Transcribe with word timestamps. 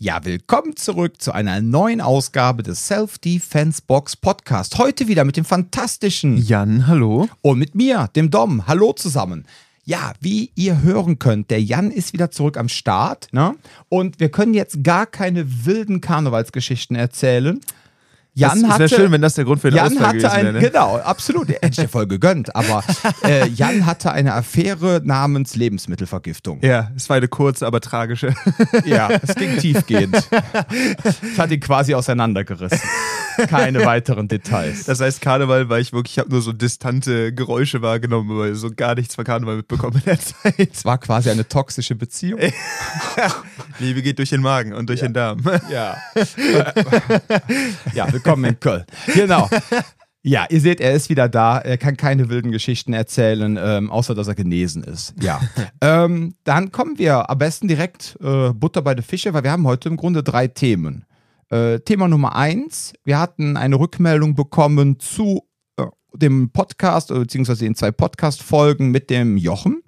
Ja, 0.00 0.24
willkommen 0.24 0.74
zurück 0.74 1.22
zu 1.22 1.30
einer 1.30 1.60
neuen 1.60 2.00
Ausgabe 2.00 2.64
des 2.64 2.88
Self-Defense 2.88 3.80
Box 3.86 4.16
Podcast. 4.16 4.76
Heute 4.76 5.06
wieder 5.06 5.24
mit 5.24 5.36
dem 5.36 5.44
fantastischen 5.44 6.36
Jan, 6.36 6.88
hallo. 6.88 7.28
und 7.42 7.60
mit 7.60 7.76
mir, 7.76 8.10
dem 8.16 8.28
Dom. 8.28 8.66
Hallo 8.66 8.92
zusammen. 8.92 9.46
Ja, 9.84 10.12
wie 10.18 10.50
ihr 10.56 10.82
hören 10.82 11.20
könnt, 11.20 11.52
der 11.52 11.62
Jan 11.62 11.92
ist 11.92 12.12
wieder 12.12 12.32
zurück 12.32 12.56
am 12.56 12.68
Start. 12.68 13.28
Ne? 13.30 13.54
Und 13.88 14.18
wir 14.18 14.30
können 14.30 14.52
jetzt 14.52 14.82
gar 14.82 15.06
keine 15.06 15.64
wilden 15.64 16.00
Karnevalsgeschichten 16.00 16.96
erzählen. 16.96 17.60
Jan 18.36 18.62
das 18.62 18.70
hatte, 18.70 18.78
wäre 18.80 18.88
schön, 18.88 19.12
wenn 19.12 19.22
das 19.22 19.34
der 19.34 19.44
Grund 19.44 19.60
für 19.60 19.70
den 19.70 19.76
Jan 19.76 19.92
Ausfall 19.92 20.06
hatte 20.08 20.32
ein, 20.32 20.44
wäre. 20.44 20.54
Ne? 20.54 20.60
genau, 20.60 20.96
absolut, 20.96 21.48
hätte 21.48 21.68
ich 21.68 21.76
dir 21.76 21.88
voll 21.88 22.08
gegönnt, 22.08 22.54
aber 22.56 22.82
äh, 23.24 23.48
Jan 23.48 23.86
hatte 23.86 24.10
eine 24.10 24.34
Affäre 24.34 25.00
namens 25.04 25.54
Lebensmittelvergiftung. 25.54 26.58
Ja, 26.62 26.90
es 26.96 27.08
war 27.08 27.16
eine 27.16 27.28
kurze, 27.28 27.66
aber 27.66 27.80
tragische. 27.80 28.34
Ja, 28.84 29.08
es 29.08 29.34
ging 29.36 29.56
tiefgehend. 29.58 30.16
Es 31.02 31.38
hat 31.38 31.50
ihn 31.50 31.60
quasi 31.60 31.94
auseinandergerissen. 31.94 32.80
Keine 33.48 33.84
weiteren 33.84 34.28
Details. 34.28 34.84
Das 34.84 35.00
heißt, 35.00 35.20
Karneval 35.20 35.68
war 35.68 35.78
ich 35.78 35.92
wirklich, 35.92 36.14
ich 36.14 36.18
habe 36.18 36.30
nur 36.30 36.42
so 36.42 36.52
distante 36.52 37.32
Geräusche 37.32 37.82
wahrgenommen, 37.82 38.30
aber 38.30 38.54
so 38.54 38.70
gar 38.70 38.94
nichts 38.94 39.14
von 39.14 39.24
Karneval 39.24 39.56
mitbekommen 39.56 39.96
in 39.96 40.04
der 40.04 40.18
Zeit. 40.20 40.70
Es 40.72 40.84
war 40.84 40.98
quasi 40.98 41.30
eine 41.30 41.46
toxische 41.46 41.94
Beziehung. 41.94 42.40
Liebe 43.78 44.02
geht 44.02 44.18
durch 44.18 44.30
den 44.30 44.42
Magen 44.42 44.72
und 44.72 44.88
durch 44.88 45.00
den 45.00 45.14
Darm. 45.14 45.42
Ja. 45.70 45.96
ja, 47.94 48.06
willkommen 48.24 48.44
in 48.44 48.60
Köln. 48.60 48.84
Genau. 49.14 49.48
Ja, 50.26 50.46
ihr 50.48 50.60
seht, 50.62 50.80
er 50.80 50.94
ist 50.94 51.10
wieder 51.10 51.28
da. 51.28 51.58
Er 51.58 51.76
kann 51.76 51.98
keine 51.98 52.30
wilden 52.30 52.50
Geschichten 52.50 52.94
erzählen, 52.94 53.58
ähm, 53.60 53.90
außer 53.90 54.14
dass 54.14 54.26
er 54.26 54.34
genesen 54.34 54.82
ist. 54.82 55.12
Ja. 55.20 55.38
ähm, 55.82 56.34
dann 56.44 56.72
kommen 56.72 56.98
wir 56.98 57.28
am 57.28 57.36
besten 57.36 57.68
direkt 57.68 58.16
äh, 58.22 58.54
Butter 58.54 58.80
bei 58.80 58.94
den 58.94 59.04
Fische, 59.04 59.34
weil 59.34 59.44
wir 59.44 59.52
haben 59.52 59.66
heute 59.66 59.90
im 59.90 59.98
Grunde 59.98 60.22
drei 60.22 60.48
Themen. 60.48 61.04
Äh, 61.50 61.80
Thema 61.80 62.08
Nummer 62.08 62.34
eins: 62.34 62.94
Wir 63.04 63.18
hatten 63.18 63.58
eine 63.58 63.78
Rückmeldung 63.78 64.34
bekommen 64.34 64.98
zu 64.98 65.42
äh, 65.76 65.84
dem 66.14 66.50
Podcast, 66.50 67.10
äh, 67.10 67.18
beziehungsweise 67.18 67.66
den 67.66 67.74
zwei 67.74 67.90
Podcast-Folgen 67.90 68.90
mit 68.90 69.10
dem 69.10 69.36
Jochen. 69.36 69.82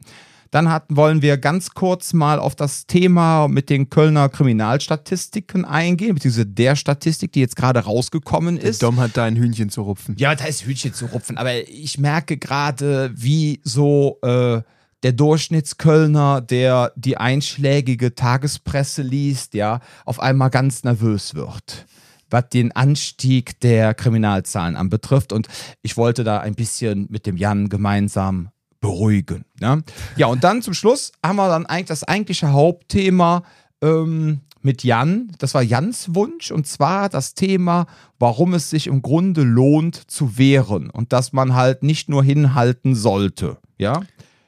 Dann 0.50 0.70
hatten, 0.70 0.96
wollen 0.96 1.22
wir 1.22 1.38
ganz 1.38 1.70
kurz 1.70 2.12
mal 2.12 2.38
auf 2.38 2.54
das 2.54 2.86
Thema 2.86 3.48
mit 3.48 3.70
den 3.70 3.90
Kölner 3.90 4.28
Kriminalstatistiken 4.28 5.64
eingehen, 5.64 6.14
beziehungsweise 6.14 6.46
der 6.46 6.76
Statistik, 6.76 7.32
die 7.32 7.40
jetzt 7.40 7.56
gerade 7.56 7.80
rausgekommen 7.80 8.56
ist. 8.56 8.82
Dom 8.82 8.98
hat 8.98 9.16
da 9.16 9.24
ein 9.24 9.36
Hühnchen 9.36 9.70
zu 9.70 9.82
rupfen. 9.82 10.16
Ja, 10.18 10.34
da 10.34 10.44
ist 10.44 10.64
Hühnchen 10.64 10.94
zu 10.94 11.06
rupfen, 11.06 11.38
aber 11.38 11.68
ich 11.68 11.98
merke 11.98 12.36
gerade, 12.36 13.10
wie 13.14 13.60
so 13.64 14.18
äh, 14.22 14.62
der 15.02 15.12
Durchschnittskölner, 15.12 16.40
der 16.40 16.92
die 16.96 17.16
einschlägige 17.16 18.14
Tagespresse 18.14 19.02
liest, 19.02 19.54
ja, 19.54 19.80
auf 20.04 20.20
einmal 20.20 20.50
ganz 20.50 20.84
nervös 20.84 21.34
wird 21.34 21.86
was 22.28 22.48
den 22.48 22.72
Anstieg 22.72 23.60
der 23.60 23.94
Kriminalzahlen 23.94 24.76
anbetrifft. 24.76 25.32
Und 25.32 25.46
ich 25.82 25.96
wollte 25.96 26.24
da 26.24 26.40
ein 26.40 26.54
bisschen 26.54 27.06
mit 27.08 27.26
dem 27.26 27.36
Jan 27.36 27.68
gemeinsam 27.68 28.50
beruhigen. 28.80 29.44
Ne? 29.60 29.82
Ja, 30.16 30.26
und 30.26 30.44
dann 30.44 30.62
zum 30.62 30.74
Schluss 30.74 31.12
haben 31.24 31.36
wir 31.36 31.48
dann 31.48 31.66
eigentlich 31.66 31.86
das 31.86 32.04
eigentliche 32.04 32.52
Hauptthema 32.52 33.42
ähm, 33.82 34.40
mit 34.62 34.84
Jan. 34.84 35.32
Das 35.38 35.54
war 35.54 35.62
Jans 35.62 36.14
Wunsch 36.14 36.50
und 36.50 36.66
zwar 36.66 37.08
das 37.08 37.34
Thema, 37.34 37.86
warum 38.18 38.54
es 38.54 38.70
sich 38.70 38.88
im 38.88 39.02
Grunde 39.02 39.42
lohnt 39.42 40.10
zu 40.10 40.38
wehren 40.38 40.90
und 40.90 41.12
dass 41.12 41.32
man 41.32 41.54
halt 41.54 41.82
nicht 41.82 42.08
nur 42.08 42.22
hinhalten 42.22 42.94
sollte. 42.94 43.58
Ja, 43.78 44.02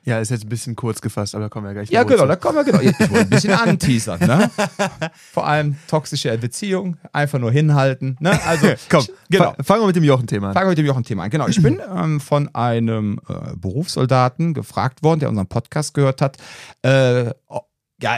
Ja, 0.09 0.20
ist 0.20 0.31
jetzt 0.31 0.45
ein 0.45 0.48
bisschen 0.48 0.75
kurz 0.75 1.03
gefasst, 1.03 1.34
aber 1.34 1.51
kommen 1.51 1.67
wir 1.67 1.75
gleich 1.75 1.91
ja 1.91 2.03
genau, 2.03 2.23
zu. 2.23 2.28
da 2.28 2.37
kommen 2.37 2.56
wir 2.56 2.64
genau. 2.64 2.81
Ich 2.81 2.98
wollte 2.98 3.19
ein 3.19 3.28
bisschen 3.28 3.53
anteasern. 3.53 4.19
Ne? 4.20 4.51
Vor 5.33 5.47
allem 5.47 5.77
toxische 5.87 6.37
Beziehung, 6.39 6.97
einfach 7.12 7.39
nur 7.39 7.53
hinhalten. 7.53 8.17
Ne? 8.20 8.41
Also, 8.47 8.69
Komm, 8.89 9.05
genau. 9.29 9.53
fa- 9.55 9.62
fangen 9.62 9.83
wir 9.83 9.86
mit 9.89 9.97
dem 9.97 10.05
Jochen-Thema 10.05 10.48
an. 10.48 10.55
Fangen 10.55 10.67
wir 10.67 10.70
mit 10.70 10.79
dem 10.79 10.86
Jochen-Thema 10.86 11.25
an. 11.25 11.31
Genau, 11.31 11.47
ich 11.47 11.62
bin 11.62 11.79
ähm, 11.95 12.20
von 12.20 12.48
einem 12.55 13.20
äh, 13.29 13.55
Berufssoldaten 13.57 14.55
gefragt 14.55 15.02
worden, 15.02 15.20
der 15.20 15.29
unseren 15.29 15.46
Podcast 15.48 15.92
gehört 15.92 16.23
hat, 16.23 16.39
äh, 16.83 17.27
ja, 18.01 18.17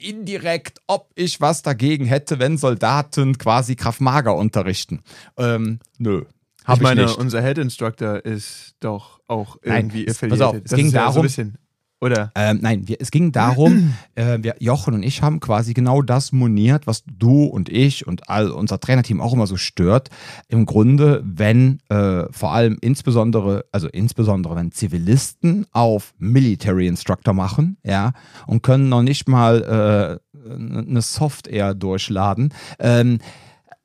indirekt, 0.00 0.80
ob 0.86 1.10
ich 1.14 1.40
was 1.40 1.62
dagegen 1.62 2.04
hätte, 2.04 2.38
wenn 2.38 2.56
Soldaten 2.58 3.36
quasi 3.38 3.76
Kraftmager 3.76 4.36
unterrichten. 4.36 5.00
Ähm, 5.36 5.80
nö. 5.98 6.24
Hab 6.64 6.76
ich 6.76 6.82
meine, 6.82 7.02
nicht. 7.04 7.18
unser 7.18 7.42
Head 7.42 7.58
Instructor 7.58 8.24
ist 8.24 8.74
doch 8.80 9.20
auch 9.28 9.56
Nein, 9.64 9.86
irgendwie 9.86 10.06
es- 10.06 10.16
affiliated. 10.16 10.40
pass 10.40 10.48
auf, 10.48 10.56
es 10.56 10.62
das 10.64 10.76
ging 10.76 10.86
ist 10.86 10.92
ja 10.92 11.00
So 11.00 11.06
darum- 11.06 11.18
ein 11.20 11.22
bisschen, 11.22 11.58
oder? 12.00 12.32
Ähm, 12.34 12.58
nein, 12.62 12.88
wir, 12.88 12.96
es 13.00 13.10
ging 13.12 13.30
darum, 13.32 13.94
äh, 14.16 14.38
wir, 14.42 14.56
Jochen 14.58 14.94
und 14.94 15.02
ich 15.04 15.22
haben 15.22 15.38
quasi 15.40 15.72
genau 15.72 16.02
das 16.02 16.32
moniert, 16.32 16.86
was 16.88 17.04
du 17.06 17.44
und 17.44 17.68
ich 17.68 18.06
und 18.06 18.28
all 18.28 18.50
unser 18.50 18.80
Trainerteam 18.80 19.20
auch 19.20 19.32
immer 19.32 19.46
so 19.46 19.56
stört. 19.56 20.08
Im 20.48 20.66
Grunde, 20.66 21.22
wenn 21.24 21.78
äh, 21.90 22.24
vor 22.32 22.52
allem 22.52 22.76
insbesondere, 22.80 23.64
also 23.70 23.86
insbesondere 23.88 24.56
wenn 24.56 24.72
Zivilisten 24.72 25.66
auf 25.70 26.12
Military 26.18 26.86
Instructor 26.88 27.34
machen, 27.34 27.76
ja, 27.84 28.12
und 28.48 28.62
können 28.64 28.88
noch 28.88 29.02
nicht 29.02 29.28
mal 29.28 30.20
äh, 30.34 30.50
eine 30.52 31.02
Software 31.02 31.74
durchladen. 31.74 32.52
Ähm, 32.80 33.18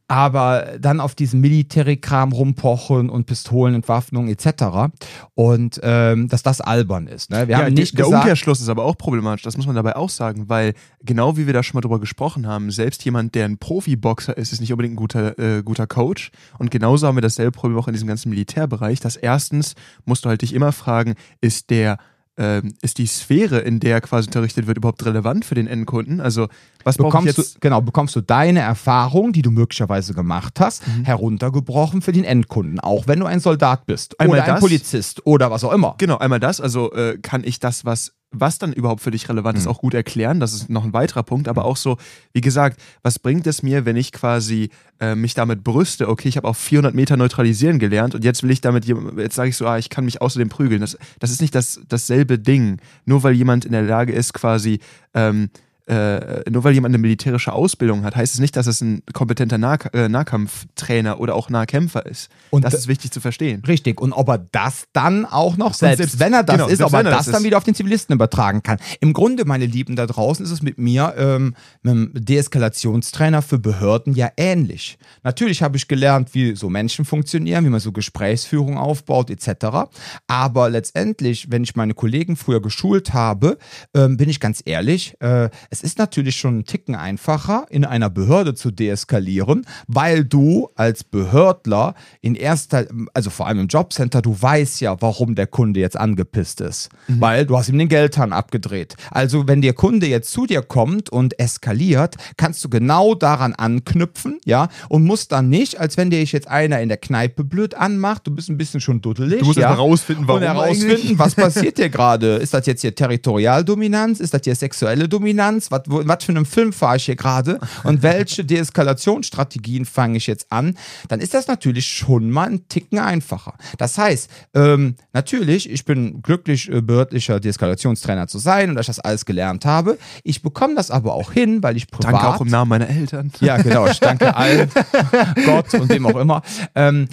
aber 0.08 0.78
dann 0.80 1.02
auf 1.02 1.16
diesen 1.16 1.42
Military-Kram 1.42 2.32
rumpochen 2.32 3.10
und 3.10 3.26
Pistolenentwaffnung 3.26 4.30
etc. 4.30 4.94
Und 5.36 5.80
ähm, 5.84 6.30
dass 6.30 6.44
das 6.44 6.62
albern 6.62 7.08
ist. 7.08 7.30
Ne? 7.30 7.48
Wir 7.48 7.58
ja, 7.58 7.66
haben 7.66 7.74
nicht 7.74 7.98
der 7.98 8.06
gesagt, 8.06 8.24
Umkehrschluss 8.24 8.62
ist 8.62 8.70
aber 8.70 8.86
auch 8.86 8.98
problematisch, 8.98 9.44
das 9.44 9.58
muss 9.58 9.66
man 9.66 9.76
dabei 9.76 9.96
auch 9.98 10.10
sagen, 10.10 10.48
weil 10.48 10.74
genau 11.04 11.36
wie 11.36 11.46
wir 11.46 11.54
da 11.54 11.62
schon 11.62 11.76
mal 11.76 11.82
drüber 11.82 12.00
gesprochen 12.00 12.48
haben, 12.48 12.72
selbst 12.72 13.04
jemand, 13.04 13.36
der 13.36 13.46
ein 13.46 13.58
Profiboxer 13.58 14.38
ist, 14.38 14.54
ist 14.54 14.62
nicht 14.62 14.72
unbedingt 14.72 14.94
ein 14.94 14.98
guter, 14.98 15.38
äh, 15.40 15.62
guter 15.64 15.88
Coach. 15.88 16.32
Und 16.58 16.72
genauso 16.72 17.08
haben 17.08 17.18
wir 17.18 17.22
dasselbe 17.22 17.52
Problem 17.52 17.78
auch 17.78 17.88
in 17.88 17.94
diesem 17.94 18.08
ganzen 18.08 18.30
Militärbereich, 18.30 19.02
dass 19.02 19.18
erstens 19.18 19.76
musst 20.06 20.24
du 20.24 20.30
halt 20.30 20.42
dich 20.42 20.54
immer 20.54 20.72
fragen, 20.72 21.16
ist 21.42 21.70
der 21.70 21.98
ähm, 22.38 22.74
ist 22.82 22.98
die 23.00 23.08
Sphäre, 23.08 23.60
in 23.60 23.80
der 23.80 24.00
quasi 24.02 24.28
unterrichtet 24.28 24.68
wird, 24.68 24.78
überhaupt 24.78 25.06
relevant 25.06 25.44
für 25.46 25.56
den 25.56 25.68
Endkunden? 25.68 26.22
Also, 26.22 26.48
was 26.84 26.98
bekommst 26.98 27.38
jetzt? 27.38 27.56
du, 27.56 27.60
genau, 27.60 27.82
bekommst 27.82 28.16
du 28.16 28.22
deine 28.22 28.60
Erfahrung, 28.60 29.34
die 29.34 29.42
du 29.42 29.52
möglicherweise 29.52 30.14
gemacht 30.14 30.60
hast, 30.60 30.88
Mhm. 30.88 31.06
heruntergebrochen 31.06 32.02
für 32.02 32.12
den 32.12 32.24
Endkunden, 32.24 32.80
auch 32.80 33.08
wenn 33.08 33.20
du 33.20 33.26
ein 33.26 33.40
Soldat 33.40 33.86
bist 33.86 34.20
Einmal 34.20 34.40
oder 34.40 34.48
ein 34.48 34.54
das. 34.56 34.60
Polizist 34.62 35.26
oder 35.26 35.52
was 35.52 35.64
auch 35.64 35.74
immer. 35.74 35.96
Genau, 35.98 36.18
einmal 36.18 36.40
das, 36.40 36.62
also 36.62 36.92
äh, 36.94 37.18
kann 37.22 37.44
ich 37.44 37.60
das, 37.60 37.86
was, 37.86 38.14
was 38.32 38.60
dann 38.60 38.74
überhaupt 38.74 39.02
für 39.02 39.12
dich 39.12 39.30
relevant 39.30 39.58
ist, 39.58 39.66
Mhm. 39.66 39.72
auch 39.72 39.80
gut 39.80 39.94
erklären. 39.94 40.40
Das 40.40 40.54
ist 40.54 40.70
noch 40.70 40.84
ein 40.84 40.92
weiterer 40.94 41.24
Punkt, 41.24 41.48
aber 41.48 41.64
auch 41.66 41.78
so, 41.78 41.98
wie 42.34 42.42
gesagt, 42.42 42.80
was 43.02 43.20
bringt 43.20 43.48
es 43.48 43.64
mir, 43.64 43.86
wenn 43.86 43.96
ich 43.96 44.12
quasi 44.12 44.70
äh, 45.00 45.16
mich 45.16 45.34
damit 45.34 45.64
brüste, 45.64 46.10
okay, 46.10 46.28
ich 46.28 46.36
habe 46.38 46.48
auf 46.48 46.58
400 46.58 46.94
Meter 46.94 47.16
neutralisieren 47.18 47.80
gelernt 47.80 48.16
und 48.16 48.24
jetzt 48.26 48.44
will 48.44 48.52
ich 48.52 48.60
damit, 48.62 48.86
jetzt 48.86 49.36
sage 49.36 49.50
ich 49.50 49.56
so, 49.58 49.66
ah, 49.68 49.78
ich 49.78 49.90
kann 49.90 50.06
mich 50.06 50.22
außerdem 50.22 50.50
prügeln. 50.50 50.82
Das, 50.82 50.98
das 51.20 51.32
ist 51.32 51.40
nicht 51.40 51.56
das, 51.56 51.80
dasselbe 51.88 52.38
Ding. 52.40 52.80
Nur 53.06 53.24
weil 53.24 53.34
jemand 53.34 53.64
in 53.64 53.72
der 53.72 53.84
Lage 53.84 54.12
ist, 54.12 54.34
quasi, 54.34 54.80
ähm, 55.14 55.50
äh, 55.88 56.50
nur 56.50 56.64
weil 56.64 56.74
jemand 56.74 56.92
eine 56.94 57.02
militärische 57.02 57.54
Ausbildung 57.54 58.04
hat, 58.04 58.16
heißt 58.16 58.34
es 58.34 58.40
nicht, 58.40 58.56
dass 58.56 58.68
es 58.68 58.82
ein 58.82 59.02
kompetenter 59.14 59.58
nah 59.58 59.76
äh, 59.94 60.10
Nahkampftrainer 60.10 61.20
oder 61.20 61.36
auch 61.36 61.50
Nahkämpfer 61.50 62.06
ist. 62.06 62.30
Und 62.50 62.64
das 62.66 62.74
da- 62.74 62.78
ist 62.80 62.88
wichtig 62.88 63.12
zu 63.12 63.22
verstehen. 63.22 63.64
Richtig. 63.68 64.02
Und 64.02 64.14
ob 64.14 64.28
er 64.30 64.38
das 64.52 64.86
dann 64.94 65.26
auch 65.26 65.58
noch, 65.58 65.74
selbst, 65.74 65.98
selbst- 65.98 66.20
wenn 66.20 66.34
er 66.34 66.44
das 66.44 66.56
genau, 66.58 66.68
ist, 66.68 66.82
ob 66.82 66.94
er 66.94 67.04
das 67.04 67.26
das 67.26 67.34
dann 67.34 67.44
wieder 67.44 67.58
auf 67.58 67.64
den 67.64 67.74
Zivilisten 67.76 68.14
übertragen 68.14 68.64
kann. 68.64 68.78
Im 69.00 69.14
Grunde, 69.14 69.46
meine 69.46 69.66
Lieben 69.66 69.96
da 69.96 70.06
draußen, 70.06 70.44
ist 70.46 70.52
es 70.52 70.62
mit 70.62 70.78
mir, 70.78 71.14
ähm, 71.18 71.56
mit 71.84 71.94
dem 71.94 72.26
Deeskalationstrainer 72.26 73.42
für 73.42 73.60
Behörden 73.60 74.14
ja 74.14 74.30
ähnlich. 74.38 74.98
Natürlich 75.24 75.62
habe 75.62 75.78
ich 75.78 75.88
gelernt, 75.88 76.34
wie 76.34 76.56
so 76.56 76.70
Menschen 76.70 77.06
funktionieren, 77.06 77.64
wie 77.66 77.70
man 77.70 77.80
so 77.80 77.92
Gesprächsführung 77.92 78.78
aufbaut, 78.78 79.30
etc. 79.30 79.88
Aber 80.28 80.70
letztendlich, 80.70 81.52
wenn 81.52 81.64
ich 81.64 81.76
meine 81.76 81.94
Kollegen 81.94 82.36
früher 82.36 82.62
geschult 82.62 83.14
habe, 83.14 83.58
ähm, 83.94 84.18
bin 84.18 84.30
ich 84.30 84.40
ganz 84.40 84.62
ehrlich, 84.66 85.16
äh, 85.22 85.50
es 85.78 85.84
ist 85.84 86.00
natürlich 86.00 86.36
schon 86.36 86.56
einen 86.56 86.66
Ticken 86.66 86.96
einfacher, 86.96 87.68
in 87.70 87.86
einer 87.86 88.10
Behörde 88.10 88.56
zu 88.56 88.72
deeskalieren, 88.72 89.68
weil 89.88 90.26
du 90.26 90.70
als 90.76 91.04
Behördler 91.04 91.94
in 92.22 92.34
erster, 92.34 92.88
also 93.14 93.30
vor 93.30 93.46
allem 93.46 93.60
im 93.60 93.68
Jobcenter, 93.68 94.24
du 94.24 94.36
weißt 94.42 94.82
ja, 94.82 95.00
warum 95.02 95.36
der 95.36 95.46
Kunde 95.46 95.80
jetzt 95.80 95.96
angepisst 95.96 96.62
ist. 96.62 96.90
Weil 97.08 97.46
du 97.46 97.56
hast 97.56 97.70
ihm 97.70 97.78
den 97.78 97.90
Geldhahn 97.90 98.34
abgedreht. 98.34 98.96
Also 99.12 99.48
wenn 99.48 99.62
der 99.62 99.74
Kunde 99.74 100.08
jetzt 100.08 100.32
zu 100.32 100.48
dir 100.48 100.64
kommt 100.64 101.12
und 101.12 101.40
eskaliert, 101.40 102.16
kannst 102.38 102.64
du 102.64 102.70
genau 102.70 103.14
daran 103.14 103.54
anknüpfen, 103.54 104.40
ja, 104.46 104.70
und 104.90 105.04
musst 105.04 105.32
dann 105.32 105.50
nicht, 105.50 105.80
als 105.80 105.96
wenn 105.96 106.10
dir 106.10 106.24
jetzt 106.24 106.48
einer 106.48 106.82
in 106.82 106.90
der 106.90 106.98
Kneipe 106.98 107.44
blöd 107.44 107.76
anmacht, 107.76 108.26
du 108.26 108.32
bist 108.32 108.50
ein 108.50 108.58
bisschen 108.58 108.82
schon 108.82 109.02
duddelig, 109.02 109.42
Du 109.42 109.46
musst 109.46 109.60
ja, 109.60 109.68
erst 109.68 109.78
mal 109.78 109.84
rausfinden, 109.84 110.28
warum 110.28 110.42
herausfinden, 110.42 110.92
eigentlich. 110.92 111.20
was 111.20 111.36
passiert 111.36 111.76
hier 111.78 111.90
gerade? 111.90 112.38
Ist 112.38 112.56
das 112.56 112.66
jetzt 112.66 112.82
hier 112.82 112.96
Territorialdominanz? 112.96 114.20
Ist 114.20 114.34
das 114.34 114.42
hier 114.44 114.56
sexuelle 114.56 115.08
Dominanz? 115.08 115.67
Ist, 115.68 115.72
was, 115.72 115.82
wo- 115.88 116.02
was 116.08 116.24
für 116.24 116.32
einen 116.32 116.46
Film 116.46 116.74
fahre 116.74 116.98
ich 116.98 117.06
hier 117.06 117.16
gerade 117.16 117.60
und 117.84 118.02
welche 118.04 118.44
Deeskalationsstrategien 118.46 119.86
fange 119.86 120.18
ich 120.18 120.28
jetzt 120.28 120.52
an, 120.52 120.78
dann 121.08 121.20
ist 121.20 121.34
das 121.34 121.48
natürlich 121.48 121.88
schon 121.88 122.30
mal 122.32 122.48
ein 122.48 122.68
Ticken 122.68 123.00
einfacher. 123.00 123.54
Das 123.78 123.98
heißt, 123.98 124.30
ähm, 124.54 124.96
natürlich, 125.14 125.70
ich 125.70 125.86
bin 125.86 126.22
glücklich, 126.22 126.70
äh, 126.72 126.82
behördlicher 126.82 127.40
Deeskalationstrainer 127.40 128.28
zu 128.28 128.40
sein 128.40 128.70
und 128.70 128.76
dass 128.76 128.84
ich 128.86 128.96
das 128.96 129.00
alles 129.00 129.26
gelernt 129.26 129.66
habe. 129.66 129.98
Ich 130.24 130.42
bekomme 130.42 130.76
das 130.76 130.92
aber 130.92 131.14
auch 131.14 131.32
hin, 131.32 131.64
weil 131.64 131.78
ich 131.78 131.88
privat... 131.88 132.14
Danke 132.14 132.28
auch 132.28 132.42
im 132.42 132.48
Namen 132.48 132.70
meiner 132.70 132.90
Eltern. 132.90 133.32
Ja, 133.40 133.58
genau. 133.58 133.88
Ich 133.88 134.00
danke 134.00 134.36
allen, 134.36 134.70
Gott 135.46 135.74
und 135.74 135.90
wem 135.90 136.06
auch 136.06 136.16
immer. 136.18 136.42
Ähm, 136.76 137.08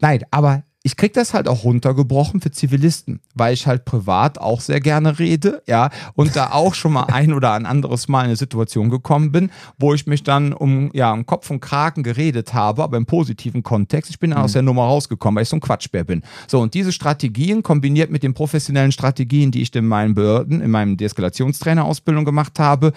nein, 0.00 0.22
aber 0.30 0.62
ich 0.84 0.96
krieg 0.96 1.12
das 1.12 1.32
halt 1.32 1.48
auch 1.48 1.62
runtergebrochen 1.62 2.40
für 2.40 2.50
Zivilisten, 2.50 3.20
weil 3.34 3.54
ich 3.54 3.66
halt 3.66 3.84
privat 3.84 4.38
auch 4.38 4.60
sehr 4.60 4.80
gerne 4.80 5.18
rede, 5.18 5.62
ja, 5.68 5.90
und 6.14 6.34
da 6.34 6.50
auch 6.50 6.74
schon 6.74 6.92
mal 6.92 7.04
ein 7.04 7.32
oder 7.32 7.52
ein 7.52 7.66
anderes 7.66 8.08
Mal 8.08 8.22
in 8.22 8.26
eine 8.26 8.36
Situation 8.36 8.90
gekommen 8.90 9.30
bin, 9.30 9.50
wo 9.78 9.94
ich 9.94 10.06
mich 10.06 10.24
dann 10.24 10.52
um, 10.52 10.90
ja, 10.92 11.12
um 11.12 11.24
Kopf 11.24 11.50
und 11.50 11.60
Kragen 11.60 12.02
geredet 12.02 12.52
habe, 12.52 12.82
aber 12.82 12.96
im 12.96 13.06
positiven 13.06 13.62
Kontext. 13.62 14.10
Ich 14.10 14.18
bin 14.18 14.30
dann 14.30 14.40
aus 14.40 14.54
der 14.54 14.62
Nummer 14.62 14.82
rausgekommen, 14.82 15.36
weil 15.36 15.44
ich 15.44 15.48
so 15.48 15.56
ein 15.56 15.60
Quatschbär 15.60 16.04
bin. 16.04 16.22
So, 16.48 16.60
und 16.60 16.74
diese 16.74 16.90
Strategien 16.90 17.62
kombiniert 17.62 18.10
mit 18.10 18.24
den 18.24 18.34
professionellen 18.34 18.92
Strategien, 18.92 19.52
die 19.52 19.62
ich 19.62 19.74
in 19.74 19.86
meinen 19.86 20.14
Behörden, 20.14 20.60
in 20.60 20.70
meinem 20.70 20.96
Deeskalationstrainerausbildung 20.96 22.24
gemacht 22.24 22.58
habe, 22.58 22.92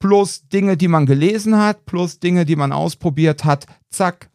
plus 0.00 0.48
Dinge, 0.48 0.76
die 0.76 0.88
man 0.88 1.06
gelesen 1.06 1.56
hat, 1.56 1.86
plus 1.86 2.18
Dinge, 2.18 2.44
die 2.44 2.56
man 2.56 2.72
ausprobiert 2.72 3.44
hat, 3.44 3.66
zack, 3.88 4.30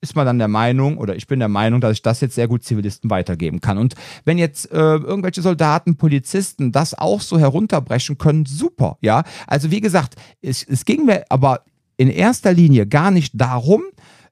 ist 0.00 0.16
man 0.16 0.26
dann 0.26 0.38
der 0.38 0.48
Meinung, 0.48 0.98
oder 0.98 1.14
ich 1.16 1.26
bin 1.26 1.38
der 1.38 1.48
Meinung, 1.48 1.80
dass 1.80 1.92
ich 1.92 2.02
das 2.02 2.20
jetzt 2.20 2.34
sehr 2.34 2.48
gut 2.48 2.64
Zivilisten 2.64 3.08
weitergeben 3.08 3.60
kann. 3.60 3.78
Und 3.78 3.94
wenn 4.24 4.36
jetzt 4.36 4.70
äh, 4.72 4.76
irgendwelche 4.76 5.42
Soldaten, 5.42 5.96
Polizisten 5.96 6.72
das 6.72 6.94
auch 6.94 7.20
so 7.20 7.38
herunterbrechen 7.38 8.18
können, 8.18 8.44
super, 8.46 8.98
ja. 9.00 9.22
Also 9.46 9.70
wie 9.70 9.80
gesagt, 9.80 10.16
es, 10.40 10.64
es 10.64 10.84
ging 10.84 11.04
mir 11.06 11.24
aber 11.28 11.64
in 11.96 12.08
erster 12.08 12.52
Linie 12.52 12.86
gar 12.86 13.10
nicht 13.10 13.32
darum, 13.40 13.82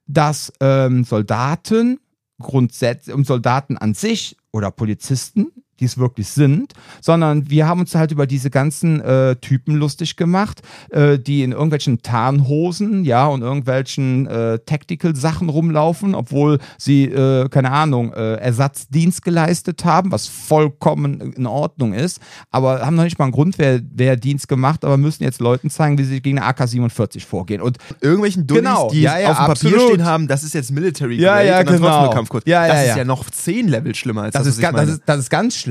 dass 0.06 0.52
ähm, 0.60 1.04
Soldaten 1.04 2.00
grundsätzlich, 2.40 3.14
um 3.14 3.24
Soldaten 3.24 3.78
an 3.78 3.94
sich 3.94 4.36
oder 4.50 4.70
Polizisten, 4.70 5.52
die 5.80 5.86
es 5.86 5.98
wirklich 5.98 6.28
sind, 6.28 6.74
sondern 7.00 7.50
wir 7.50 7.66
haben 7.66 7.80
uns 7.80 7.94
halt 7.94 8.12
über 8.12 8.26
diese 8.26 8.50
ganzen 8.50 9.00
äh, 9.00 9.36
Typen 9.36 9.74
lustig 9.76 10.16
gemacht, 10.16 10.60
äh, 10.90 11.18
die 11.18 11.42
in 11.42 11.52
irgendwelchen 11.52 12.02
Tarnhosen, 12.02 13.04
ja, 13.04 13.26
und 13.26 13.42
irgendwelchen 13.42 14.26
äh, 14.26 14.58
Tactical-Sachen 14.58 15.48
rumlaufen, 15.48 16.14
obwohl 16.14 16.58
sie, 16.78 17.04
äh, 17.04 17.48
keine 17.48 17.70
Ahnung, 17.72 18.12
äh, 18.12 18.34
Ersatzdienst 18.34 19.22
geleistet 19.22 19.84
haben, 19.84 20.12
was 20.12 20.26
vollkommen 20.26 21.32
in 21.32 21.46
Ordnung 21.46 21.94
ist, 21.94 22.20
aber 22.50 22.84
haben 22.84 22.96
noch 22.96 23.04
nicht 23.04 23.18
mal 23.18 23.24
einen 23.26 23.32
Grundwehrdienst 23.32 24.48
gemacht, 24.48 24.84
aber 24.84 24.96
müssen 24.96 25.22
jetzt 25.24 25.40
Leuten 25.40 25.70
zeigen, 25.70 25.98
wie 25.98 26.04
sie 26.04 26.20
gegen 26.20 26.38
eine 26.38 26.46
AK-47 26.48 27.24
vorgehen. 27.24 27.60
Und 27.62 27.78
Irgendwelchen 28.00 28.46
Dullis, 28.46 28.60
Genau. 28.62 28.90
die 28.90 29.00
Ja, 29.00 29.18
ja, 29.18 29.30
auf 29.30 29.36
dem 29.38 29.46
Papier 29.70 29.80
stehen 29.88 30.04
haben, 30.04 30.28
das 30.28 30.42
ist 30.42 30.54
jetzt 30.54 30.70
Military 30.70 31.16
Ja, 31.16 31.34
Grade 31.36 31.46
ja, 31.48 31.58
und 31.60 31.66
dann 31.66 31.66
trotzdem 31.66 31.82
genau. 31.90 32.04
nur 32.04 32.14
Kampfkurs. 32.14 32.42
Ja, 32.46 32.66
ja, 32.66 32.72
das 32.74 32.84
ja. 32.84 32.90
ist 32.92 32.96
ja 32.98 33.04
noch 33.04 33.30
zehn 33.30 33.68
Level 33.68 33.94
schlimmer 33.94 34.22
als 34.22 34.32
das, 34.34 34.44
das, 34.44 34.56
ist, 34.58 34.62
was 34.62 34.68
ich 34.70 34.74
ga- 34.76 34.80
das, 34.84 34.90
ist, 34.90 35.02
das 35.06 35.18
ist 35.20 35.30
ganz 35.30 35.56
schlimm. 35.56 35.69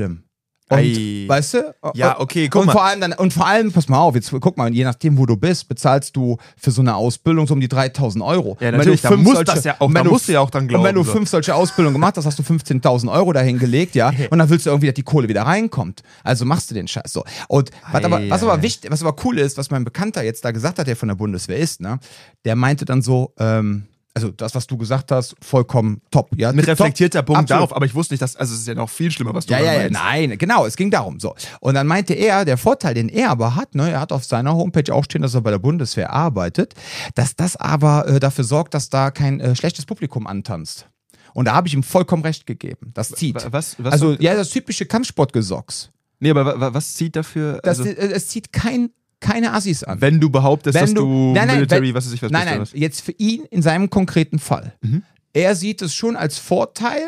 Und, 0.72 0.78
Ei. 0.78 1.24
weißt 1.26 1.54
du? 1.54 1.74
Ja, 1.94 2.12
Und- 2.12 2.20
okay, 2.22 2.48
guck 2.48 2.60
und 2.60 2.66
mal. 2.68 2.72
Vor 2.74 2.84
allem 2.84 3.00
dann, 3.00 3.12
und 3.14 3.32
vor 3.32 3.44
allem, 3.44 3.72
pass 3.72 3.88
mal 3.88 3.98
auf, 3.98 4.14
jetzt 4.14 4.30
guck 4.30 4.56
mal, 4.56 4.72
je 4.72 4.84
nachdem, 4.84 5.18
wo 5.18 5.26
du 5.26 5.36
bist, 5.36 5.66
bezahlst 5.66 6.14
du 6.14 6.36
für 6.56 6.70
so 6.70 6.80
eine 6.80 6.94
Ausbildung 6.94 7.48
so 7.48 7.54
um 7.54 7.60
die 7.60 7.66
3000 7.66 8.22
Euro. 8.22 8.56
Ja, 8.60 8.68
Und 8.68 8.76
natürlich, 8.76 9.00
da 9.00 9.08
fünf 9.08 9.24
muss 9.24 9.42
das 9.42 9.64
ja 9.64 9.74
auch- 9.80 9.86
und 9.88 9.94
wenn 9.94 10.04
du- 10.04 10.10
musst 10.10 10.28
du 10.28 10.32
ja 10.32 10.38
auch 10.38 10.48
dran 10.48 10.62
Und 10.66 10.68
wenn 10.72 10.80
glauben, 10.80 10.94
du 10.94 11.02
so. 11.02 11.10
fünf 11.10 11.28
solche 11.28 11.56
Ausbildungen 11.56 11.94
gemacht 11.94 12.16
hast, 12.16 12.24
hast 12.24 12.38
du 12.38 12.44
15.000 12.44 13.10
Euro 13.10 13.32
dahin 13.32 13.58
gelegt, 13.58 13.96
ja, 13.96 14.12
und 14.30 14.38
dann 14.38 14.48
willst 14.48 14.64
du 14.64 14.70
irgendwie, 14.70 14.86
dass 14.86 14.94
die 14.94 15.02
Kohle 15.02 15.28
wieder 15.28 15.42
reinkommt. 15.42 16.04
Also 16.22 16.44
machst 16.44 16.70
du 16.70 16.76
den 16.76 16.86
Scheiß 16.86 17.12
so. 17.12 17.24
Und 17.48 17.70
was 17.90 18.04
aber, 18.04 18.20
was 18.30 18.42
aber 18.44 18.62
wichtig, 18.62 18.92
was 18.92 19.02
aber 19.02 19.16
cool 19.24 19.40
ist, 19.40 19.58
was 19.58 19.72
mein 19.72 19.82
Bekannter 19.82 20.22
jetzt 20.22 20.44
da 20.44 20.52
gesagt 20.52 20.78
hat, 20.78 20.86
der 20.86 20.94
von 20.94 21.08
der 21.08 21.16
Bundeswehr 21.16 21.58
ist, 21.58 21.80
ne, 21.80 21.98
der 22.44 22.54
meinte 22.54 22.84
dann 22.84 23.02
so, 23.02 23.32
ähm, 23.40 23.86
also 24.22 24.30
das, 24.36 24.54
was 24.54 24.66
du 24.66 24.76
gesagt 24.76 25.10
hast, 25.12 25.34
vollkommen 25.40 26.00
top. 26.10 26.30
Ja, 26.36 26.52
Mit 26.52 26.66
reflektierter 26.66 27.22
Punkt 27.22 27.38
absolut. 27.40 27.50
darauf, 27.62 27.76
aber 27.76 27.86
ich 27.86 27.94
wusste 27.94 28.14
nicht, 28.14 28.22
dass, 28.22 28.36
also 28.36 28.54
es 28.54 28.60
ist 28.60 28.68
ja 28.68 28.74
noch 28.74 28.90
viel 28.90 29.10
schlimmer, 29.10 29.34
was 29.34 29.46
du 29.46 29.52
Ja, 29.54 29.60
da 29.60 29.64
ja, 29.72 29.78
meinst. 29.78 29.92
nein, 29.92 30.38
genau, 30.38 30.66
es 30.66 30.76
ging 30.76 30.90
darum. 30.90 31.18
So. 31.20 31.34
Und 31.60 31.74
dann 31.74 31.86
meinte 31.86 32.14
er, 32.14 32.44
der 32.44 32.58
Vorteil, 32.58 32.94
den 32.94 33.08
er 33.08 33.30
aber 33.30 33.54
hat, 33.56 33.74
ne, 33.74 33.90
er 33.90 34.00
hat 34.00 34.12
auf 34.12 34.24
seiner 34.24 34.54
Homepage 34.54 34.92
auch 34.94 35.04
stehen, 35.04 35.22
dass 35.22 35.34
er 35.34 35.40
bei 35.40 35.50
der 35.50 35.58
Bundeswehr 35.58 36.12
arbeitet, 36.12 36.74
dass 37.14 37.34
das 37.36 37.56
aber 37.56 38.06
äh, 38.08 38.20
dafür 38.20 38.44
sorgt, 38.44 38.74
dass 38.74 38.90
da 38.90 39.10
kein 39.10 39.40
äh, 39.40 39.56
schlechtes 39.56 39.86
Publikum 39.86 40.26
antanzt. 40.26 40.86
Und 41.32 41.44
da 41.46 41.54
habe 41.54 41.68
ich 41.68 41.74
ihm 41.74 41.82
vollkommen 41.84 42.22
recht 42.24 42.46
gegeben. 42.46 42.90
Das 42.94 43.10
zieht. 43.12 43.36
Wa- 43.36 43.48
Was, 43.52 43.76
was 43.78 43.92
also, 43.92 44.14
ja, 44.18 44.34
das 44.34 44.50
typische 44.50 44.84
Kampfsportgesocks. 44.86 45.90
Nee, 46.18 46.30
aber 46.30 46.44
wa- 46.44 46.60
wa- 46.60 46.74
was 46.74 46.94
zieht 46.94 47.16
dafür? 47.16 47.60
Das, 47.62 47.78
also, 47.78 47.90
äh, 47.90 48.12
es 48.12 48.28
zieht 48.28 48.52
kein, 48.52 48.90
keine 49.20 49.52
Assis 49.52 49.84
an. 49.84 50.00
wenn 50.00 50.18
du 50.20 50.30
behauptest, 50.30 50.74
dass 50.76 50.88
Wenn 50.88 50.94
du, 50.94 51.32
nein, 51.32 51.46
nein, 51.46 51.56
Military, 51.56 51.88
wenn, 51.88 51.94
was 51.94 52.06
weiß 52.06 52.12
ich 52.14 52.22
was 52.22 52.30
Nein, 52.30 52.46
nein, 52.46 52.60
was? 52.60 52.72
jetzt 52.72 53.02
für 53.02 53.12
ihn 53.12 53.44
in 53.50 53.62
seinem 53.62 53.90
konkreten 53.90 54.38
Fall. 54.38 54.74
Mhm. 54.80 55.02
Er 55.32 55.54
sieht 55.54 55.82
es 55.82 55.94
schon 55.94 56.16
als 56.16 56.38
Vorteil 56.38 57.02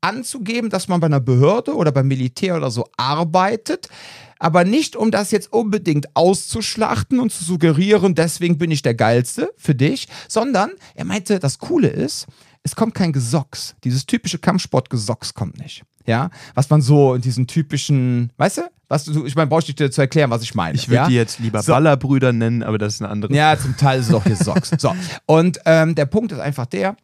anzugeben, 0.00 0.70
dass 0.70 0.88
man 0.88 1.00
bei 1.00 1.06
einer 1.06 1.20
Behörde 1.20 1.74
oder 1.74 1.92
beim 1.92 2.08
Militär 2.08 2.56
oder 2.56 2.70
so 2.70 2.86
arbeitet, 2.96 3.88
aber 4.38 4.64
nicht 4.64 4.94
um 4.94 5.10
das 5.10 5.32
jetzt 5.32 5.52
unbedingt 5.52 6.14
auszuschlachten 6.14 7.18
und 7.18 7.32
zu 7.32 7.44
suggerieren, 7.44 8.14
deswegen 8.14 8.56
bin 8.58 8.70
ich 8.70 8.82
der 8.82 8.94
Geilste 8.94 9.52
für 9.56 9.74
dich, 9.74 10.06
sondern 10.28 10.70
er 10.94 11.04
meinte, 11.04 11.40
das 11.40 11.58
Coole 11.58 11.88
ist, 11.88 12.26
es 12.62 12.76
kommt 12.76 12.94
kein 12.94 13.12
Gesocks. 13.12 13.74
Dieses 13.84 14.06
typische 14.06 14.38
Kampfsportgesocks 14.38 15.34
kommt 15.34 15.58
nicht. 15.58 15.82
Ja, 16.08 16.30
was 16.54 16.70
man 16.70 16.80
so 16.80 17.14
in 17.14 17.20
diesen 17.20 17.46
typischen, 17.46 18.32
weißt 18.38 18.58
du, 18.58 18.62
was 18.88 19.04
du, 19.04 19.26
ich 19.26 19.36
meine, 19.36 19.48
brauche 19.48 19.60
ich 19.60 19.74
dir 19.74 19.90
zu 19.90 20.00
erklären, 20.00 20.30
was 20.30 20.42
ich 20.42 20.54
meine. 20.54 20.74
Ich 20.74 20.88
würde 20.88 21.02
ja? 21.02 21.06
die 21.06 21.14
jetzt 21.14 21.38
lieber 21.38 21.62
So. 21.62 21.72
Ballerbrüder 21.72 22.32
nennen, 22.32 22.62
aber 22.62 22.78
das 22.78 22.94
ist 22.94 23.02
eine 23.02 23.10
andere. 23.10 23.34
Ja, 23.34 23.58
zum 23.58 23.76
Teil 23.76 24.00
ist 24.00 24.08
es 24.08 24.14
auch 24.14 24.24
hier 24.24 24.36
Socks. 24.36 24.70
So. 24.78 24.94
Und 25.26 25.60
ähm, 25.66 25.94
der 25.94 26.06
Punkt 26.06 26.32
ist 26.32 26.38
einfach 26.38 26.64
der, 26.64 26.96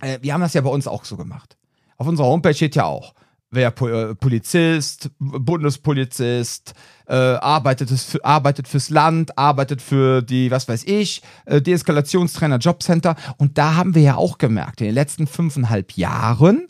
äh, 0.00 0.18
wir 0.20 0.34
haben 0.34 0.42
das 0.42 0.52
ja 0.52 0.60
bei 0.60 0.68
uns 0.68 0.86
auch 0.86 1.06
so 1.06 1.16
gemacht. 1.16 1.56
Auf 1.96 2.06
unserer 2.06 2.26
Homepage 2.26 2.52
steht 2.52 2.76
ja 2.76 2.84
auch, 2.84 3.14
wer 3.50 3.68
äh, 3.68 4.14
Polizist, 4.14 5.10
Bundespolizist, 5.18 6.74
äh, 7.08 7.14
arbeitet, 7.14 7.88
für, 7.88 8.22
arbeitet 8.22 8.68
fürs 8.68 8.90
Land, 8.90 9.38
arbeitet 9.38 9.80
für 9.80 10.20
die, 10.20 10.50
was 10.50 10.68
weiß 10.68 10.84
ich, 10.84 11.22
äh, 11.46 11.62
Deeskalationstrainer, 11.62 12.58
Jobcenter. 12.58 13.16
Und 13.38 13.56
da 13.56 13.76
haben 13.76 13.94
wir 13.94 14.02
ja 14.02 14.16
auch 14.16 14.36
gemerkt, 14.36 14.82
in 14.82 14.88
den 14.88 14.94
letzten 14.94 15.26
fünfeinhalb 15.26 15.92
Jahren 15.92 16.68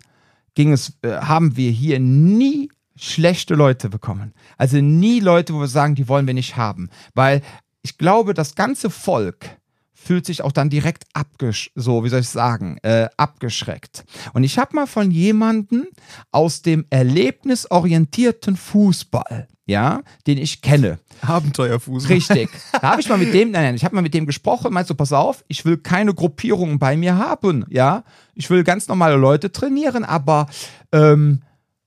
ging 0.57 0.73
es, 0.73 0.99
äh, 1.03 1.13
haben 1.13 1.57
wir 1.57 1.71
hier 1.71 2.01
nie 2.01 2.71
schlechte 2.97 3.55
Leute 3.55 3.89
bekommen. 3.89 4.33
Also 4.57 4.79
nie 4.79 5.21
Leute, 5.21 5.55
wo 5.55 5.61
wir 5.61 5.69
sagen, 5.69 5.95
die 5.95 6.09
wollen 6.09 6.27
wir 6.27 6.35
nicht 6.35 6.57
haben. 6.57 6.89
Weil 7.15 7.43
ich 7.83 7.99
glaube, 7.99 8.35
das 8.35 8.57
ganze 8.57 8.91
Volk 8.91 9.59
fühlt 10.07 10.25
sich 10.25 10.43
auch 10.43 10.53
dann 10.53 10.71
direkt 10.71 11.05
abgesch 11.15 11.71
so, 11.75 12.05
wie 12.05 12.09
soll 12.09 12.21
ich 12.21 12.29
sagen, 12.29 12.79
äh, 12.83 13.09
abgeschreckt. 13.17 14.05
Und 14.33 14.45
ich 14.45 14.59
habe 14.59 14.77
mal 14.77 14.87
von 14.87 15.11
jemandem 15.11 15.89
aus 16.31 16.63
dem 16.63 16.87
erlebnisorientierten 16.91 18.57
Fußball, 18.57 19.49
ja, 19.67 20.03
den 20.29 20.39
ich 20.39 20.63
kenne, 20.63 21.01
Abenteuerfuß. 21.23 22.09
Richtig. 22.09 22.49
Da 22.73 22.93
habe 22.93 23.01
ich 23.01 23.09
mal 23.09 23.19
mit 23.19 23.35
dem, 23.35 23.51
nein, 23.51 23.65
nein, 23.65 23.75
ich 23.75 23.85
habe 23.85 23.95
mal 23.95 24.03
mit 24.03 24.15
dem 24.15 24.27
gesprochen, 24.27 24.73
meinst 24.73 24.91
du, 24.91 24.95
pass 24.95 25.13
auf, 25.13 25.45
ich 25.49 25.65
will 25.65 25.79
keine 25.79 26.15
Gruppierungen 26.15 26.79
bei 26.79 26.97
mir 26.97 27.17
haben, 27.17 27.65
ja. 27.69 28.05
Ich 28.35 28.49
will 28.51 28.63
ganz 28.65 28.87
normale 28.87 29.17
Leute 29.17 29.51
trainieren, 29.51 30.05
aber 30.05 30.47
ähm, 30.93 31.43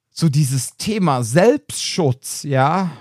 so 0.10 0.28
dieses 0.28 0.76
Thema 0.76 1.24
Selbstschutz, 1.24 2.44
ja, 2.44 2.92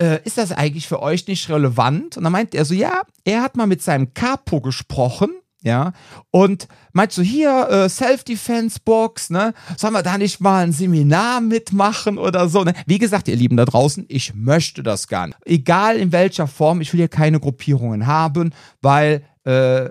äh, 0.00 0.20
ist 0.24 0.38
das 0.38 0.52
eigentlich 0.52 0.86
für 0.88 1.00
euch 1.02 1.26
nicht 1.26 1.48
relevant? 1.48 2.16
Und 2.16 2.24
dann 2.24 2.32
meint 2.32 2.54
er 2.54 2.64
so, 2.64 2.74
ja, 2.74 3.02
er 3.24 3.42
hat 3.42 3.56
mal 3.56 3.66
mit 3.66 3.82
seinem 3.82 4.14
Capo 4.14 4.60
gesprochen, 4.60 5.30
ja, 5.62 5.92
und 6.30 6.68
meint 6.92 7.12
so, 7.12 7.22
hier, 7.22 7.68
äh, 7.68 7.88
Self-Defense-Box, 7.88 9.30
ne, 9.30 9.52
sollen 9.76 9.94
wir 9.94 10.02
da 10.02 10.16
nicht 10.16 10.40
mal 10.40 10.64
ein 10.64 10.72
Seminar 10.72 11.40
mitmachen 11.40 12.18
oder 12.18 12.48
so, 12.48 12.62
ne? 12.62 12.72
Wie 12.86 12.98
gesagt, 12.98 13.26
ihr 13.26 13.34
Lieben 13.36 13.56
da 13.56 13.64
draußen, 13.64 14.04
ich 14.08 14.34
möchte 14.34 14.82
das 14.84 15.08
gar 15.08 15.26
nicht. 15.26 15.38
Egal 15.44 15.96
in 15.96 16.12
welcher 16.12 16.46
Form, 16.46 16.80
ich 16.80 16.92
will 16.92 16.98
hier 16.98 17.08
keine 17.08 17.40
Gruppierungen 17.40 18.06
haben, 18.06 18.52
weil, 18.80 19.24
äh, 19.44 19.90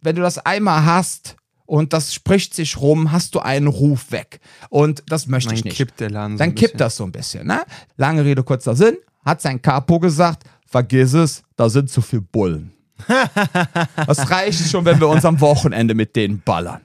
wenn 0.00 0.16
du 0.16 0.22
das 0.22 0.38
einmal 0.38 0.84
hast 0.86 1.36
und 1.66 1.92
das 1.92 2.14
spricht 2.14 2.54
sich 2.54 2.80
rum, 2.80 3.12
hast 3.12 3.34
du 3.34 3.40
einen 3.40 3.66
Ruf 3.66 4.12
weg. 4.12 4.40
Und 4.70 5.02
das 5.08 5.26
möchte 5.26 5.48
Dann 5.48 5.58
ich 5.58 5.64
nicht 5.64 5.76
kippt 5.76 6.00
der 6.00 6.10
Laden 6.10 6.36
so 6.36 6.38
dann 6.38 6.50
ein 6.50 6.54
kippt 6.54 6.74
bisschen. 6.74 6.78
das 6.78 6.96
so 6.96 7.04
ein 7.04 7.12
bisschen. 7.12 7.46
Ne? 7.46 7.64
Lange 7.96 8.24
Rede, 8.24 8.44
kurzer 8.44 8.76
Sinn. 8.76 8.96
Hat 9.26 9.42
sein 9.42 9.60
Capo 9.60 9.98
gesagt, 9.98 10.44
vergiss 10.66 11.12
es, 11.12 11.42
da 11.56 11.68
sind 11.68 11.90
zu 11.90 12.00
viel 12.00 12.20
Bullen. 12.20 12.72
Das 14.06 14.30
reicht 14.30 14.70
schon, 14.70 14.84
wenn 14.84 15.00
wir 15.00 15.08
uns 15.08 15.24
am 15.24 15.40
Wochenende 15.40 15.94
mit 15.94 16.14
denen 16.14 16.40
ballern. 16.42 16.80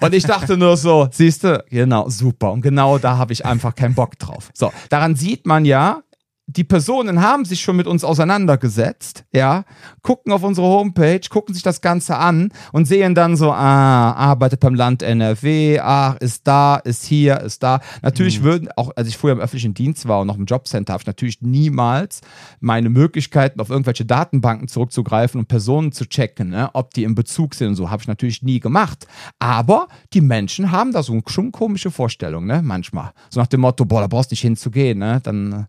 Und 0.00 0.14
ich 0.14 0.24
dachte 0.24 0.56
nur 0.56 0.76
so, 0.76 1.06
siehst 1.10 1.44
du, 1.44 1.62
genau, 1.70 2.08
super. 2.08 2.50
Und 2.50 2.62
genau 2.62 2.98
da 2.98 3.18
habe 3.18 3.32
ich 3.32 3.44
einfach 3.44 3.74
keinen 3.74 3.94
Bock 3.94 4.18
drauf. 4.18 4.50
So, 4.54 4.72
daran 4.88 5.14
sieht 5.14 5.46
man 5.46 5.64
ja, 5.64 6.02
die 6.48 6.62
Personen 6.62 7.22
haben 7.22 7.44
sich 7.44 7.60
schon 7.60 7.74
mit 7.74 7.88
uns 7.88 8.04
auseinandergesetzt, 8.04 9.24
ja, 9.32 9.64
gucken 10.02 10.32
auf 10.32 10.44
unsere 10.44 10.68
Homepage, 10.68 11.20
gucken 11.28 11.54
sich 11.54 11.64
das 11.64 11.80
Ganze 11.80 12.16
an 12.16 12.52
und 12.72 12.86
sehen 12.86 13.16
dann 13.16 13.36
so, 13.36 13.50
ah, 13.50 14.12
arbeitet 14.12 14.60
beim 14.60 14.76
Land 14.76 15.02
NRW, 15.02 15.80
ah, 15.80 16.16
ist 16.20 16.46
da, 16.46 16.76
ist 16.76 17.04
hier, 17.04 17.40
ist 17.40 17.64
da. 17.64 17.80
Natürlich 18.02 18.44
würden, 18.44 18.68
auch 18.76 18.92
als 18.94 19.08
ich 19.08 19.16
früher 19.16 19.32
im 19.32 19.40
öffentlichen 19.40 19.74
Dienst 19.74 20.06
war 20.06 20.20
und 20.20 20.28
noch 20.28 20.36
im 20.36 20.44
Jobcenter, 20.44 20.92
habe 20.92 21.02
ich 21.02 21.06
natürlich 21.08 21.42
niemals 21.42 22.20
meine 22.60 22.90
Möglichkeiten, 22.90 23.60
auf 23.60 23.70
irgendwelche 23.70 24.04
Datenbanken 24.04 24.68
zurückzugreifen 24.68 25.40
und 25.40 25.48
Personen 25.48 25.90
zu 25.90 26.08
checken, 26.08 26.50
ne, 26.50 26.70
ob 26.74 26.94
die 26.94 27.02
im 27.02 27.16
Bezug 27.16 27.56
sind 27.56 27.70
und 27.70 27.74
so, 27.74 27.90
habe 27.90 28.02
ich 28.02 28.08
natürlich 28.08 28.42
nie 28.42 28.60
gemacht. 28.60 29.08
Aber 29.40 29.88
die 30.12 30.20
Menschen 30.20 30.70
haben 30.70 30.92
da 30.92 31.02
so 31.02 31.20
schon 31.26 31.50
komische 31.50 31.90
Vorstellungen, 31.90 32.46
ne, 32.46 32.62
manchmal. 32.62 33.10
So 33.30 33.40
nach 33.40 33.48
dem 33.48 33.62
Motto, 33.62 33.84
boah, 33.84 34.02
da 34.02 34.06
brauchst 34.06 34.30
du 34.30 34.34
nicht 34.34 34.42
hinzugehen, 34.42 35.00
ne, 35.00 35.20
dann 35.20 35.66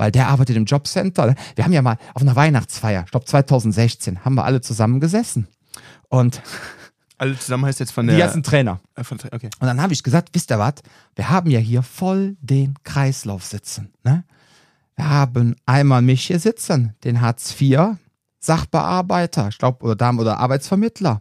weil 0.00 0.10
der 0.10 0.28
arbeitet 0.28 0.56
im 0.56 0.64
Jobcenter. 0.64 1.34
Wir 1.56 1.64
haben 1.64 1.74
ja 1.74 1.82
mal 1.82 1.98
auf 2.14 2.22
einer 2.22 2.34
Weihnachtsfeier, 2.34 3.02
ich 3.04 3.10
glaube 3.10 3.26
2016, 3.26 4.24
haben 4.24 4.34
wir 4.34 4.44
alle 4.46 4.62
zusammen 4.62 4.98
gesessen. 4.98 5.46
Und 6.08 6.40
Alle 7.18 7.38
zusammen 7.38 7.66
heißt 7.66 7.80
jetzt 7.80 7.92
von 7.92 8.06
die 8.06 8.12
der. 8.16 8.24
ganzen 8.24 8.42
Trainer. 8.42 8.80
äh, 8.96 9.02
okay. 9.30 9.50
Und 9.58 9.66
dann 9.66 9.82
habe 9.82 9.92
ich 9.92 10.02
gesagt, 10.02 10.30
wisst 10.32 10.50
ihr 10.50 10.58
was? 10.58 10.76
Wir 11.16 11.28
haben 11.28 11.50
ja 11.50 11.58
hier 11.58 11.82
voll 11.82 12.38
den 12.40 12.76
Kreislauf 12.82 13.44
sitzen. 13.44 13.92
Ne? 14.04 14.24
Wir 14.96 15.10
haben 15.10 15.54
einmal 15.66 16.00
mich 16.00 16.26
hier 16.26 16.38
sitzen, 16.38 16.94
den 17.04 17.20
Hartz 17.20 17.54
IV. 17.60 17.98
Sachbearbeiter, 18.42 19.48
ich 19.48 19.58
glaube, 19.58 19.84
oder 19.84 19.96
Damen- 19.96 20.18
oder 20.18 20.38
Arbeitsvermittler. 20.38 21.20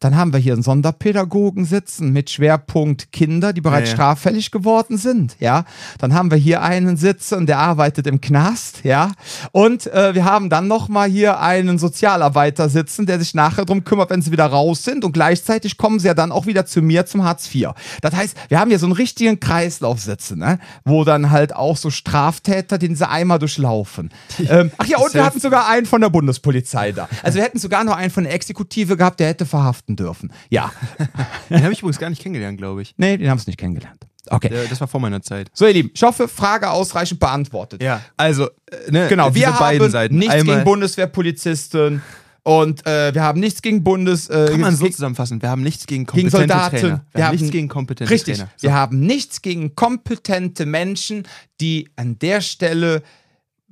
Dann 0.00 0.16
haben 0.16 0.32
wir 0.32 0.40
hier 0.40 0.52
einen 0.52 0.64
Sonderpädagogen 0.64 1.64
sitzen 1.64 2.12
mit 2.12 2.28
Schwerpunkt 2.28 3.12
Kinder, 3.12 3.52
die 3.52 3.60
bereits 3.60 3.90
Ja, 3.90 3.92
ja. 3.92 3.96
straffällig 3.96 4.50
geworden 4.50 4.98
sind, 4.98 5.36
ja. 5.38 5.64
Dann 5.98 6.12
haben 6.12 6.32
wir 6.32 6.38
hier 6.38 6.62
einen 6.62 6.96
sitzen, 6.96 7.46
der 7.46 7.58
arbeitet 7.58 8.08
im 8.08 8.20
Knast, 8.20 8.80
ja. 8.82 9.12
Und 9.52 9.86
äh, 9.86 10.16
wir 10.16 10.24
haben 10.24 10.50
dann 10.50 10.66
nochmal 10.66 11.08
hier 11.08 11.38
einen 11.38 11.78
Sozialarbeiter 11.78 12.68
sitzen, 12.68 13.06
der 13.06 13.20
sich 13.20 13.32
nachher 13.32 13.64
drum 13.64 13.84
kümmert, 13.84 14.10
wenn 14.10 14.20
sie 14.20 14.32
wieder 14.32 14.46
raus 14.46 14.82
sind. 14.82 15.04
Und 15.04 15.12
gleichzeitig 15.12 15.76
kommen 15.76 16.00
sie 16.00 16.08
ja 16.08 16.14
dann 16.14 16.32
auch 16.32 16.46
wieder 16.46 16.66
zu 16.66 16.82
mir 16.82 17.06
zum 17.06 17.22
Hartz 17.22 17.54
IV. 17.54 17.70
Das 18.02 18.12
heißt, 18.12 18.36
wir 18.48 18.58
haben 18.58 18.70
hier 18.70 18.80
so 18.80 18.86
einen 18.86 18.92
richtigen 18.92 19.38
Kreislauf 19.38 20.00
sitzen, 20.00 20.40
ne? 20.40 20.58
wo 20.84 21.04
dann 21.04 21.30
halt 21.30 21.54
auch 21.54 21.76
so 21.76 21.90
Straftäter, 21.90 22.76
den 22.76 22.96
sie 22.96 23.08
einmal 23.08 23.38
durchlaufen. 23.38 24.10
ähm, 24.48 24.72
ach 24.78 24.86
ja, 24.86 24.98
und 24.98 25.14
wir 25.14 25.24
hatten 25.24 25.38
sogar 25.38 25.68
einen 25.68 25.86
von 25.86 26.00
der 26.00 26.10
Bundespolizei 26.10 26.55
da. 26.62 27.08
Also 27.22 27.36
wir 27.36 27.44
hätten 27.44 27.58
sogar 27.58 27.84
noch 27.84 27.96
einen 27.96 28.10
von 28.10 28.24
der 28.24 28.34
Exekutive 28.34 28.96
gehabt, 28.96 29.20
der 29.20 29.28
hätte 29.28 29.46
verhaften 29.46 29.96
dürfen. 29.96 30.32
Ja. 30.50 30.72
Den 31.50 31.62
habe 31.62 31.72
ich 31.72 31.80
übrigens 31.80 31.98
gar 31.98 32.10
nicht 32.10 32.22
kennengelernt, 32.22 32.58
glaube 32.58 32.82
ich. 32.82 32.94
Nee, 32.96 33.16
den 33.16 33.28
haben 33.30 33.38
sie 33.38 33.48
nicht 33.50 33.58
kennengelernt. 33.58 34.06
Okay. 34.28 34.50
Das 34.68 34.80
war 34.80 34.88
vor 34.88 34.98
meiner 35.00 35.22
Zeit. 35.22 35.50
So, 35.52 35.66
ihr 35.66 35.72
Lieben, 35.72 35.90
ich 35.94 36.02
hoffe, 36.02 36.26
Frage 36.26 36.70
ausreichend 36.70 37.20
beantwortet. 37.20 37.80
Ja. 37.82 38.00
Also, 38.16 38.46
äh, 38.46 38.90
ne, 38.90 39.06
Genau, 39.08 39.32
wir 39.34 39.50
beiden 39.52 39.82
haben 39.84 39.90
Seiten. 39.92 40.16
nichts 40.18 40.34
Einmal, 40.34 40.56
gegen 40.56 40.64
Bundeswehrpolizisten 40.64 42.02
und 42.42 42.86
äh, 42.86 43.12
wir 43.14 43.22
haben 43.22 43.40
nichts 43.40 43.62
gegen 43.62 43.82
Bundes... 43.84 44.28
Äh, 44.28 44.48
Kann 44.50 44.60
man 44.60 44.76
so 44.76 44.84
gegen- 44.84 44.94
zusammenfassen. 44.94 45.42
Wir 45.42 45.48
haben 45.50 45.62
nichts 45.62 45.86
gegen 45.86 46.06
Gegen 46.06 46.28
kompetente 46.30 46.52
Soldaten. 46.54 46.76
Trainer. 46.76 46.88
Wir, 47.12 47.18
Wir 47.18 47.24
haben 47.24 47.28
haben- 47.28 47.36
nichts 47.36 47.50
gegen 47.52 47.68
kompetente 47.68 48.10
Richtig. 48.12 48.36
Trainer. 48.38 48.50
So. 48.56 48.62
Wir 48.68 48.74
haben 48.74 49.00
nichts 49.00 49.42
gegen 49.42 49.74
kompetente 49.76 50.66
Menschen, 50.66 51.26
die 51.60 51.88
an 51.96 52.18
der 52.18 52.40
Stelle, 52.40 53.02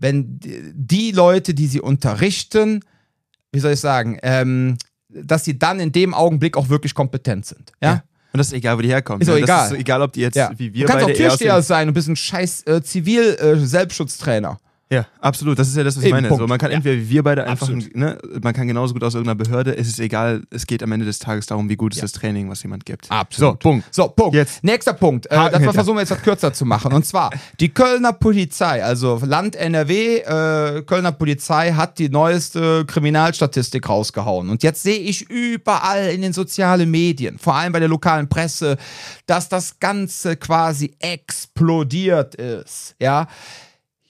wenn 0.04 0.38
die- 0.38 1.10
Leute, 1.12 1.54
die 1.54 1.66
sie 1.66 1.80
unterrichten, 1.80 2.80
wie 3.52 3.60
soll 3.60 3.72
ich 3.72 3.80
sagen, 3.80 4.18
ähm, 4.22 4.76
dass 5.08 5.44
sie 5.44 5.58
dann 5.58 5.80
in 5.80 5.92
dem 5.92 6.12
Augenblick 6.12 6.56
auch 6.58 6.68
wirklich 6.68 6.94
kompetent 6.94 7.46
sind. 7.46 7.72
Ja. 7.82 7.88
Ja. 7.88 8.04
Und 8.32 8.38
das 8.38 8.48
ist 8.48 8.52
egal, 8.52 8.76
wo 8.76 8.82
die 8.82 8.88
herkommen. 8.88 9.22
Ist 9.22 9.28
ne? 9.28 9.34
Das 9.34 9.42
egal. 9.44 9.64
ist 9.64 9.70
so 9.70 9.74
egal, 9.76 10.02
ob 10.02 10.12
die 10.12 10.20
jetzt 10.20 10.34
Ja. 10.36 10.50
wie 10.56 10.74
wir 10.74 10.86
du 10.86 10.92
kannst 10.92 11.06
auch 11.06 11.12
Türsteher 11.12 11.62
sein 11.62 11.88
und 11.88 11.94
bist 11.94 12.08
ein 12.08 12.16
scheiß 12.16 12.64
äh, 12.66 12.82
Zivil-Selbstschutztrainer. 12.82 14.58
Ja, 14.94 15.06
absolut. 15.20 15.58
Das 15.58 15.68
ist 15.68 15.76
ja 15.76 15.84
das, 15.84 15.96
was 15.96 16.02
ich 16.02 16.08
Eben, 16.08 16.16
meine. 16.16 16.28
Punkt. 16.28 16.42
So, 16.42 16.46
man 16.46 16.58
kann 16.58 16.70
Ja. 16.70 16.76
entweder 16.76 16.96
wie 17.00 17.08
wir 17.10 17.22
beide 17.22 17.44
einfach, 17.44 17.68
ne, 17.68 18.18
man 18.42 18.54
kann 18.54 18.66
genauso 18.68 18.94
gut 18.94 19.02
aus 19.04 19.14
irgendeiner 19.14 19.34
Behörde. 19.44 19.76
Es 19.76 19.88
ist 19.88 19.98
egal. 20.00 20.42
Es 20.50 20.66
geht 20.66 20.82
am 20.82 20.92
Ende 20.92 21.04
des 21.06 21.18
Tages 21.18 21.46
darum, 21.46 21.68
wie 21.68 21.76
gut 21.76 21.92
ist 21.92 21.98
Ja. 21.98 22.02
das 22.02 22.12
Training, 22.12 22.48
was 22.48 22.62
jemand 22.62 22.86
gibt. 22.86 23.10
Absolut. 23.10 23.54
So, 23.62 23.68
Punkt. 23.70 23.94
So, 23.94 24.08
Punkt. 24.08 24.34
Jetzt. 24.34 24.62
Nächster 24.64 24.92
Punkt. 24.92 25.26
Äh, 25.26 25.30
das 25.30 25.52
hinter. 25.58 25.72
versuchen 25.74 25.96
wir 25.96 26.00
jetzt 26.00 26.10
etwas 26.12 26.24
kürzer 26.24 26.52
zu 26.52 26.64
machen. 26.64 26.92
Und 26.92 27.04
zwar, 27.06 27.30
die 27.60 27.68
Kölner 27.68 28.12
Polizei, 28.12 28.82
also 28.84 29.20
Land 29.24 29.56
NRW, 29.56 30.18
äh, 30.18 30.82
Kölner 30.82 31.12
Polizei 31.12 31.72
hat 31.72 31.98
die 31.98 32.08
neueste 32.08 32.84
Kriminalstatistik 32.86 33.88
rausgehauen. 33.88 34.48
Und 34.50 34.62
jetzt 34.62 34.82
sehe 34.82 34.98
ich 34.98 35.28
überall 35.30 36.10
in 36.10 36.22
den 36.22 36.32
sozialen 36.32 36.90
Medien, 36.90 37.38
vor 37.38 37.54
allem 37.56 37.72
bei 37.72 37.80
der 37.80 37.88
lokalen 37.88 38.28
Presse, 38.28 38.76
dass 39.26 39.48
das 39.48 39.78
Ganze 39.80 40.36
quasi 40.36 40.94
explodiert 41.00 42.34
ist. 42.34 42.94
Ja. 43.00 43.26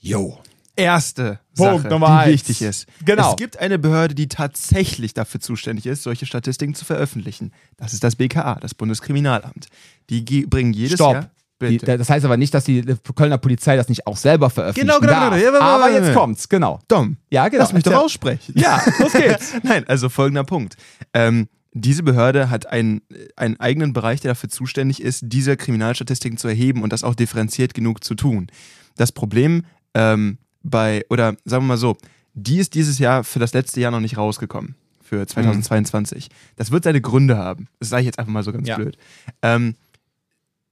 Jo. 0.01 0.39
Erste 0.77 1.39
Punkt 1.57 1.83
Sache, 1.83 1.89
Nummer 1.89 2.07
die 2.09 2.13
eins. 2.13 2.33
wichtig 2.33 2.63
ist. 2.63 2.87
Genau. 3.05 3.31
Es 3.31 3.37
gibt 3.37 3.59
eine 3.61 3.79
Behörde, 3.79 4.15
die 4.15 4.29
tatsächlich 4.29 5.15
dafür 5.15 5.41
zuständig 5.41 5.87
ist, 5.87 6.03
solche 6.03 6.27
Statistiken 6.27 6.75
zu 6.75 6.85
veröffentlichen. 6.85 7.53
Das 7.77 7.93
ist 7.93 8.03
das 8.03 8.17
BKA, 8.17 8.57
das 8.61 8.75
Bundeskriminalamt. 8.75 9.69
Die 10.11 10.25
ge- 10.25 10.47
bringen 10.47 10.73
jedes 10.73 10.95
Stopp. 10.95 11.13
Jahr. 11.15 11.31
Die, 11.63 11.79
das 11.79 12.11
heißt 12.11 12.25
aber 12.27 12.37
nicht, 12.37 12.53
dass 12.53 12.65
die 12.65 12.85
Kölner 13.15 13.39
Polizei 13.39 13.77
das 13.77 13.89
nicht 13.89 14.07
auch 14.07 14.17
selber 14.19 14.51
veröffentlichen 14.51 14.89
Genau, 14.89 15.01
genau, 15.01 15.31
genau. 15.31 15.55
Ja, 15.55 15.61
aber 15.61 15.91
jetzt 15.91 16.13
kommt's, 16.13 16.49
genau. 16.49 16.81
Dom, 16.89 17.17
Ja, 17.31 17.49
genau. 17.49 17.63
lass 17.63 17.73
mich 17.73 17.85
doch 17.85 17.95
aussprechen. 17.95 18.53
Ja, 18.59 18.83
los 18.99 19.13
geht's. 19.15 19.53
Nein, 19.63 19.85
also 19.89 20.09
folgender 20.11 20.45
Punkt. 20.45 20.77
Ähm, 21.15 21.49
diese 21.73 22.03
Behörde 22.03 22.51
hat 22.51 22.67
einen, 22.67 23.01
einen 23.37 23.59
eigenen 23.61 23.93
Bereich, 23.95 24.21
der 24.21 24.33
dafür 24.33 24.51
zuständig 24.51 25.01
ist, 25.01 25.23
diese 25.27 25.57
Kriminalstatistiken 25.57 26.37
zu 26.39 26.49
erheben 26.49 26.83
und 26.83 26.93
das 26.93 27.03
auch 27.03 27.15
differenziert 27.15 27.73
genug 27.73 28.05
zu 28.05 28.15
tun. 28.15 28.49
Das 28.97 29.13
Problem 29.13 29.63
ähm, 29.95 30.39
bei, 30.65 31.05
oder 31.11 31.37
sagen 31.45 31.65
wir 31.65 31.69
mal 31.69 31.77
so, 31.77 31.97
die 32.35 32.59
ist 32.59 32.75
dieses 32.75 32.99
Jahr 32.99 33.23
für 33.23 33.39
das 33.39 33.53
letzte 33.55 33.81
Jahr 33.81 33.93
noch 33.93 34.01
nicht 34.01 34.17
rausgekommen, 34.17 34.75
für 35.01 35.25
2022. 35.25 36.29
Das 36.57 36.73
wird 36.73 36.83
seine 36.83 37.01
Gründe 37.01 37.37
haben. 37.39 37.69
Das 37.79 37.91
sage 37.91 38.01
ich 38.03 38.07
jetzt 38.07 38.19
einfach 38.19 38.33
mal 38.33 38.43
so 38.43 38.53
ganz 38.53 38.67
Ja. 38.67 38.77
blöd. 38.77 38.97
Ähm, 39.43 39.77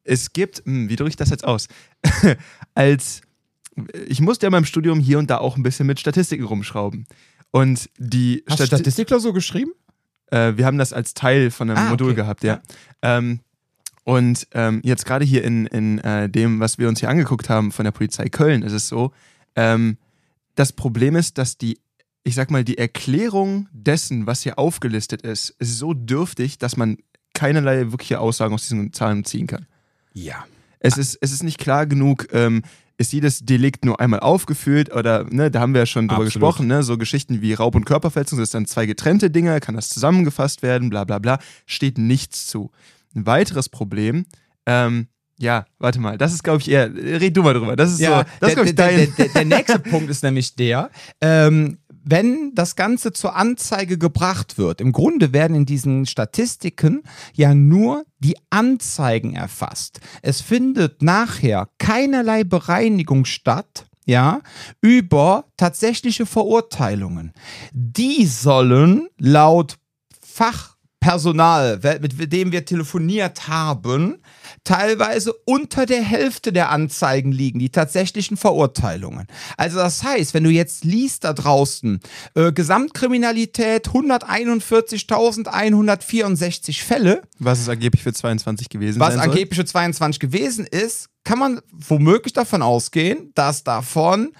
es 0.04 0.32
gibt, 0.32 0.64
hm, 0.64 0.88
wie 0.88 0.96
drücke 0.96 1.10
ich 1.10 1.16
das 1.16 1.30
jetzt 1.30 1.44
aus? 1.44 1.68
Als 2.74 3.20
ich 4.08 4.20
musste 4.20 4.44
ja 4.44 4.48
in 4.48 4.52
meinem 4.52 4.64
Studium 4.66 5.00
hier 5.00 5.18
und 5.18 5.30
da 5.30 5.38
auch 5.38 5.56
ein 5.56 5.62
bisschen 5.62 5.86
mit 5.86 5.98
Statistiken 6.00 6.44
rumschrauben. 6.44 7.06
Und 7.52 7.88
die 7.98 8.42
Hast 8.48 8.56
Stati- 8.60 8.66
Statistikler 8.66 9.20
so 9.20 9.32
geschrieben? 9.32 9.72
äh, 10.30 10.54
wir 10.56 10.66
haben 10.66 10.78
das 10.78 10.92
als 10.92 11.14
Teil 11.14 11.50
von 11.50 11.70
einem 11.70 11.78
Ah, 11.86 11.90
Modul 11.90 12.08
okay. 12.08 12.16
gehabt, 12.16 12.44
ja. 12.44 12.60
Ähm, 13.02 13.40
und 14.04 14.46
ähm, 14.52 14.80
jetzt 14.84 15.06
gerade 15.06 15.24
hier 15.24 15.44
in, 15.44 15.66
in 15.66 15.98
äh, 16.00 16.28
dem, 16.28 16.58
was 16.60 16.76
wir 16.78 16.88
uns 16.88 17.00
hier 17.00 17.08
angeguckt 17.08 17.48
haben 17.48 17.70
von 17.72 17.84
der 17.84 17.92
Polizei 17.92 18.28
Köln, 18.28 18.62
ist 18.62 18.72
es 18.72 18.88
so, 18.88 19.12
ähm, 19.56 19.98
das 20.54 20.72
Problem 20.72 21.16
ist, 21.16 21.38
dass 21.38 21.56
die, 21.56 21.78
ich 22.24 22.34
sag 22.34 22.50
mal, 22.50 22.64
die 22.64 22.78
Erklärung 22.78 23.68
dessen, 23.72 24.26
was 24.26 24.42
hier 24.42 24.58
aufgelistet 24.58 25.22
ist, 25.22 25.50
ist 25.58 25.78
so 25.78 25.94
dürftig, 25.94 26.58
dass 26.58 26.76
man 26.76 26.98
keinerlei 27.34 27.90
wirkliche 27.90 28.20
Aussagen 28.20 28.54
aus 28.54 28.62
diesen 28.62 28.92
Zahlen 28.92 29.24
ziehen 29.24 29.46
kann. 29.46 29.66
Ja. 30.12 30.44
Es 30.80 30.98
ist, 30.98 31.16
es 31.20 31.32
ist 31.32 31.42
nicht 31.42 31.58
klar 31.58 31.86
genug, 31.86 32.28
ähm, 32.32 32.62
ist 32.98 33.12
jedes 33.12 33.40
Delikt 33.40 33.84
nur 33.84 34.00
einmal 34.00 34.20
aufgeführt 34.20 34.94
oder, 34.94 35.24
ne, 35.24 35.50
da 35.50 35.60
haben 35.60 35.74
wir 35.74 35.80
ja 35.80 35.86
schon 35.86 36.08
drüber 36.08 36.24
Absolut. 36.24 36.32
gesprochen, 36.32 36.66
ne, 36.66 36.82
so 36.82 36.98
Geschichten 36.98 37.40
wie 37.40 37.54
Raub- 37.54 37.74
und 37.74 37.84
Körperverletzung, 37.84 38.38
das 38.38 38.48
ist 38.48 38.54
dann 38.54 38.66
zwei 38.66 38.86
getrennte 38.86 39.30
Dinge, 39.30 39.58
kann 39.60 39.74
das 39.74 39.88
zusammengefasst 39.88 40.62
werden, 40.62 40.90
bla 40.90 41.04
bla 41.04 41.18
bla, 41.18 41.38
steht 41.66 41.98
nichts 41.98 42.46
zu. 42.46 42.70
Ein 43.14 43.26
weiteres 43.26 43.68
Problem, 43.68 44.26
ähm, 44.66 45.08
ja, 45.42 45.64
warte 45.80 45.98
mal, 45.98 46.16
das 46.16 46.32
ist, 46.32 46.44
glaube 46.44 46.60
ich, 46.60 46.70
eher, 46.70 46.88
red 46.94 47.36
du 47.36 47.42
mal 47.42 47.52
drüber, 47.52 47.74
das 47.74 47.90
ist 47.90 47.98
so, 47.98 48.22
das 48.38 48.54
ist, 48.54 48.56
der, 48.56 48.64
ich, 48.64 48.74
dein, 48.76 49.14
der, 49.16 49.28
der, 49.28 49.44
nächste 49.44 49.78
Punkt 49.90 50.08
ist 50.08 50.22
nämlich 50.22 50.54
der, 50.54 50.88
ähm, 51.20 51.78
wenn 52.04 52.54
das 52.54 52.76
Ganze 52.76 53.12
zur 53.12 53.34
Anzeige 53.34 53.98
gebracht 53.98 54.56
wird, 54.56 54.80
im 54.80 54.92
Grunde 54.92 55.32
werden 55.32 55.56
in 55.56 55.66
diesen 55.66 56.06
Statistiken 56.06 57.02
ja 57.34 57.54
nur 57.54 58.04
die 58.20 58.36
Anzeigen 58.50 59.34
erfasst. 59.34 60.00
Es 60.22 60.40
findet 60.40 61.02
nachher 61.02 61.68
keinerlei 61.78 62.44
Bereinigung 62.44 63.24
statt. 63.24 63.86
Ja, 64.04 64.40
über 64.80 65.44
tatsächliche 65.56 66.26
Verurteilungen. 66.26 67.32
Die 67.72 68.26
sollen 68.26 69.06
laut 69.16 69.76
Fachpersonal, 71.02 71.80
mit 72.00 72.32
dem 72.32 72.52
wir 72.52 72.64
telefoniert 72.64 73.48
haben, 73.48 74.22
teilweise 74.64 75.34
unter 75.44 75.84
der 75.86 76.02
Hälfte 76.02 76.52
der 76.52 76.70
Anzeigen 76.70 77.32
liegen, 77.32 77.58
die 77.58 77.70
tatsächlichen 77.70 78.36
Verurteilungen. 78.36 79.26
Also 79.56 79.78
das 79.78 80.04
heißt, 80.04 80.34
wenn 80.34 80.44
du 80.44 80.50
jetzt 80.50 80.84
liest 80.84 81.24
da 81.24 81.32
draußen, 81.32 82.00
äh, 82.34 82.52
Gesamtkriminalität 82.52 83.88
141.164 83.88 86.82
Fälle, 86.82 87.22
was 87.38 87.60
es 87.60 87.68
angeblich 87.68 88.02
für 88.02 88.12
22 88.12 88.68
gewesen? 88.68 88.98
Was 89.00 89.16
angeblich 89.16 89.58
für 89.58 89.64
22 89.64 90.20
gewesen 90.20 90.66
ist, 90.66 91.08
kann 91.24 91.38
man 91.38 91.60
womöglich 91.72 92.32
davon 92.32 92.62
ausgehen, 92.62 93.30
dass 93.34 93.62
davon 93.64 94.32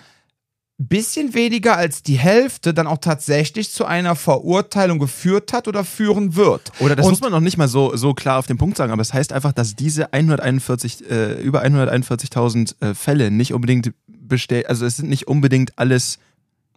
bisschen 0.87 1.35
weniger 1.35 1.77
als 1.77 2.03
die 2.03 2.19
Hälfte 2.19 2.73
dann 2.75 2.87
auch 2.87 2.99
tatsächlich 2.99 3.71
zu 3.73 3.85
einer 3.85 4.17
Verurteilung 4.17 4.99
geführt 4.99 5.53
hat 5.53 5.69
oder 5.69 5.85
führen 5.85 6.37
wird. 6.37 6.73
Oder 6.81 6.97
das 6.97 7.07
Und- 7.07 7.13
muss 7.13 7.21
man 7.21 7.33
noch 7.33 7.41
nicht 7.41 7.57
mal 7.57 7.69
so, 7.69 7.97
so 7.97 8.15
klar 8.15 8.39
auf 8.39 8.47
den 8.47 8.59
Punkt 8.59 8.77
sagen, 8.77 8.93
aber 8.93 9.03
es 9.03 9.13
heißt 9.13 9.33
einfach, 9.33 9.53
dass 9.53 9.75
diese 9.77 10.13
141, 10.13 11.11
äh, 11.11 11.41
über 11.43 11.63
141.000 11.63 12.77
äh, 12.81 12.95
Fälle 12.95 13.31
nicht 13.31 13.53
unbedingt 13.55 13.93
bestell 14.07 14.65
also 14.67 14.87
es 14.87 14.97
sind 14.97 15.09
nicht 15.11 15.27
unbedingt 15.29 15.79
alles 15.79 16.19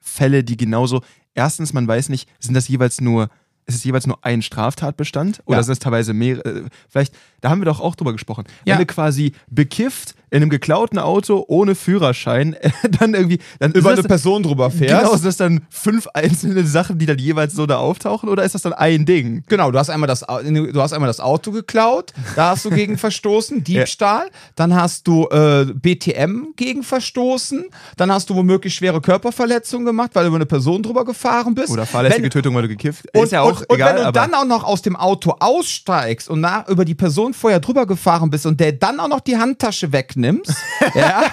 Fälle, 0.02 0.44
die 0.44 0.58
genauso. 0.58 1.02
Erstens, 1.34 1.74
man 1.74 1.88
weiß 1.88 2.10
nicht, 2.10 2.30
sind 2.40 2.54
das 2.54 2.68
jeweils 2.68 3.02
nur 3.02 3.30
ist 3.68 3.76
es 3.76 3.84
jeweils 3.84 4.06
nur 4.08 4.20
ein 4.24 4.42
Straftatbestand 4.42 5.42
oder 5.46 5.58
Ja. 5.58 5.64
sind 5.64 5.74
es 5.74 5.80
teilweise 5.80 6.14
mehrere? 6.14 6.44
Äh, 6.50 6.64
vielleicht, 6.90 7.14
da 7.42 7.50
haben 7.50 7.62
wir 7.62 7.66
doch 7.66 7.80
auch 7.80 7.96
drüber 7.96 8.12
gesprochen. 8.14 8.46
Ja. 8.66 8.76
Wenn 8.76 8.86
du 8.88 8.94
quasi 8.94 9.34
bekifft 9.50 10.16
in 10.32 10.42
einem 10.42 10.50
geklauten 10.50 11.00
Auto 11.00 11.46
ohne 11.48 11.76
Führerschein, 11.76 12.56
dann 13.00 13.14
irgendwie 13.14 13.40
dann 13.60 13.72
Über 13.72 13.90
eine 13.92 13.98
das, 13.98 14.08
Person 14.08 14.44
drüber 14.44 14.70
fährst. 14.70 15.02
Genau, 15.04 15.14
sind 15.16 15.26
das 15.26 15.38
dann 15.38 15.62
fünf 15.70 16.08
einzelne 16.14 16.66
Sachen, 16.66 17.00
die 17.00 17.06
dann 17.06 17.18
jeweils 17.18 17.54
so 17.54 17.66
da 17.66 17.78
auftauchen 17.78 18.28
oder 18.30 18.44
ist 18.44 18.54
das 18.56 18.64
dann 18.64 18.74
ein 18.74 19.06
Ding? 19.06 19.44
Genau, 19.48 19.72
du 19.72 19.80
hast 19.80 19.90
einmal 19.90 20.08
das, 20.08 20.22
du 20.22 20.82
hast 20.82 20.94
einmal 20.94 21.08
das 21.08 21.20
Auto 21.20 21.52
geklaut, 21.52 22.12
da 22.36 22.50
hast 22.52 22.66
du 22.66 22.70
gegen 22.70 22.98
verstoßen, 23.00 23.64
Diebstahl, 23.64 24.30
dann 24.56 24.76
hast 24.76 25.08
du 25.08 25.28
äh, 25.30 25.66
BTM 25.74 26.54
gegen 26.56 26.84
verstoßen, 26.84 27.66
dann 27.98 28.12
hast 28.12 28.30
du 28.30 28.36
womöglich 28.36 28.74
schwere 28.76 29.00
Körperverletzungen 29.02 29.86
gemacht, 29.86 30.12
weil 30.14 30.24
du 30.24 30.28
über 30.30 30.38
eine 30.38 30.46
Person 30.46 30.84
drüber 30.84 31.06
gefahren 31.06 31.56
bist. 31.56 31.70
Oder 31.72 31.86
fahrlässige 31.86 32.24
Wenn- 32.24 32.30
Tötung, 32.32 32.56
weil 32.56 32.64
du 32.64 32.68
gekifft 32.70 33.06
und, 33.16 33.24
Ist 33.24 33.32
ja 33.32 33.42
auch 33.42 33.55
und, 33.62 33.70
und 33.70 33.76
egal, 33.76 33.96
wenn 33.96 34.06
du 34.06 34.12
dann 34.12 34.34
auch 34.34 34.46
noch 34.46 34.64
aus 34.64 34.82
dem 34.82 34.96
Auto 34.96 35.36
aussteigst 35.40 36.30
und 36.30 36.42
nach, 36.42 36.68
über 36.68 36.86
die 36.86 36.96
Person 36.96 37.34
vorher 37.34 37.60
drüber 37.60 37.86
gefahren 37.86 38.30
bist 38.30 38.46
und 38.46 38.60
der 38.60 38.74
dann 38.74 39.00
auch 39.00 39.08
noch 39.08 39.20
die 39.20 39.38
Handtasche 39.38 39.92
wegnimmst, 39.92 40.54
ja, 40.96 41.24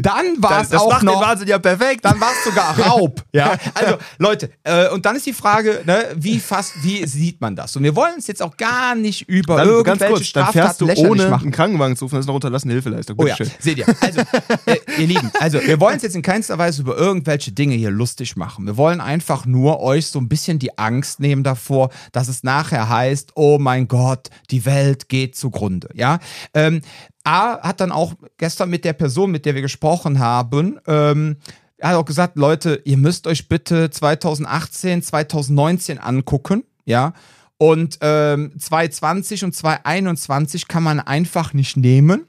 dann 0.00 0.42
war 0.42 0.62
es 0.62 0.72
auch 0.72 0.90
macht 0.90 1.02
noch 1.02 1.20
den 1.20 1.20
Wahnsinn 1.20 1.48
ja 1.48 1.58
perfekt. 1.58 2.04
dann 2.04 2.20
war 2.20 2.30
es 2.30 2.44
sogar 2.44 2.78
Raub. 2.86 3.22
ja, 3.32 3.56
also 3.74 3.96
Leute, 4.18 4.50
äh, 4.64 4.88
und 4.90 5.06
dann 5.06 5.16
ist 5.16 5.26
die 5.26 5.32
Frage, 5.32 5.82
ne, 5.84 6.06
wie 6.16 6.38
fast, 6.38 6.82
wie 6.82 7.06
sieht 7.06 7.40
man 7.40 7.56
das? 7.56 7.76
Und 7.76 7.82
wir 7.82 7.94
wollen 7.96 8.14
uns 8.14 8.26
jetzt 8.26 8.42
auch 8.42 8.56
gar 8.56 8.94
nicht 8.94 9.28
über 9.28 9.56
dann, 9.56 9.68
irgendwelche 9.68 9.98
ganz 9.98 10.12
kurz, 10.12 10.32
dann 10.32 10.52
fährst 10.52 10.80
du 10.80 10.86
ohne 10.86 11.28
machen. 11.28 11.44
einen 11.44 11.52
Krankenwagen 11.52 11.96
zu 11.96 12.04
rufen, 12.04 12.16
das 12.16 12.24
ist 12.24 12.28
eine 12.28 12.34
unterlassene 12.34 12.72
Hilfeleistung. 12.74 13.16
Oh 13.18 13.26
ja, 13.26 13.36
Bitteschön. 13.36 13.56
seht 13.60 13.78
ihr. 13.78 13.86
Also, 14.00 14.20
äh, 14.66 14.76
ihr 14.98 15.06
Lieben, 15.06 15.30
also 15.40 15.60
wir 15.60 15.80
wollen 15.80 15.94
uns 15.94 16.02
jetzt 16.02 16.16
in 16.16 16.22
keinster 16.22 16.58
Weise 16.58 16.82
über 16.82 16.96
irgendwelche 16.96 17.52
Dinge 17.52 17.74
hier 17.74 17.90
lustig 17.90 18.36
machen. 18.36 18.66
Wir 18.66 18.76
wollen 18.76 19.00
einfach 19.00 19.46
nur 19.46 19.80
euch 19.80 20.08
so 20.08 20.18
ein 20.18 20.28
bisschen 20.28 20.58
die 20.58 20.78
Angst 20.78 21.05
nehmen 21.18 21.42
davor, 21.42 21.90
dass 22.12 22.28
es 22.28 22.42
nachher 22.42 22.88
heißt, 22.88 23.32
oh 23.34 23.58
mein 23.58 23.88
Gott, 23.88 24.28
die 24.50 24.64
Welt 24.64 25.08
geht 25.08 25.36
zugrunde. 25.36 25.88
Ja. 25.94 26.18
Ähm, 26.54 26.82
A 27.24 27.60
hat 27.60 27.80
dann 27.80 27.92
auch 27.92 28.14
gestern 28.36 28.70
mit 28.70 28.84
der 28.84 28.92
Person, 28.92 29.30
mit 29.30 29.46
der 29.46 29.54
wir 29.54 29.62
gesprochen 29.62 30.18
haben, 30.18 30.78
ähm, 30.86 31.36
er 31.78 31.90
hat 31.90 31.96
auch 31.96 32.04
gesagt, 32.04 32.38
Leute, 32.38 32.80
ihr 32.84 32.96
müsst 32.96 33.26
euch 33.26 33.48
bitte 33.48 33.90
2018, 33.90 35.02
2019 35.02 35.98
angucken, 35.98 36.64
ja. 36.84 37.12
Und 37.58 37.98
ähm, 38.00 38.52
2020 38.58 39.44
und 39.44 39.54
2021 39.54 40.68
kann 40.68 40.82
man 40.82 41.00
einfach 41.00 41.52
nicht 41.52 41.76
nehmen 41.76 42.26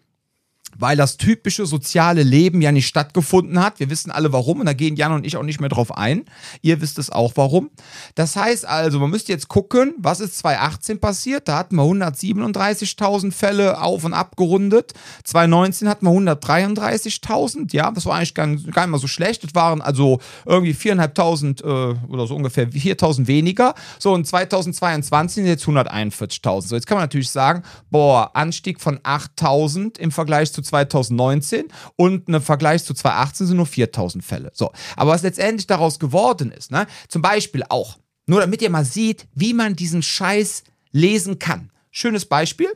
weil 0.80 0.98
das 0.98 1.18
typische 1.18 1.66
soziale 1.66 2.24
Leben 2.24 2.62
ja 2.62 2.72
nicht 2.72 2.88
stattgefunden 2.88 3.62
hat. 3.62 3.80
Wir 3.80 3.90
wissen 3.90 4.12
alle 4.12 4.32
warum 4.34 4.60
und 4.60 4.66
da 4.66 4.74
gehen 4.74 4.96
Jan 4.96 5.12
und 5.12 5.26
ich 5.26 5.38
auch 5.38 5.44
nicht 5.44 5.60
mehr 5.60 5.70
drauf 5.70 5.96
ein. 5.96 6.26
Ihr 6.62 6.82
wisst 6.82 7.00
es 7.00 7.10
auch 7.10 7.34
warum. 7.36 7.70
Das 8.16 8.36
heißt 8.36 8.66
also, 8.66 9.00
man 9.00 9.10
müsste 9.10 9.32
jetzt 9.32 9.48
gucken, 9.48 9.94
was 9.98 10.20
ist 10.20 10.38
2018 10.40 11.00
passiert? 11.00 11.48
Da 11.48 11.58
hatten 11.58 11.76
wir 11.76 11.84
137.000 11.84 13.32
Fälle 13.32 13.82
auf 13.82 14.04
und 14.04 14.14
abgerundet. 14.14 14.94
2019 15.24 15.90
hatten 15.90 16.06
wir 16.06 16.12
133.000. 16.12 17.74
Ja, 17.74 17.92
das 17.92 18.06
war 18.06 18.16
eigentlich 18.16 18.34
gar, 18.34 18.48
gar 18.48 18.84
nicht 18.84 18.92
mal 18.92 19.00
so 19.00 19.08
schlecht. 19.08 19.44
Das 19.44 19.56
waren 19.56 19.82
also 19.82 20.20
irgendwie 20.46 20.74
4.500 20.74 21.64
äh, 21.64 21.96
oder 22.08 22.28
so 22.28 22.36
ungefähr 22.36 22.70
4.000 22.70 23.28
weniger. 23.28 23.74
So, 24.00 24.14
und 24.14 24.26
2022 24.26 25.36
sind 25.36 25.46
jetzt 25.48 25.66
141.000. 25.66 26.62
So, 26.62 26.76
jetzt 26.76 26.88
kann 26.88 26.98
man 26.98 27.04
natürlich 27.04 27.30
sagen, 27.30 27.64
boah, 27.90 28.32
Anstieg 28.34 28.80
von 28.80 29.00
8.000 29.00 30.00
im 30.00 30.12
Vergleich 30.12 30.52
zu 30.54 30.62
2019 30.68 31.66
und 31.96 32.28
ein 32.28 32.42
Vergleich 32.42 32.84
zu 32.84 32.94
2018 32.94 33.48
sind 33.48 33.58
nur 33.58 33.66
4.000 33.66 34.22
Fälle. 34.22 34.52
So, 34.54 34.72
aber 34.96 35.12
was 35.12 35.24
letztendlich 35.24 35.68
daraus 35.68 36.00
geworden 36.00 36.52
ist, 36.52 36.72
ne, 36.72 36.88
zum 37.08 37.22
Beispiel 37.22 37.64
auch, 37.70 37.98
nur 38.26 38.42
damit 38.42 38.62
ihr 38.62 38.70
mal 38.70 38.86
seht, 38.86 39.28
wie 39.34 39.54
man 39.54 39.76
diesen 39.76 40.02
Scheiß 40.02 40.64
lesen 40.92 41.40
kann. 41.40 41.72
Schönes 41.92 42.26
Beispiel. 42.26 42.70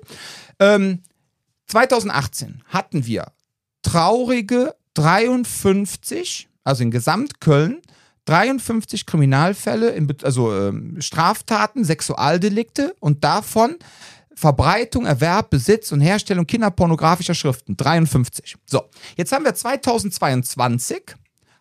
Ähm, 0.60 1.00
2018 1.68 2.64
hatten 2.68 3.06
wir 3.06 3.32
traurige 3.82 4.76
53, 4.94 6.50
also 6.64 6.84
in 6.84 6.92
Gesamtköln, 6.92 7.82
53 8.26 9.06
Kriminalfälle, 9.06 9.96
also 10.24 10.54
ähm, 10.54 11.02
Straftaten, 11.02 11.84
Sexualdelikte 11.84 12.96
und 13.00 13.24
davon 13.24 13.78
Verbreitung, 14.42 15.06
Erwerb, 15.06 15.52
Besitz 15.52 15.92
und 15.92 16.02
Herstellung 16.02 16.48
kinderpornografischer 16.48 17.36
Schriften. 17.36 17.78
53. 17.78 18.56
So, 18.66 18.82
jetzt 19.16 19.32
haben 19.32 19.46
wir 19.46 19.54
2022, 19.54 21.04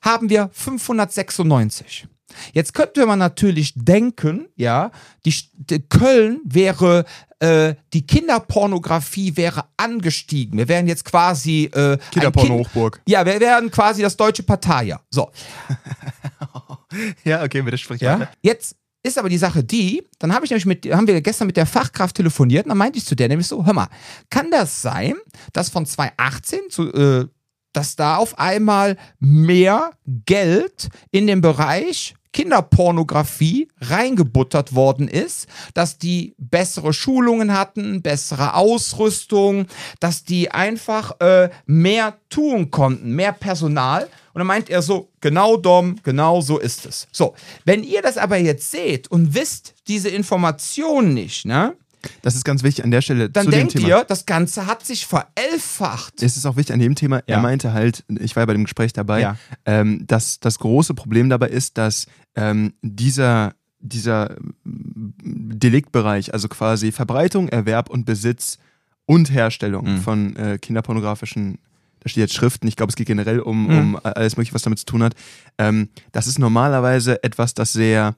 haben 0.02 0.30
wir 0.30 0.48
596. 0.52 2.08
Jetzt 2.54 2.72
könnte 2.74 3.04
man 3.06 3.18
natürlich 3.18 3.74
denken, 3.76 4.48
ja, 4.56 4.92
die, 5.26 5.34
die 5.54 5.80
Köln 5.80 6.40
wäre, 6.44 7.04
äh, 7.40 7.74
die 7.92 8.06
Kinderpornografie 8.06 9.36
wäre 9.36 9.64
angestiegen. 9.76 10.56
Wir 10.56 10.68
wären 10.68 10.86
jetzt 10.86 11.04
quasi 11.04 11.64
äh, 11.74 11.98
Kinderporno-Hochburg. 12.12 12.94
Kind- 12.94 13.08
Ja, 13.10 13.26
wir 13.26 13.40
wären 13.40 13.70
quasi 13.70 14.00
das 14.00 14.16
deutsche 14.16 14.44
Parteier. 14.44 15.00
So, 15.10 15.30
Ja, 17.24 17.42
okay, 17.42 17.62
bitte 17.62 17.78
sprich 17.78 18.00
ja. 18.00 18.20
weiter. 18.20 18.30
Jetzt 18.42 18.76
ist 19.02 19.18
aber 19.18 19.28
die 19.28 19.38
Sache 19.38 19.64
die, 19.64 20.02
dann 20.18 20.34
habe 20.34 20.44
ich 20.44 20.50
nämlich 20.50 20.66
mit, 20.66 20.86
haben 20.86 21.06
wir 21.06 21.20
gestern 21.20 21.46
mit 21.46 21.56
der 21.56 21.66
Fachkraft 21.66 22.16
telefoniert 22.16 22.66
und 22.66 22.70
dann 22.70 22.78
meinte 22.78 22.98
ich 22.98 23.04
zu 23.04 23.14
der 23.14 23.28
nämlich 23.28 23.46
so, 23.46 23.64
hör 23.64 23.72
mal, 23.72 23.88
kann 24.28 24.50
das 24.50 24.82
sein, 24.82 25.14
dass 25.52 25.70
von 25.70 25.86
2018 25.86 26.60
zu, 26.68 26.92
äh, 26.92 27.26
dass 27.72 27.96
da 27.96 28.16
auf 28.16 28.38
einmal 28.38 28.96
mehr 29.18 29.92
Geld 30.26 30.88
in 31.10 31.26
den 31.26 31.40
Bereich 31.40 32.14
Kinderpornografie 32.32 33.68
reingebuttert 33.80 34.74
worden 34.74 35.08
ist, 35.08 35.46
dass 35.74 35.98
die 35.98 36.34
bessere 36.38 36.92
Schulungen 36.92 37.52
hatten, 37.52 38.02
bessere 38.02 38.54
Ausrüstung, 38.54 39.66
dass 39.98 40.24
die 40.24 40.50
einfach 40.50 41.18
äh, 41.20 41.50
mehr 41.66 42.14
tun 42.28 42.70
konnten, 42.70 43.12
mehr 43.14 43.32
Personal. 43.32 44.04
Und 44.32 44.38
dann 44.38 44.46
meint 44.46 44.70
er 44.70 44.80
so, 44.82 45.08
genau 45.20 45.56
Dom, 45.56 45.96
genau 46.04 46.40
so 46.40 46.58
ist 46.58 46.86
es. 46.86 47.08
So, 47.10 47.34
wenn 47.64 47.82
ihr 47.82 48.00
das 48.02 48.16
aber 48.16 48.36
jetzt 48.36 48.70
seht 48.70 49.08
und 49.08 49.34
wisst 49.34 49.74
diese 49.88 50.08
Information 50.08 51.12
nicht, 51.14 51.44
ne, 51.46 51.74
Das 52.22 52.34
ist 52.34 52.44
ganz 52.44 52.62
wichtig 52.62 52.84
an 52.84 52.90
der 52.92 53.02
Stelle 53.02 53.28
dann 53.28 53.44
zu 53.46 53.50
dem 53.50 53.58
denkt 53.58 53.72
Thema. 53.74 53.88
ihr, 53.88 54.04
das 54.04 54.24
Ganze 54.24 54.66
hat 54.66 54.86
sich 54.86 55.06
verelfacht. 55.06 56.22
Es 56.22 56.36
ist 56.38 56.46
auch 56.46 56.56
wichtig 56.56 56.72
an 56.72 56.80
dem 56.80 56.94
Thema, 56.94 57.16
Ja. 57.26 57.36
er 57.36 57.40
meinte 57.40 57.72
halt, 57.74 58.04
ich 58.20 58.36
war 58.36 58.42
ja 58.42 58.46
bei 58.46 58.52
dem 58.54 58.64
Gespräch 58.64 58.92
dabei, 58.94 59.20
Ja. 59.20 59.36
ähm, 59.66 60.06
dass 60.06 60.38
das 60.40 60.58
große 60.60 60.94
Problem 60.94 61.28
dabei 61.28 61.48
ist, 61.48 61.76
dass 61.76 62.06
ähm, 62.36 62.72
dieser, 62.82 63.54
dieser 63.80 64.36
Deliktbereich, 64.64 66.32
also 66.32 66.48
quasi 66.48 66.92
Verbreitung, 66.92 67.48
Erwerb 67.48 67.90
und 67.90 68.04
Besitz 68.04 68.58
und 69.06 69.32
Herstellung 69.32 69.94
Mhm. 69.94 69.98
von 69.98 70.36
äh, 70.36 70.58
kinderpornografischen, 70.60 71.58
da 72.00 72.08
steht 72.08 72.22
jetzt 72.22 72.34
Schriften, 72.34 72.66
ich 72.68 72.76
glaube, 72.76 72.90
es 72.90 72.96
geht 72.96 73.06
generell 73.08 73.40
um, 73.40 73.64
Mhm. 73.64 73.78
um 73.78 74.00
alles 74.02 74.36
Mögliche, 74.36 74.54
was 74.54 74.62
damit 74.62 74.78
zu 74.78 74.86
tun 74.86 75.02
hat, 75.02 75.14
ähm, 75.58 75.88
das 76.12 76.26
ist 76.26 76.38
normalerweise 76.38 77.22
etwas, 77.24 77.54
das 77.54 77.72
sehr, 77.72 78.14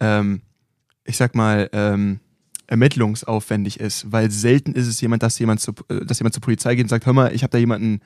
ähm, 0.00 0.40
ich 1.04 1.16
sag 1.16 1.34
mal, 1.34 1.68
ähm, 1.72 2.20
ermittlungsaufwendig 2.66 3.80
ist, 3.80 4.12
weil 4.12 4.30
selten 4.30 4.72
ist 4.72 4.86
es 4.86 5.00
jemand, 5.00 5.22
dass 5.22 5.38
jemand, 5.38 5.60
zu, 5.60 5.72
äh, 5.88 6.04
dass 6.04 6.18
jemand 6.20 6.34
zur 6.34 6.42
Polizei 6.42 6.74
geht 6.74 6.84
und 6.84 6.88
sagt, 6.90 7.06
hör 7.06 7.12
mal, 7.14 7.34
ich 7.34 7.42
habe 7.42 7.50
da 7.50 7.58
jemanden 7.58 8.00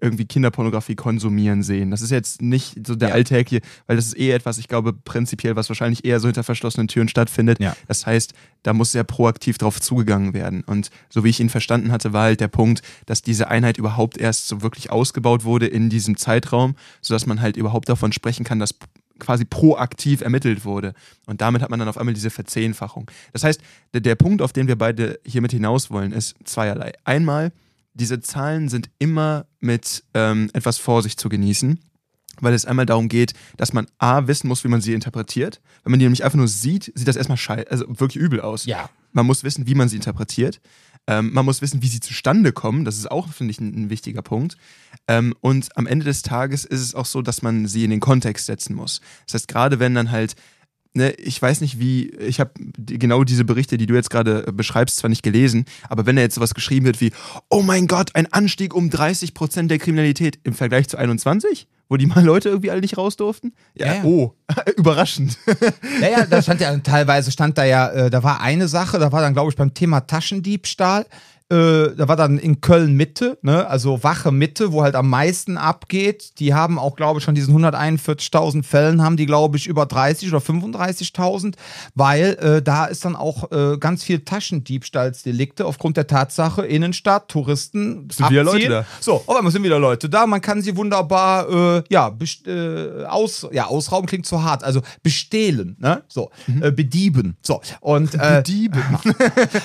irgendwie 0.00 0.26
Kinderpornografie 0.26 0.94
konsumieren 0.94 1.62
sehen. 1.62 1.90
Das 1.90 2.02
ist 2.02 2.10
jetzt 2.10 2.42
nicht 2.42 2.86
so 2.86 2.94
der 2.94 3.08
Ja. 3.08 3.14
alltägliche, 3.14 3.64
weil 3.86 3.96
das 3.96 4.06
ist 4.06 4.18
eh 4.18 4.30
etwas, 4.30 4.58
ich 4.58 4.68
glaube, 4.68 4.92
prinzipiell, 4.92 5.56
was 5.56 5.68
wahrscheinlich 5.70 6.04
eher 6.04 6.20
so 6.20 6.28
hinter 6.28 6.42
verschlossenen 6.42 6.86
Türen 6.88 7.08
stattfindet. 7.08 7.58
Ja. 7.60 7.74
Das 7.88 8.04
heißt, 8.06 8.34
da 8.62 8.74
muss 8.74 8.92
sehr 8.92 9.04
proaktiv 9.04 9.56
drauf 9.56 9.80
zugegangen 9.80 10.34
werden. 10.34 10.64
Und 10.64 10.90
so 11.08 11.24
wie 11.24 11.30
ich 11.30 11.40
ihn 11.40 11.48
verstanden 11.48 11.92
hatte, 11.92 12.12
war 12.12 12.24
halt 12.24 12.40
der 12.40 12.48
Punkt, 12.48 12.82
dass 13.06 13.22
diese 13.22 13.48
Einheit 13.48 13.78
überhaupt 13.78 14.18
erst 14.18 14.48
so 14.48 14.60
wirklich 14.60 14.90
ausgebaut 14.90 15.44
wurde 15.44 15.66
in 15.66 15.88
diesem 15.88 16.16
Zeitraum, 16.18 16.76
sodass 17.00 17.24
man 17.26 17.40
halt 17.40 17.56
überhaupt 17.56 17.88
davon 17.88 18.12
sprechen 18.12 18.44
kann, 18.44 18.58
dass 18.58 18.74
quasi 19.18 19.46
proaktiv 19.46 20.20
ermittelt 20.20 20.66
wurde. 20.66 20.92
Und 21.24 21.40
damit 21.40 21.62
hat 21.62 21.70
man 21.70 21.78
dann 21.78 21.88
auf 21.88 21.96
einmal 21.96 22.12
diese 22.12 22.28
Verzehnfachung. 22.28 23.10
Das 23.32 23.44
heißt, 23.44 23.62
der, 23.94 24.02
der 24.02 24.14
Punkt, 24.14 24.42
auf 24.42 24.52
den 24.52 24.68
wir 24.68 24.76
beide 24.76 25.18
hiermit 25.24 25.52
hinaus 25.52 25.90
wollen, 25.90 26.12
ist 26.12 26.34
zweierlei. 26.44 26.92
Einmal, 27.04 27.50
diese 27.96 28.20
Zahlen 28.20 28.68
sind 28.68 28.90
immer 28.98 29.46
mit 29.60 30.04
ähm, 30.14 30.50
etwas 30.52 30.78
Vorsicht 30.78 31.18
zu 31.18 31.28
genießen, 31.28 31.80
weil 32.40 32.54
es 32.54 32.66
einmal 32.66 32.86
darum 32.86 33.08
geht, 33.08 33.32
dass 33.56 33.72
man 33.72 33.86
A, 33.98 34.26
wissen 34.26 34.48
muss, 34.48 34.64
wie 34.64 34.68
man 34.68 34.80
sie 34.80 34.92
interpretiert. 34.92 35.60
Wenn 35.82 35.92
man 35.92 35.98
die 35.98 36.04
nämlich 36.04 36.24
einfach 36.24 36.36
nur 36.36 36.48
sieht, 36.48 36.92
sieht 36.94 37.08
das 37.08 37.16
erstmal 37.16 37.38
scheiße, 37.38 37.70
also 37.70 37.86
wirklich 37.88 38.22
übel 38.22 38.40
aus. 38.40 38.66
Ja. 38.66 38.90
Man 39.12 39.26
muss 39.26 39.44
wissen, 39.44 39.66
wie 39.66 39.74
man 39.74 39.88
sie 39.88 39.96
interpretiert. 39.96 40.60
Ähm, 41.06 41.32
man 41.32 41.44
muss 41.44 41.62
wissen, 41.62 41.82
wie 41.82 41.88
sie 41.88 42.00
zustande 42.00 42.52
kommen. 42.52 42.84
Das 42.84 42.98
ist 42.98 43.10
auch, 43.10 43.28
finde 43.28 43.52
ich, 43.52 43.60
ein, 43.60 43.74
ein 43.74 43.90
wichtiger 43.90 44.22
Punkt. 44.22 44.56
Ähm, 45.08 45.34
und 45.40 45.74
am 45.76 45.86
Ende 45.86 46.04
des 46.04 46.22
Tages 46.22 46.64
ist 46.64 46.80
es 46.80 46.94
auch 46.94 47.06
so, 47.06 47.22
dass 47.22 47.42
man 47.42 47.66
sie 47.66 47.84
in 47.84 47.90
den 47.90 48.00
Kontext 48.00 48.46
setzen 48.46 48.74
muss. 48.74 49.00
Das 49.24 49.34
heißt, 49.34 49.48
gerade 49.48 49.78
wenn 49.78 49.94
dann 49.94 50.10
halt 50.10 50.34
ne, 50.96 51.12
ich 51.12 51.40
weiß 51.40 51.60
nicht 51.60 51.78
wie, 51.78 52.10
ich 52.10 52.40
habe 52.40 52.50
genau 52.76 53.22
diese 53.24 53.44
Berichte, 53.44 53.76
die 53.76 53.86
du 53.86 53.94
jetzt 53.94 54.10
gerade 54.10 54.46
äh, 54.46 54.52
beschreibst, 54.52 54.96
zwar 54.96 55.10
nicht 55.10 55.22
gelesen, 55.22 55.66
aber 55.88 56.06
wenn 56.06 56.16
da 56.16 56.22
jetzt 56.22 56.34
sowas 56.34 56.54
geschrieben 56.54 56.86
wird 56.86 57.00
wie, 57.00 57.12
oh 57.48 57.62
mein 57.62 57.86
Gott, 57.86 58.14
ein 58.14 58.32
Anstieg 58.32 58.74
um 58.74 58.90
30 58.90 59.34
Prozent 59.34 59.70
der 59.70 59.78
Kriminalität 59.78 60.38
im 60.44 60.54
Vergleich 60.54 60.88
zu 60.88 60.96
21? 60.96 61.68
Wo 61.88 61.96
die 61.96 62.06
mal 62.06 62.24
Leute 62.24 62.48
irgendwie 62.48 62.70
alle 62.70 62.80
nicht 62.80 62.98
raus 62.98 63.16
durften? 63.16 63.52
Ja, 63.74 63.94
ja. 63.94 64.04
Oh, 64.04 64.34
überraschend. 64.76 65.38
Ja, 66.00 66.08
ja, 66.08 66.26
da 66.26 66.42
stand 66.42 66.60
ja 66.60 66.76
teilweise 66.78 67.30
stand 67.30 67.56
da 67.58 67.64
ja, 67.64 67.88
äh, 67.90 68.10
da 68.10 68.22
war 68.22 68.40
eine 68.40 68.66
Sache, 68.66 68.98
da 68.98 69.12
war 69.12 69.20
dann, 69.20 69.34
glaube 69.34 69.50
ich, 69.50 69.56
beim 69.56 69.74
Thema 69.74 70.00
Taschendiebstahl. 70.00 71.06
Äh, 71.48 71.94
da 71.94 72.08
war 72.08 72.16
dann 72.16 72.38
in 72.38 72.60
Köln 72.60 72.94
Mitte, 72.94 73.38
ne, 73.42 73.68
also 73.68 74.02
Wache 74.02 74.32
Mitte, 74.32 74.72
wo 74.72 74.82
halt 74.82 74.96
am 74.96 75.08
meisten 75.08 75.56
abgeht. 75.56 76.40
Die 76.40 76.54
haben 76.54 76.76
auch, 76.76 76.96
glaube 76.96 77.18
ich, 77.20 77.24
schon 77.24 77.36
diesen 77.36 77.56
141.000 77.56 78.64
Fällen 78.64 79.00
haben 79.00 79.16
die, 79.16 79.26
glaube 79.26 79.56
ich, 79.56 79.68
über 79.68 79.86
30 79.86 80.28
oder 80.30 80.38
35.000, 80.38 81.54
weil 81.94 82.34
äh, 82.40 82.62
da 82.62 82.86
ist 82.86 83.04
dann 83.04 83.14
auch 83.14 83.52
äh, 83.52 83.78
ganz 83.78 84.02
viel 84.02 84.24
Taschendiebstahlsdelikte 84.24 85.66
aufgrund 85.66 85.96
der 85.96 86.08
Tatsache 86.08 86.66
Innenstadt, 86.66 87.28
Touristen. 87.28 88.08
Sind 88.10 88.28
wieder 88.30 88.42
Leute 88.42 88.56
abziehen. 88.56 88.70
da. 88.70 88.86
So, 88.98 89.22
auf 89.24 89.36
einmal 89.36 89.52
sind 89.52 89.62
wieder 89.62 89.78
Leute 89.78 90.08
da. 90.08 90.26
Man 90.26 90.40
kann 90.40 90.62
sie 90.62 90.76
wunderbar, 90.76 91.78
äh, 91.78 91.82
ja, 91.90 92.12
äh, 92.44 93.04
aus, 93.04 93.46
ja, 93.52 93.66
ausrauben 93.66 94.08
klingt 94.08 94.26
zu 94.26 94.42
hart, 94.42 94.64
also 94.64 94.80
bestehlen, 95.04 95.76
ne, 95.78 96.02
so, 96.08 96.30
äh, 96.60 96.72
bedieben, 96.72 97.36
so 97.40 97.60
und 97.80 98.14
äh, 98.14 98.42
Bedieben. 98.44 98.82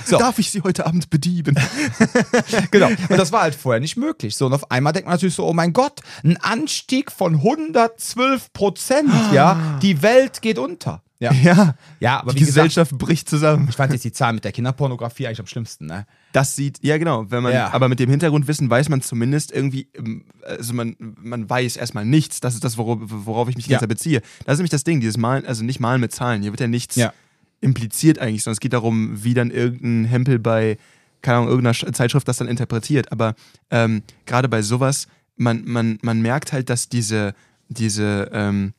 So. 0.06 0.18
Darf 0.18 0.40
ich 0.40 0.52
sie 0.52 0.62
heute 0.62 0.86
Abend 0.86 1.10
bedieben? 1.10 1.56
genau. 2.72 2.88
Und 2.88 3.18
das 3.18 3.32
war 3.32 3.42
halt 3.44 3.56
vorher 3.56 3.80
nicht 3.80 3.98
möglich. 3.98 4.36
So, 4.36 4.46
und 4.46 4.54
auf 4.54 4.70
einmal 4.72 4.94
denkt 4.94 5.08
man 5.08 5.16
natürlich 5.16 5.36
so, 5.36 5.46
oh 5.48 5.54
mein 5.54 5.74
Gott, 5.74 6.00
ein 6.24 6.38
Anstieg 6.38 7.12
von 7.12 7.36
112 7.36 8.54
Prozent, 8.54 9.10
ja, 9.34 9.80
die 9.82 10.02
Welt 10.02 10.42
geht 10.42 10.58
unter. 10.58 11.02
Ja, 11.20 11.32
ja. 11.34 11.76
ja 12.00 12.20
aber 12.20 12.32
Die 12.34 12.38
wie 12.38 12.46
gesagt, 12.46 12.70
Gesellschaft 12.70 12.98
bricht 12.98 13.30
zusammen. 13.30 13.68
ich 13.70 13.76
fand 13.76 13.94
jetzt 13.94 14.04
die 14.04 14.12
Zahl 14.12 14.34
mit 14.34 14.44
der 14.44 14.52
Kinderpornografie 14.52 15.28
eigentlich 15.28 15.40
am 15.40 15.46
schlimmsten, 15.46 15.86
ne? 15.86 16.08
Das 16.32 16.56
sieht, 16.56 16.80
ja 16.82 16.98
genau, 16.98 17.30
wenn 17.30 17.44
man, 17.44 17.54
Ja. 17.54 17.72
aber 17.74 17.90
mit 17.90 18.00
dem 18.00 18.10
Hintergrundwissen 18.10 18.68
weiß 18.72 18.90
man 18.90 19.04
zumindest 19.04 19.52
irgendwie, 19.52 19.88
ähm, 19.96 20.26
also 20.44 20.74
man, 20.74 20.96
man 20.98 21.48
weiß 21.48 21.78
erstmal 21.78 22.06
nichts, 22.06 22.40
das 22.40 22.56
ist 22.56 22.64
das, 22.64 22.76
worauf, 22.80 22.98
worauf 23.04 23.50
ich 23.50 23.56
mich 23.56 23.68
Ja. 23.68 23.78
Zeit 23.78 23.88
beziehe. 23.90 24.22
Das 24.46 24.54
ist 24.54 24.60
nämlich 24.60 24.72
das 24.72 24.84
Ding, 24.84 25.00
dieses 25.00 25.18
Malen, 25.18 25.46
also 25.46 25.64
nicht 25.64 25.80
Malen 25.80 26.02
mit 26.02 26.12
Zahlen, 26.12 26.42
hier 26.42 26.52
wird 26.54 26.60
ja 26.62 26.68
nichts 26.68 26.96
Ja. 26.96 27.14
impliziert 27.60 28.18
eigentlich, 28.18 28.42
sondern 28.42 28.56
es 28.56 28.60
geht 28.60 28.74
darum, 28.74 29.24
wie 29.24 29.36
dann 29.36 29.52
irgendein 29.52 30.06
Hempel 30.06 30.40
bei, 30.40 30.78
keine 31.22 31.38
Ahnung, 31.38 31.50
irgendeiner 31.50 31.76
Sch- 31.76 31.92
Zeitschrift 31.94 32.28
das 32.28 32.38
dann 32.38 32.48
interpretiert. 32.48 33.12
Aber 33.12 33.36
ähm, 33.70 34.04
gerade 34.26 34.50
bei 34.50 34.62
sowas, 34.62 35.08
man, 35.36 35.64
man, 35.66 35.98
man 36.02 36.22
merkt 36.22 36.54
halt, 36.54 36.70
dass 36.70 36.90
diese, 36.90 37.34
diese, 37.70 38.30
ähm, 38.34 38.74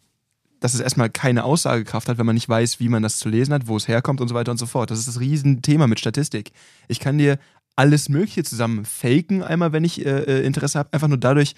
dass 0.60 0.74
es 0.74 0.80
erstmal 0.80 1.10
keine 1.10 1.44
Aussagekraft 1.44 2.08
hat, 2.08 2.18
wenn 2.18 2.26
man 2.26 2.34
nicht 2.34 2.48
weiß, 2.48 2.78
wie 2.78 2.88
man 2.88 3.02
das 3.02 3.18
zu 3.18 3.28
lesen 3.28 3.52
hat, 3.52 3.66
wo 3.66 3.76
es 3.76 3.88
herkommt 3.88 4.20
und 4.20 4.28
so 4.28 4.34
weiter 4.34 4.52
und 4.52 4.58
so 4.58 4.66
fort. 4.66 4.90
Das 4.90 4.98
ist 4.98 5.08
das 5.08 5.18
Riesenthema 5.18 5.86
mit 5.86 5.98
Statistik. 5.98 6.52
Ich 6.88 7.00
kann 7.00 7.18
dir 7.18 7.38
alles 7.74 8.08
Mögliche 8.08 8.44
zusammen 8.44 8.84
faken, 8.84 9.42
einmal, 9.42 9.72
wenn 9.72 9.82
ich 9.82 10.04
äh, 10.04 10.10
äh, 10.10 10.46
Interesse 10.46 10.78
habe, 10.78 10.92
einfach 10.92 11.08
nur 11.08 11.18
dadurch, 11.18 11.54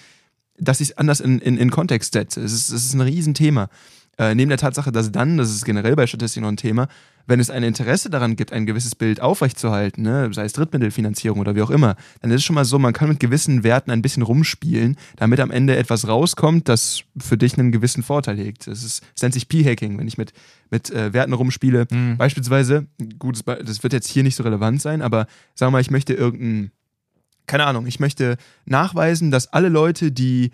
dass 0.57 0.81
ich 0.81 0.91
es 0.91 0.97
anders 0.97 1.21
in, 1.21 1.41
in, 1.41 1.57
in 1.57 1.71
Kontext 1.71 2.13
setze. 2.13 2.41
Es 2.41 2.53
ist, 2.53 2.71
es 2.71 2.87
ist 2.87 2.95
ein 2.95 3.01
Riesenthema. 3.01 3.69
Äh, 4.17 4.37
neben 4.37 4.49
der 4.49 4.59
Tatsache, 4.59 4.93
dass 4.93 5.11
dann, 5.11 5.39
das 5.39 5.51
ist 5.51 5.65
generell 5.65 5.97
bei 5.97 6.07
Statistik 6.07 6.41
noch 6.43 6.49
ein 6.49 6.57
Thema, 6.57 6.87
wenn 7.27 7.41
es 7.41 7.51
ein 7.51 7.63
Interesse 7.63 8.11
daran 8.11 8.37
gibt, 8.37 8.53
ein 8.53 8.67
gewisses 8.67 8.95
Bild 8.95 9.21
aufrechtzuerhalten, 9.21 10.03
ne, 10.03 10.31
sei 10.33 10.45
es 10.45 10.53
Drittmittelfinanzierung 10.53 11.41
oder 11.41 11.55
wie 11.55 11.63
auch 11.63 11.71
immer, 11.71 11.97
dann 12.21 12.31
ist 12.31 12.37
es 12.37 12.45
schon 12.45 12.55
mal 12.55 12.65
so, 12.65 12.79
man 12.79 12.93
kann 12.93 13.09
mit 13.09 13.21
gewissen 13.21 13.65
Werten 13.65 13.91
ein 13.91 14.03
bisschen 14.03 14.23
rumspielen, 14.23 14.97
damit 15.17 15.41
am 15.41 15.51
Ende 15.51 15.77
etwas 15.77 16.07
rauskommt, 16.07 16.69
das 16.69 17.03
für 17.19 17.37
dich 17.37 17.59
einen 17.59 17.73
gewissen 17.73 18.03
Vorteil 18.03 18.37
hegt. 18.39 18.67
Das, 18.67 18.83
ist, 18.83 19.03
das 19.15 19.23
nennt 19.23 19.35
sich 19.35 19.49
P-Hacking, 19.49 19.99
wenn 19.99 20.09
ich 20.09 20.19
mit, 20.19 20.33
mit 20.71 20.91
äh, 20.91 21.13
Werten 21.13 21.33
rumspiele. 21.33 21.87
Beispielsweise, 22.17 22.87
gut, 23.19 23.41
das 23.47 23.83
wird 23.83 23.93
jetzt 23.93 24.09
hier 24.09 24.23
nicht 24.23 24.37
so 24.37 24.43
relevant 24.43 24.83
sein, 24.83 25.03
aber 25.03 25.27
sagen 25.55 25.69
wir 25.69 25.73
mal, 25.73 25.81
ich 25.81 25.91
möchte 25.91 26.15
irgendein, 26.15 26.71
keine 27.47 27.67
Ahnung, 27.67 27.87
ich 27.87 28.01
möchte 28.01 28.37
nachweisen, 28.65 29.31
dass 29.31 29.53
alle 29.53 29.69
Leute, 29.69 30.13
die 30.13 30.51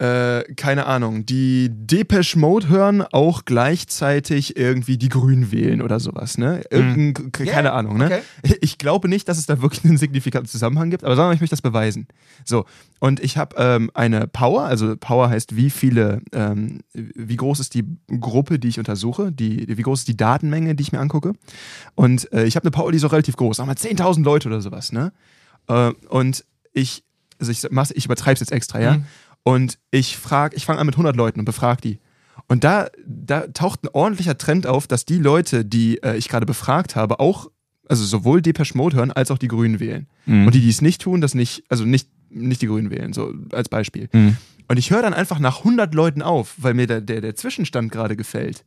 äh, 0.00 0.44
keine 0.54 0.86
Ahnung, 0.86 1.26
die 1.26 1.70
Depeche 1.72 2.38
Mode 2.38 2.68
hören, 2.68 3.02
auch 3.02 3.44
gleichzeitig 3.44 4.56
irgendwie 4.56 4.96
die 4.96 5.08
Grünen 5.08 5.50
wählen 5.50 5.82
oder 5.82 5.98
sowas, 5.98 6.38
ne? 6.38 6.62
Irgendein, 6.70 7.32
k- 7.32 7.44
Ja, 7.44 7.52
keine 7.52 7.72
Ahnung, 7.72 7.96
ne? 7.98 8.06
okay. 8.06 8.20
Ich 8.60 8.78
glaube 8.78 9.08
nicht, 9.08 9.28
dass 9.28 9.38
es 9.38 9.46
da 9.46 9.60
wirklich 9.60 9.84
einen 9.84 9.96
signifikanten 9.98 10.48
Zusammenhang 10.48 10.90
gibt, 10.90 11.02
aber 11.04 11.16
sagen 11.16 11.24
wir 11.24 11.28
mal, 11.30 11.34
ich 11.34 11.40
möchte 11.40 11.54
das 11.54 11.62
beweisen. 11.62 12.06
So, 12.44 12.64
und 13.00 13.18
ich 13.20 13.36
habe 13.36 13.56
ähm, 13.58 13.90
eine 13.94 14.28
Power, 14.28 14.62
also 14.64 14.96
Power 14.96 15.30
heißt, 15.30 15.56
wie 15.56 15.68
viele, 15.70 16.20
ähm, 16.32 16.80
wie 16.94 17.36
groß 17.36 17.58
ist 17.58 17.74
die 17.74 17.84
Gruppe, 18.20 18.58
die 18.60 18.68
ich 18.68 18.78
untersuche, 18.78 19.32
die, 19.32 19.66
wie 19.76 19.82
groß 19.82 20.00
ist 20.00 20.08
die 20.08 20.16
Datenmenge, 20.16 20.74
die 20.76 20.82
ich 20.82 20.92
mir 20.92 21.00
angucke. 21.00 21.32
Und 21.96 22.32
äh, 22.32 22.44
ich 22.44 22.54
habe 22.56 22.64
eine 22.64 22.70
Power, 22.70 22.92
die 22.92 22.98
ist 22.98 23.04
auch 23.04 23.12
relativ 23.12 23.36
groß, 23.36 23.56
sagen 23.56 23.68
wir 23.68 23.74
mal 23.74 23.78
10.000 24.12 24.22
Leute 24.22 24.48
oder 24.48 24.60
sowas, 24.60 24.92
ne? 24.92 25.12
Äh, 25.68 25.90
und 26.08 26.44
ich, 26.72 27.02
also 27.40 27.50
ich, 27.52 27.64
ich 27.96 28.04
übertreibe 28.04 28.34
es 28.34 28.40
jetzt 28.40 28.52
extra, 28.52 28.80
ja? 28.80 28.94
Mhm. 28.98 29.04
Und 29.48 29.78
ich 29.90 30.18
frage, 30.18 30.54
ich 30.56 30.66
fange 30.66 30.78
an 30.78 30.84
mit 30.84 30.96
100 30.96 31.16
Leuten 31.16 31.38
und 31.38 31.46
befrage 31.46 31.80
die. 31.80 31.98
Und 32.48 32.64
da, 32.64 32.88
da 33.06 33.46
taucht 33.46 33.82
ein 33.82 33.88
ordentlicher 33.94 34.36
Trend 34.36 34.66
auf, 34.66 34.86
dass 34.86 35.06
die 35.06 35.16
Leute, 35.16 35.64
die 35.64 36.02
äh, 36.02 36.18
ich 36.18 36.28
gerade 36.28 36.44
befragt 36.44 36.96
habe, 36.96 37.18
auch, 37.18 37.50
also 37.88 38.04
sowohl 38.04 38.42
Depeche 38.42 38.76
Mode 38.76 38.98
hören, 38.98 39.10
als 39.10 39.30
auch 39.30 39.38
die 39.38 39.48
Grünen 39.48 39.80
wählen. 39.80 40.06
Und 40.46 40.54
die, 40.54 40.60
die 40.60 40.68
es 40.68 40.82
nicht 40.82 41.00
tun, 41.00 41.22
das 41.22 41.34
nicht, 41.34 41.64
also 41.70 41.86
nicht, 41.86 42.10
nicht 42.28 42.60
die 42.60 42.66
Grünen 42.66 42.90
wählen, 42.90 43.14
so 43.14 43.32
als 43.52 43.70
Beispiel. 43.70 44.10
Und 44.68 44.76
ich 44.76 44.90
höre 44.90 45.00
dann 45.00 45.14
einfach 45.14 45.38
nach 45.38 45.60
100 45.60 45.94
Leuten 45.94 46.20
auf, 46.20 46.54
weil 46.58 46.74
mir 46.74 46.86
der, 46.86 47.00
der, 47.00 47.22
der 47.22 47.34
Zwischenstand 47.34 47.90
gerade 47.90 48.16
gefällt. 48.16 48.66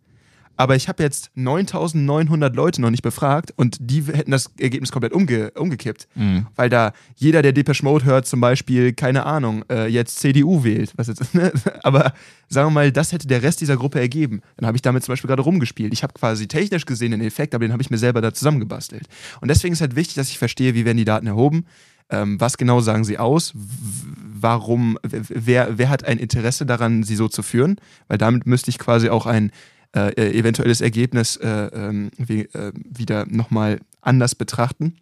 Aber 0.57 0.75
ich 0.75 0.87
habe 0.87 1.01
jetzt 1.01 1.31
9900 1.35 2.55
Leute 2.55 2.81
noch 2.81 2.91
nicht 2.91 3.01
befragt 3.01 3.51
und 3.55 3.77
die 3.79 4.03
hätten 4.03 4.31
das 4.31 4.51
Ergebnis 4.59 4.91
komplett 4.91 5.13
umge 5.13 5.51
umgekippt. 5.51 6.07
Weil 6.55 6.69
da 6.69 6.93
jeder, 7.15 7.41
der 7.41 7.51
Depeche 7.51 7.83
Mode 7.83 8.05
hört, 8.05 8.27
zum 8.27 8.41
Beispiel, 8.41 8.93
keine 8.93 9.25
Ahnung, 9.25 9.65
äh, 9.71 9.87
jetzt 9.87 10.19
CDU 10.19 10.63
wählt. 10.63 10.93
Was 10.97 11.07
jetzt, 11.07 11.33
ne? 11.33 11.51
Aber 11.83 12.13
sagen 12.47 12.67
wir 12.67 12.71
mal, 12.71 12.91
das 12.91 13.11
hätte 13.11 13.27
der 13.27 13.41
Rest 13.41 13.61
dieser 13.61 13.77
Gruppe 13.77 13.99
ergeben. 13.99 14.41
Dann 14.57 14.67
habe 14.67 14.77
ich 14.77 14.81
damit 14.81 15.03
zum 15.03 15.13
Beispiel 15.13 15.27
gerade 15.27 15.41
rumgespielt. 15.41 15.93
Ich 15.93 16.03
habe 16.03 16.13
quasi 16.13 16.47
technisch 16.47 16.85
gesehen 16.85 17.11
den 17.11 17.21
Effekt, 17.21 17.55
aber 17.55 17.65
den 17.65 17.71
habe 17.71 17.81
ich 17.81 17.89
mir 17.89 17.97
selber 17.97 18.21
da 18.21 18.33
zusammengebastelt. 18.33 19.07
Und 19.39 19.47
deswegen 19.47 19.73
ist 19.73 19.81
halt 19.81 19.95
wichtig, 19.95 20.15
dass 20.15 20.29
ich 20.29 20.37
verstehe, 20.37 20.75
wie 20.75 20.85
werden 20.85 20.97
die 20.97 21.05
Daten 21.05 21.27
erhoben. 21.27 21.65
Ähm, 22.11 22.39
was 22.39 22.57
genau 22.57 22.81
sagen 22.81 23.05
sie 23.05 23.17
aus? 23.17 23.53
Warum, 23.53 24.97
wer, 25.03 25.77
wer 25.77 25.89
hat 25.89 26.03
ein 26.03 26.17
Interesse 26.17 26.65
daran, 26.65 27.03
sie 27.03 27.15
so 27.15 27.29
zu 27.29 27.41
führen? 27.41 27.77
Weil 28.07 28.17
damit 28.17 28.45
müsste 28.45 28.69
ich 28.69 28.77
quasi 28.77 29.09
auch 29.09 29.25
ein 29.25 29.51
äh, 29.95 30.09
äh, 30.13 30.37
eventuelles 30.37 30.81
Ergebnis 30.81 31.35
äh, 31.37 31.47
ähm, 31.47 32.11
wie, 32.17 32.41
äh, 32.41 32.71
wieder 32.75 33.25
nochmal 33.25 33.79
anders 34.01 34.35
betrachten. 34.35 34.97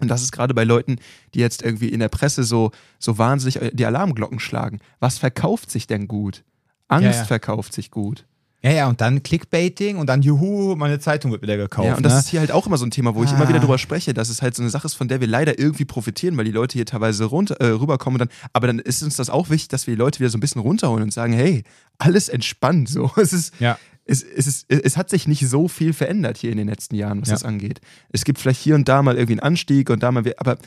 Und 0.00 0.08
das 0.08 0.22
ist 0.22 0.32
gerade 0.32 0.54
bei 0.54 0.64
Leuten, 0.64 0.96
die 1.34 1.40
jetzt 1.40 1.62
irgendwie 1.62 1.88
in 1.90 2.00
der 2.00 2.08
Presse 2.08 2.42
so, 2.44 2.70
so 2.98 3.18
wahnsinnig 3.18 3.60
äh, 3.60 3.70
die 3.72 3.84
Alarmglocken 3.84 4.40
schlagen. 4.40 4.80
Was 4.98 5.18
verkauft 5.18 5.70
sich 5.70 5.86
denn 5.86 6.08
gut? 6.08 6.42
Angst 6.88 7.04
Ja, 7.04 7.10
ja. 7.12 7.24
verkauft 7.24 7.72
sich 7.74 7.90
gut. 7.90 8.24
Ja, 8.62 8.72
ja, 8.72 8.88
und 8.90 9.00
dann 9.00 9.22
Clickbaiting 9.22 9.96
und 9.96 10.06
dann 10.06 10.20
juhu, 10.20 10.76
meine 10.76 10.98
Zeitung 10.98 11.30
wird 11.32 11.40
wieder 11.40 11.56
gekauft. 11.56 11.88
Ja, 11.88 11.94
und 11.96 12.02
das 12.02 12.12
ne? 12.12 12.18
ist 12.18 12.28
hier 12.28 12.40
halt 12.40 12.52
auch 12.52 12.66
immer 12.66 12.76
so 12.76 12.84
ein 12.84 12.90
Thema, 12.90 13.14
wo 13.14 13.24
ich 13.24 13.30
Ah. 13.30 13.36
immer 13.36 13.48
wieder 13.48 13.58
drüber 13.58 13.78
spreche, 13.78 14.12
dass 14.12 14.28
es 14.28 14.42
halt 14.42 14.54
so 14.54 14.62
eine 14.62 14.68
Sache 14.68 14.86
ist, 14.86 14.94
von 14.96 15.08
der 15.08 15.20
wir 15.22 15.28
leider 15.28 15.58
irgendwie 15.58 15.86
profitieren, 15.86 16.36
weil 16.36 16.44
die 16.44 16.50
Leute 16.50 16.74
hier 16.74 16.84
teilweise 16.84 17.24
runter, 17.24 17.54
äh, 17.58 17.68
rüberkommen. 17.68 18.20
Und 18.20 18.28
dann, 18.28 18.36
aber 18.52 18.66
dann 18.66 18.78
ist 18.78 19.02
uns 19.02 19.16
das 19.16 19.30
auch 19.30 19.48
wichtig, 19.48 19.68
dass 19.68 19.86
wir 19.86 19.94
die 19.94 19.98
Leute 19.98 20.18
wieder 20.20 20.28
so 20.28 20.36
ein 20.36 20.42
bisschen 20.42 20.60
runterholen 20.60 21.04
und 21.04 21.10
sagen, 21.12 21.32
hey, 21.32 21.64
alles 21.96 22.28
entspannt. 22.28 22.90
So. 22.90 23.10
Es, 23.16 23.32
ist, 23.32 23.54
Ja. 23.60 23.78
Es, 24.10 24.22
es, 24.22 24.46
ist, 24.46 24.66
es 24.70 24.96
hat 24.96 25.08
sich 25.10 25.28
nicht 25.28 25.46
so 25.48 25.68
viel 25.68 25.92
verändert 25.92 26.36
hier 26.36 26.50
in 26.50 26.58
den 26.58 26.68
letzten 26.68 26.96
Jahren, 26.96 27.20
was 27.22 27.28
Ja. 27.28 27.34
das 27.34 27.44
angeht. 27.44 27.80
Es 28.10 28.24
gibt 28.24 28.38
vielleicht 28.38 28.60
hier 28.60 28.74
und 28.74 28.88
da 28.88 29.02
mal 29.02 29.14
irgendwie 29.14 29.34
einen 29.34 29.40
Anstieg 29.40 29.88
und 29.90 30.02
da 30.02 30.10
mal, 30.10 30.24
aber 30.36 30.58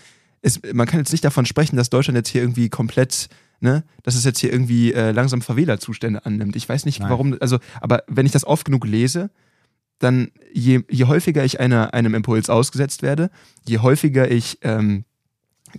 es, 0.41 0.59
man 0.73 0.87
kann 0.87 0.99
jetzt 0.99 1.11
nicht 1.11 1.23
davon 1.25 1.45
sprechen, 1.45 1.75
dass 1.75 1.89
Deutschland 1.89 2.15
jetzt 2.17 2.29
hier 2.29 2.41
irgendwie 2.41 2.69
komplett, 2.69 3.29
ne, 3.59 3.83
dass 4.03 4.15
es 4.15 4.23
jetzt 4.25 4.39
hier 4.39 4.51
irgendwie 4.51 4.93
äh, 4.93 5.11
langsam 5.11 5.41
Verwählerzustände 5.41 6.25
annimmt. 6.25 6.55
Ich 6.55 6.67
weiß 6.67 6.85
nicht, 6.85 6.99
Nein. 6.99 7.09
warum, 7.09 7.37
also, 7.39 7.59
aber 7.81 8.03
wenn 8.07 8.25
ich 8.25 8.31
das 8.31 8.45
oft 8.45 8.65
genug 8.65 8.85
lese, 8.85 9.29
dann 9.99 10.31
je, 10.53 10.81
je 10.89 11.05
häufiger 11.05 11.45
ich 11.45 11.59
einer, 11.59 11.93
einem 11.93 12.13
Impuls 12.13 12.49
ausgesetzt 12.49 13.03
werde, 13.03 13.29
je 13.67 13.79
häufiger 13.79 14.29
ich 14.29 14.57
ähm, 14.61 15.05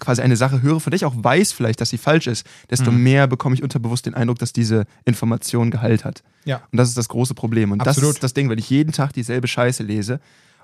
quasi 0.00 0.22
eine 0.22 0.36
Sache 0.36 0.62
höre, 0.62 0.80
von 0.80 0.90
der 0.90 0.96
ich 0.96 1.04
auch 1.04 1.14
weiß 1.16 1.52
vielleicht, 1.52 1.80
dass 1.80 1.90
sie 1.90 1.98
falsch 1.98 2.26
ist, 2.26 2.46
desto 2.70 2.90
Mhm. 2.90 3.02
mehr 3.02 3.26
bekomme 3.26 3.54
ich 3.54 3.62
unterbewusst 3.62 4.06
den 4.06 4.14
Eindruck, 4.14 4.38
dass 4.38 4.52
diese 4.52 4.84
Information 5.04 5.70
Gehalt 5.70 6.04
hat. 6.04 6.22
Ja. 6.44 6.62
Und 6.72 6.78
das 6.78 6.88
ist 6.88 6.98
das 6.98 7.08
große 7.08 7.34
Problem. 7.34 7.72
Und 7.72 7.78
das 7.80 7.88
Absolut. 7.96 8.14
ist 8.14 8.22
das 8.22 8.34
Ding, 8.34 8.48
wenn 8.50 8.58
ich 8.58 8.70
jeden 8.70 8.92
Tag 8.92 9.12
dieselbe 9.12 9.46
Scheiße 9.48 9.82
lese 9.82 10.20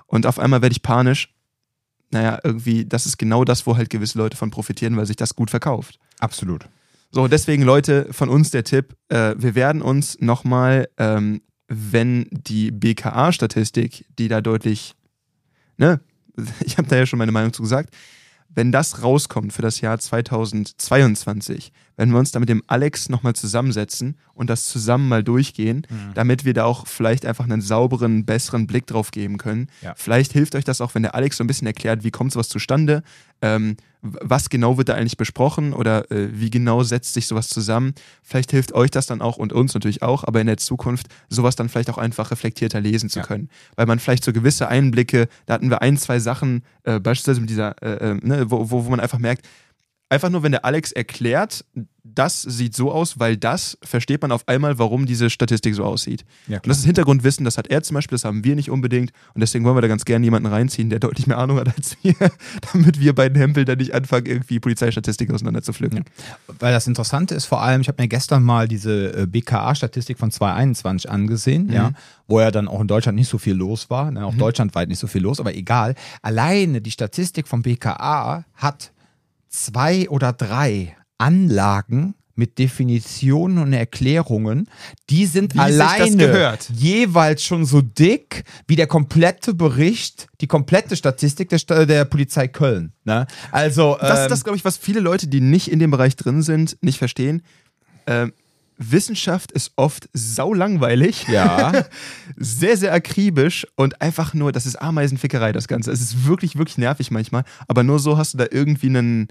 und 0.07 0.25
auf 0.25 0.39
einmal 0.39 0.61
werde 0.61 0.73
ich 0.73 0.81
panisch, 0.81 1.33
naja, 2.11 2.39
irgendwie, 2.43 2.85
das 2.85 3.05
ist 3.05 3.17
genau 3.17 3.45
das, 3.45 3.65
wo 3.65 3.77
halt 3.77 3.89
gewisse 3.89 4.17
Leute 4.17 4.35
von 4.35 4.51
profitieren, 4.51 4.97
weil 4.97 5.05
sich 5.05 5.15
das 5.15 5.35
gut 5.35 5.49
verkauft. 5.49 5.97
Absolut. 6.19 6.67
So, 7.09 7.27
deswegen, 7.27 7.63
Leute, 7.63 8.07
von 8.11 8.27
uns 8.29 8.51
der 8.51 8.63
Tipp: 8.65 8.95
äh, 9.09 9.33
Wir 9.37 9.55
werden 9.55 9.81
uns 9.81 10.19
nochmal, 10.19 10.89
ähm, 10.97 11.41
wenn 11.67 12.27
die 12.31 12.71
BKA-Statistik, 12.71 14.05
die 14.19 14.27
da 14.27 14.41
deutlich, 14.41 14.95
ne, 15.77 16.01
ich 16.65 16.77
habe 16.77 16.87
da 16.87 16.97
ja 16.97 17.05
schon 17.05 17.19
meine 17.19 17.31
Meinung 17.31 17.53
zu 17.53 17.61
gesagt, 17.61 17.93
wenn 18.53 18.71
das 18.71 19.01
rauskommt 19.01 19.53
für 19.53 19.61
das 19.61 19.79
Jahr 19.81 19.97
2022, 19.99 21.71
wenn 21.97 22.11
wir 22.11 22.19
uns 22.19 22.31
da 22.31 22.39
mit 22.39 22.49
dem 22.49 22.63
Alex 22.67 23.09
nochmal 23.09 23.33
zusammensetzen 23.33 24.17
und 24.33 24.49
das 24.49 24.67
zusammen 24.67 25.07
mal 25.07 25.23
durchgehen, 25.23 25.85
Mhm. 25.89 26.13
damit 26.15 26.45
wir 26.45 26.53
da 26.53 26.65
auch 26.65 26.87
vielleicht 26.87 27.25
einfach 27.25 27.45
einen 27.45 27.61
sauberen, 27.61 28.25
besseren 28.25 28.67
Blick 28.67 28.87
drauf 28.87 29.11
geben 29.11 29.37
können. 29.37 29.67
Ja. 29.81 29.93
Vielleicht 29.95 30.33
hilft 30.33 30.55
euch 30.55 30.63
das 30.63 30.81
auch, 30.81 30.95
wenn 30.95 31.03
der 31.03 31.15
Alex 31.15 31.37
so 31.37 31.43
ein 31.43 31.47
bisschen 31.47 31.67
erklärt, 31.67 32.03
wie 32.03 32.11
kommt 32.11 32.31
sowas 32.31 32.49
zustande, 32.49 33.03
ähm, 33.41 33.77
was 34.01 34.49
genau 34.49 34.77
wird 34.77 34.89
da 34.89 34.93
eigentlich 34.95 35.17
besprochen 35.17 35.73
oder 35.73 36.09
äh, 36.11 36.29
wie 36.33 36.49
genau 36.49 36.83
setzt 36.83 37.13
sich 37.13 37.27
sowas 37.27 37.49
zusammen. 37.49 37.93
Vielleicht 38.23 38.51
hilft 38.51 38.73
euch 38.73 38.89
das 38.91 39.05
dann 39.05 39.21
auch 39.21 39.37
und 39.37 39.53
uns 39.53 39.73
natürlich 39.73 40.01
auch, 40.01 40.23
aber 40.23 40.41
in 40.41 40.47
der 40.47 40.57
Zukunft 40.57 41.07
sowas 41.29 41.55
dann 41.55 41.69
vielleicht 41.69 41.89
auch 41.89 41.97
einfach 41.97 42.31
reflektierter 42.31 42.81
lesen 42.81 43.09
zu 43.09 43.19
Ja. 43.19 43.25
können. 43.25 43.49
Weil 43.75 43.85
man 43.85 43.99
vielleicht 43.99 44.23
so 44.23 44.33
gewisse 44.33 44.67
Einblicke, 44.67 45.27
da 45.45 45.53
hatten 45.53 45.69
wir 45.69 45.81
ein, 45.81 45.97
zwei 45.97 46.19
Sachen, 46.19 46.63
äh, 46.83 46.99
beispielsweise 46.99 47.41
mit 47.41 47.49
dieser, 47.49 47.81
äh, 47.83 48.11
äh, 48.11 48.13
ne, 48.21 48.49
wo, 48.49 48.71
wo, 48.71 48.85
wo 48.85 48.89
man 48.89 48.99
einfach 48.99 49.19
merkt, 49.19 49.45
einfach 50.11 50.29
nur, 50.29 50.43
wenn 50.43 50.51
der 50.51 50.65
Alex 50.65 50.91
erklärt, 50.91 51.65
das 52.03 52.41
sieht 52.41 52.75
so 52.75 52.91
aus, 52.91 53.19
weil 53.19 53.37
das, 53.37 53.77
versteht 53.83 54.21
man 54.21 54.31
auf 54.31 54.47
einmal, 54.47 54.77
warum 54.79 55.05
diese 55.05 55.29
Statistik 55.29 55.75
so 55.75 55.85
aussieht. 55.85 56.25
Ja, 56.47 56.57
Und 56.57 56.67
das 56.67 56.79
ist 56.79 56.85
Hintergrundwissen, 56.85 57.45
das 57.45 57.57
hat 57.57 57.67
er 57.67 57.83
zum 57.83 57.93
Beispiel, 57.93 58.15
das 58.15 58.25
haben 58.25 58.43
wir 58.43 58.55
nicht 58.55 58.69
unbedingt. 58.71 59.11
Und 59.33 59.41
deswegen 59.41 59.63
wollen 59.63 59.77
wir 59.77 59.81
da 59.81 59.87
ganz 59.87 60.03
gerne 60.03 60.25
jemanden 60.25 60.47
reinziehen, 60.47 60.89
der 60.89 60.99
deutlich 60.99 61.27
mehr 61.27 61.37
Ahnung 61.37 61.57
hat 61.59 61.69
als 61.77 61.95
wir, 62.01 62.15
damit 62.73 62.99
wir 62.99 63.13
beiden 63.15 63.37
Hempel 63.37 63.63
dann 63.65 63.77
nicht 63.77 63.93
anfangen, 63.93 64.25
irgendwie 64.25 64.59
Polizeistatistik 64.59 65.31
auseinander 65.31 65.61
zu 65.61 65.73
pflücken. 65.73 66.03
Weil 66.59 66.73
das 66.73 66.87
Interessante 66.87 67.35
ist 67.35 67.45
vor 67.45 67.61
allem, 67.61 67.81
ich 67.81 67.87
habe 67.87 68.01
mir 68.01 68.07
gestern 68.09 68.43
mal 68.43 68.67
diese 68.67 69.13
äh, 69.15 69.25
BKA-Statistik 69.27 70.17
von 70.17 70.31
2021 70.31 71.09
angesehen, 71.09 71.67
Mhm. 71.67 71.73
ja, 71.73 71.91
wo 72.27 72.39
ja 72.41 72.49
dann 72.51 72.67
auch 72.67 72.81
in 72.81 72.87
Deutschland 72.87 73.15
nicht 73.17 73.29
so 73.29 73.37
viel 73.37 73.53
los 73.53 73.89
war, 73.89 74.09
ne, 74.11 74.25
auch 74.25 74.33
deutschlandweit 74.35 74.89
nicht 74.89 74.99
so 74.99 75.07
viel 75.07 75.21
los, 75.21 75.39
aber 75.39 75.55
egal. 75.55 75.95
Alleine 76.21 76.81
die 76.81 76.91
Statistik 76.91 77.47
vom 77.47 77.61
BKA 77.61 78.43
hat 78.55 78.91
zwei 79.51 80.09
oder 80.09 80.33
drei 80.33 80.95
Anlagen 81.19 82.15
mit 82.33 82.57
Definitionen 82.57 83.59
und 83.59 83.73
Erklärungen, 83.73 84.67
die 85.09 85.25
sind 85.27 85.53
Wie 85.53 85.57
das 85.57 85.79
alleine 85.79 86.15
gehört. 86.15 86.69
jeweils 86.73 87.43
schon 87.43 87.65
so 87.65 87.81
dick 87.81 88.45
wie 88.67 88.75
der 88.77 88.87
komplette 88.87 89.53
Bericht, 89.53 90.27
die 90.39 90.47
komplette 90.47 90.95
Statistik 90.95 91.49
der, 91.49 91.59
Sta- 91.59 91.85
der 91.85 92.05
Polizei 92.05 92.47
Köln. 92.47 92.93
Ne? 93.03 93.27
Also 93.51 93.97
Das 93.99 94.19
ähm, 94.19 94.23
ist 94.25 94.31
das, 94.31 94.43
glaube 94.43 94.57
ich, 94.57 94.65
was 94.65 94.77
viele 94.77 95.01
Leute, 95.01 95.27
die 95.27 95.41
nicht 95.41 95.69
in 95.69 95.77
dem 95.79 95.91
Bereich 95.91 96.15
drin 96.15 96.41
sind, 96.41 96.77
nicht 96.81 96.97
verstehen. 96.97 97.43
Ähm, 98.07 98.33
Wissenschaft 98.77 99.51
ist 99.51 99.73
oft 99.75 100.09
saulangweilig. 100.13 101.27
Ja. 101.27 101.71
sehr, 102.35 102.77
sehr 102.77 102.93
akribisch 102.93 103.67
und 103.75 104.01
einfach 104.01 104.33
nur, 104.33 104.51
das 104.51 104.65
ist 104.65 104.75
Ameisenfickerei, 104.75 105.51
das 105.51 105.67
Ganze. 105.67 105.91
Es 105.91 106.01
ist 106.01 106.25
wirklich, 106.25 106.57
wirklich 106.57 106.77
nervig 106.77 107.11
manchmal, 107.11 107.43
aber 107.67 107.83
nur 107.83 107.99
so 107.99 108.17
hast 108.17 108.33
du 108.33 108.37
da 108.37 108.45
irgendwie 108.49 108.87
einen, 108.87 109.27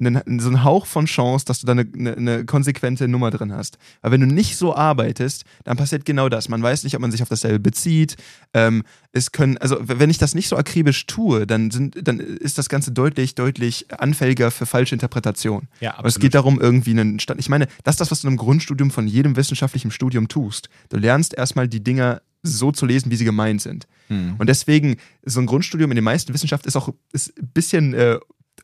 einen 0.00 0.40
so 0.40 0.48
einen 0.48 0.64
Hauch 0.64 0.86
von 0.86 1.06
Chance, 1.06 1.44
dass 1.44 1.60
du 1.60 1.66
da 1.66 1.72
eine, 1.72 1.86
eine, 1.94 2.16
eine 2.16 2.44
konsequente 2.44 3.06
Nummer 3.06 3.30
drin 3.30 3.52
hast. 3.52 3.78
Weil 4.02 4.12
wenn 4.12 4.20
du 4.20 4.26
nicht 4.26 4.56
so 4.56 4.74
arbeitest, 4.74 5.44
dann 5.64 5.76
passiert 5.76 6.04
genau 6.04 6.28
das. 6.28 6.48
Man 6.48 6.62
weiß 6.62 6.84
nicht, 6.84 6.94
ob 6.94 7.00
man 7.00 7.12
sich 7.12 7.22
auf 7.22 7.28
dasselbe 7.28 7.60
bezieht. 7.60 8.16
Ähm, 8.52 8.82
es 9.12 9.30
können, 9.32 9.56
also 9.58 9.76
wenn 9.80 10.10
ich 10.10 10.18
das 10.18 10.34
nicht 10.34 10.48
so 10.48 10.56
akribisch 10.56 11.06
tue, 11.06 11.46
dann, 11.46 11.70
sind, 11.70 11.96
dann 12.06 12.18
ist 12.18 12.58
das 12.58 12.68
Ganze 12.68 12.90
deutlich, 12.92 13.34
deutlich 13.34 13.86
anfälliger 13.92 14.50
für 14.50 14.66
falsche 14.66 14.94
Interpretation. 14.94 15.68
Ja, 15.80 15.96
Aber 15.96 16.08
es 16.08 16.18
geht 16.18 16.34
darum, 16.34 16.60
irgendwie 16.60 16.90
einen 16.90 17.20
Stand. 17.20 17.38
Ich 17.38 17.48
meine, 17.48 17.68
das 17.84 17.94
ist 17.94 18.00
das, 18.00 18.10
was 18.10 18.22
du 18.22 18.28
im 18.28 18.36
Grundstudium 18.36 18.90
von 18.90 19.06
jedem 19.06 19.36
wissenschaftlichen 19.36 19.90
Studium 19.90 20.28
tust. 20.28 20.68
Du 20.88 20.96
lernst 20.96 21.34
erstmal 21.34 21.68
die 21.68 21.82
Dinger 21.82 22.20
so 22.42 22.72
zu 22.72 22.84
lesen, 22.84 23.10
wie 23.10 23.16
sie 23.16 23.24
gemeint 23.24 23.62
sind. 23.62 23.86
Hm. 24.08 24.34
Und 24.38 24.48
deswegen, 24.48 24.96
so 25.24 25.40
ein 25.40 25.46
Grundstudium 25.46 25.90
in 25.90 25.94
den 25.94 26.04
meisten 26.04 26.34
Wissenschaften 26.34 26.68
ist 26.68 26.76
auch 26.76 26.92
ist 27.12 27.36
ein 27.38 27.48
bisschen 27.54 27.94
äh, 27.94 28.18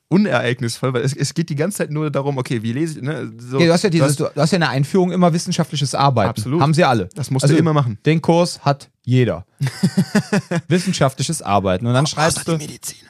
unereignisvoll, 0.09 0.93
weil 0.93 1.03
es, 1.03 1.15
es 1.15 1.35
geht 1.35 1.51
die 1.51 1.55
ganze 1.55 1.79
Zeit 1.79 1.91
nur 1.91 2.11
darum, 2.11 2.37
okay, 2.39 2.63
wie 2.63 2.73
lese 2.73 2.99
ich, 2.99 3.05
ne? 3.05 3.33
So, 3.39 3.59
Ja, 3.61 3.67
du 3.67 3.73
hast 3.73 3.83
ja 3.85 3.91
dieses, 3.91 4.17
du 4.17 4.25
hast- 4.27 4.37
du 4.37 4.41
hast 4.41 4.51
ja 4.51 4.57
eine 4.57 4.69
Einführung 4.69 5.13
immer 5.13 5.33
wissenschaftliches 5.33 5.95
Arbeiten. 5.95 6.31
Absolut. 6.31 6.61
Haben 6.61 6.75
sie 6.75 6.85
alle. 6.85 7.09
das 7.15 7.31
musst 7.31 7.45
Also, 7.45 7.55
du 7.55 7.61
immer 7.61 7.73
machen. 7.73 7.99
Den 8.05 8.21
Kurs 8.21 8.65
hat 8.65 8.91
jeder. 9.05 9.47
wissenschaftliches 10.69 11.43
Arbeiten. 11.43 11.87
Und 11.87 11.95
dann 11.95 12.07
schreibst 12.07 12.47
du. 12.47 12.57
die 12.57 12.67
Mediziner. 12.67 13.10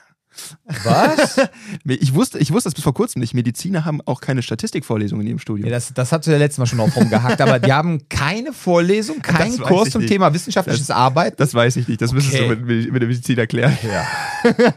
Was? 0.84 1.36
Ich 1.86 2.14
wusste, 2.14 2.38
ich 2.38 2.52
wusste 2.52 2.68
das 2.68 2.74
bis 2.74 2.84
vor 2.84 2.94
kurzem 2.94 3.20
nicht. 3.20 3.34
Mediziner 3.34 3.84
haben 3.84 4.00
auch 4.04 4.20
keine 4.20 4.42
Statistikvorlesungen 4.42 5.22
in 5.22 5.28
ihrem 5.32 5.38
Studium. 5.38 5.68
Ja, 5.68 5.74
das, 5.74 5.92
das 5.94 6.12
hast 6.12 6.26
du 6.26 6.30
ja 6.30 6.38
letztes 6.38 6.58
Mal 6.58 6.66
schon 6.66 6.78
drauf 6.78 6.94
rumgehackt, 6.96 7.40
aber 7.40 7.58
die 7.58 7.72
haben 7.72 8.08
keine 8.08 8.52
Vorlesung, 8.52 9.20
keinen 9.22 9.58
Kurs 9.58 9.90
zum 9.90 10.02
nicht. 10.02 10.10
Thema 10.10 10.32
wissenschaftliches 10.32 10.90
Arbeiten. 10.90 11.36
das 11.38 11.54
weiß 11.54 11.76
ich 11.76 11.88
nicht. 11.88 12.00
Das 12.00 12.12
müsstest 12.12 12.40
Okay. 12.40 12.56
du 12.56 12.64
mit, 12.64 12.92
mit 12.92 13.02
der 13.02 13.08
Medizin 13.08 13.38
erklären. 13.38 13.76
Ja. 13.82 14.06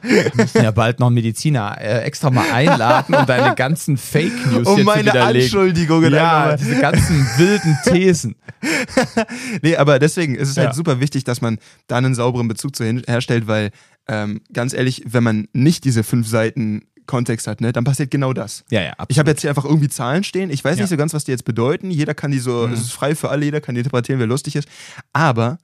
Wir 0.01 0.31
müssen 0.33 0.63
ja 0.63 0.71
bald 0.71 0.99
noch 0.99 1.07
einen 1.07 1.15
Mediziner 1.15 1.77
äh, 1.79 1.99
extra 2.03 2.29
mal 2.31 2.51
einladen 2.51 3.13
und 3.15 3.29
deine 3.29 3.55
ganzen 3.55 3.97
Fake 3.97 4.33
News 4.51 4.67
Um 4.67 4.75
hier 4.75 4.83
zu 4.83 4.83
meine 4.83 5.05
widerlegen. 5.11 5.43
Anschuldigungen 5.45 6.13
Ja, 6.13 6.55
diese 6.57 6.79
ganzen 6.79 7.25
wilden 7.37 7.77
Thesen. 7.83 8.35
Nee, 9.61 9.75
aber 9.75 9.99
deswegen 9.99 10.35
ist 10.35 10.49
es 10.49 10.55
Ja. 10.55 10.63
halt 10.65 10.75
super 10.75 10.99
wichtig, 10.99 11.23
dass 11.23 11.41
man 11.41 11.57
da 11.87 11.97
einen 11.97 12.15
sauberen 12.15 12.47
Bezug 12.47 12.75
zu 12.75 12.83
herstellt, 12.83 13.47
weil 13.47 13.71
ähm, 14.07 14.41
ganz 14.51 14.73
ehrlich, 14.73 15.03
wenn 15.05 15.23
man 15.23 15.47
nicht 15.53 15.83
diese 15.85 16.03
fünf 16.03 16.27
Seiten 16.27 16.83
Kontext 17.05 17.47
hat, 17.47 17.59
ne, 17.59 17.73
dann 17.73 17.83
passiert 17.83 18.11
genau 18.11 18.31
das. 18.31 18.63
Ja, 18.71 18.81
ja, 18.81 18.91
absolut. 18.91 19.11
Ich 19.11 19.19
habe 19.19 19.29
jetzt 19.31 19.41
hier 19.41 19.49
einfach 19.49 19.65
irgendwie 19.65 19.89
Zahlen 19.89 20.23
stehen. 20.23 20.49
Ich 20.49 20.63
weiß 20.63 20.77
Ja. 20.77 20.83
nicht 20.83 20.89
so 20.89 20.95
ganz, 20.97 21.13
was 21.13 21.25
die 21.25 21.31
jetzt 21.31 21.43
bedeuten. 21.45 21.91
Jeder 21.91 22.13
kann 22.13 22.31
die 22.31 22.39
so, 22.39 22.65
Mhm. 22.67 22.73
es 22.73 22.79
ist 22.81 22.93
frei 22.93 23.13
für 23.15 23.29
alle, 23.29 23.43
jeder 23.43 23.59
kann 23.61 23.75
die 23.75 23.79
interpretieren, 23.81 24.19
wer 24.19 24.27
lustig 24.27 24.55
ist. 24.55 24.67
Aber 25.11 25.57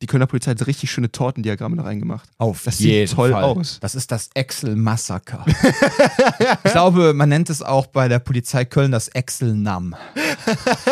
die 0.00 0.06
Kölner 0.06 0.26
Polizei 0.26 0.50
hat 0.52 0.66
richtig 0.66 0.90
schöne 0.90 1.12
Tortendiagramme 1.12 1.76
da 1.76 1.82
reingemacht. 1.82 2.28
Auf 2.38 2.62
Das 2.64 2.78
sieht 2.78 2.86
jeden 2.88 3.14
toll 3.14 3.30
Fall. 3.32 3.44
aus. 3.44 3.78
Das 3.80 3.94
ist 3.94 4.10
das 4.10 4.30
Excel-Massaker. 4.34 5.44
ich 6.64 6.72
glaube, 6.72 7.12
man 7.14 7.28
nennt 7.28 7.50
es 7.50 7.62
auch 7.62 7.86
bei 7.86 8.08
der 8.08 8.18
Polizei 8.18 8.64
Köln 8.64 8.90
das 8.92 9.08
Excel-Nam. 9.08 9.94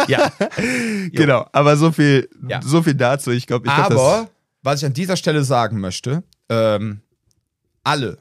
ja. 0.08 0.30
Genau, 1.12 1.46
aber 1.52 1.76
so 1.76 1.90
viel, 1.90 2.28
Ja. 2.48 2.60
so 2.62 2.82
viel 2.82 2.94
dazu. 2.94 3.30
Ich 3.30 3.46
glaube, 3.46 3.66
ich 3.66 3.74
glaub, 3.74 3.90
Aber, 3.92 4.28
was 4.62 4.80
ich 4.82 4.86
an 4.86 4.92
dieser 4.92 5.16
Stelle 5.16 5.42
sagen 5.42 5.80
möchte, 5.80 6.22
ähm, 6.50 7.00
alle 7.82 8.18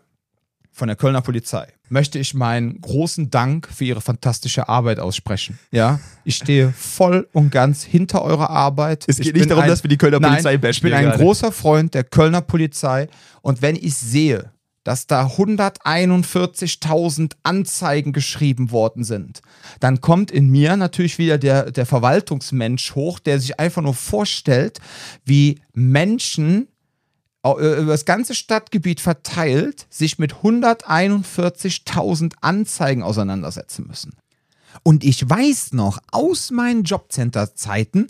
von 0.71 0.87
der 0.87 0.95
Kölner 0.95 1.21
Polizei 1.21 1.67
möchte 1.89 2.17
ich 2.19 2.33
meinen 2.33 2.79
großen 2.79 3.29
Dank 3.29 3.67
für 3.67 3.83
ihre 3.83 3.99
fantastische 3.99 4.69
Arbeit 4.69 4.99
aussprechen. 4.99 5.59
Ja, 5.71 5.99
ich 6.23 6.35
stehe 6.35 6.71
voll 6.71 7.27
und 7.33 7.51
ganz 7.51 7.83
hinter 7.83 8.21
eurer 8.21 8.49
Arbeit. 8.49 9.03
Es 9.07 9.17
geht 9.17 9.27
Ich 9.27 9.33
nicht 9.33 9.51
darum, 9.51 9.63
ein, 9.63 9.69
dass 9.69 9.83
wir 9.83 9.89
die 9.89 9.97
Kölner 9.97 10.21
Nein, 10.21 10.31
Polizei 10.33 10.57
bashen 10.57 10.77
Ich 10.77 10.81
bin 10.83 10.93
ein 10.93 11.03
gerade. 11.05 11.17
großer 11.17 11.51
Freund 11.51 11.93
der 11.93 12.05
Kölner 12.05 12.41
Polizei 12.41 13.09
und 13.41 13.61
wenn 13.61 13.75
ich 13.75 13.95
sehe, 13.95 14.51
dass 14.85 15.07
da 15.07 15.25
141.000 15.27 17.33
Anzeigen 17.43 18.13
geschrieben 18.13 18.71
worden 18.71 19.03
sind, 19.03 19.41
dann 19.81 19.99
kommt 19.99 20.31
in 20.31 20.47
mir 20.49 20.77
natürlich 20.77 21.17
wieder 21.17 21.37
der, 21.37 21.71
der 21.71 21.85
Verwaltungsmensch 21.85 22.95
hoch, 22.95 23.19
der 23.19 23.39
sich 23.39 23.59
einfach 23.59 23.81
nur 23.81 23.93
vorstellt, 23.93 24.79
wie 25.25 25.59
Menschen 25.73 26.68
über 27.43 27.85
das 27.85 28.05
ganze 28.05 28.35
Stadtgebiet 28.35 28.99
verteilt 28.99 29.87
sich 29.89 30.19
mit 30.19 30.35
141.000 30.35 32.33
Anzeigen 32.41 33.01
auseinandersetzen 33.03 33.87
müssen. 33.87 34.13
Und 34.83 35.03
ich 35.03 35.27
weiß 35.27 35.73
noch 35.73 35.99
aus 36.11 36.51
meinen 36.51 36.83
Jobcenter-Zeiten, 36.83 38.07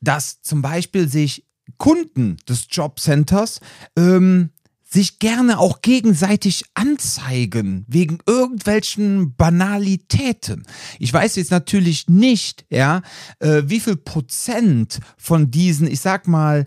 dass 0.00 0.42
zum 0.42 0.62
Beispiel 0.62 1.08
sich 1.08 1.44
Kunden 1.78 2.36
des 2.48 2.66
Jobcenters 2.70 3.60
ähm, 3.96 4.50
sich 4.94 5.18
gerne 5.18 5.58
auch 5.58 5.82
gegenseitig 5.82 6.64
anzeigen 6.74 7.84
wegen 7.88 8.18
irgendwelchen 8.26 9.34
Banalitäten. 9.34 10.66
Ich 11.00 11.12
weiß 11.12 11.34
jetzt 11.36 11.50
natürlich 11.50 12.08
nicht, 12.08 12.64
ja, 12.70 13.02
äh, 13.40 13.62
wie 13.66 13.80
viel 13.80 13.96
Prozent 13.96 15.00
von 15.16 15.50
diesen, 15.50 15.88
ich 15.88 16.00
sag 16.00 16.28
mal, 16.28 16.66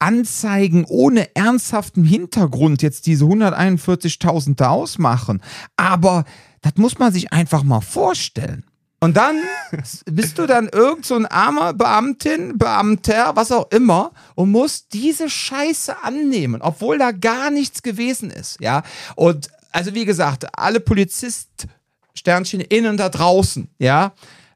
Anzeigen 0.00 0.84
ohne 0.84 1.34
ernsthaften 1.36 2.04
Hintergrund 2.04 2.82
jetzt 2.82 3.06
diese 3.06 3.24
141.000 3.24 4.56
da 4.56 4.70
ausmachen. 4.70 5.42
Aber 5.76 6.24
das 6.62 6.72
muss 6.76 6.98
man 6.98 7.12
sich 7.12 7.32
einfach 7.32 7.62
mal 7.62 7.80
vorstellen. 7.80 8.64
Und 9.02 9.16
dann 9.16 9.36
bist 10.06 10.38
du 10.38 10.46
dann 10.46 10.68
irgend 10.68 11.06
so 11.06 11.14
ein 11.16 11.26
armer 11.26 11.72
Beamtin, 11.72 12.58
Beamter, 12.58 13.32
was 13.34 13.50
auch 13.50 13.70
immer, 13.70 14.12
und 14.34 14.50
musst 14.50 14.92
diese 14.92 15.30
Scheiße 15.30 16.02
annehmen, 16.02 16.60
obwohl 16.60 16.98
da 16.98 17.10
gar 17.10 17.50
nichts 17.50 17.82
gewesen 17.82 18.30
ist, 18.30 18.58
ja. 18.60 18.82
Und 19.16 19.48
also 19.72 19.94
wie 19.94 20.04
gesagt, 20.04 20.46
alle 20.58 20.80
Polizist, 20.80 21.66
Sternchen 22.14 22.60
innen 22.60 22.98
da 22.98 23.08
draußen, 23.08 23.68
ja. 23.78 24.12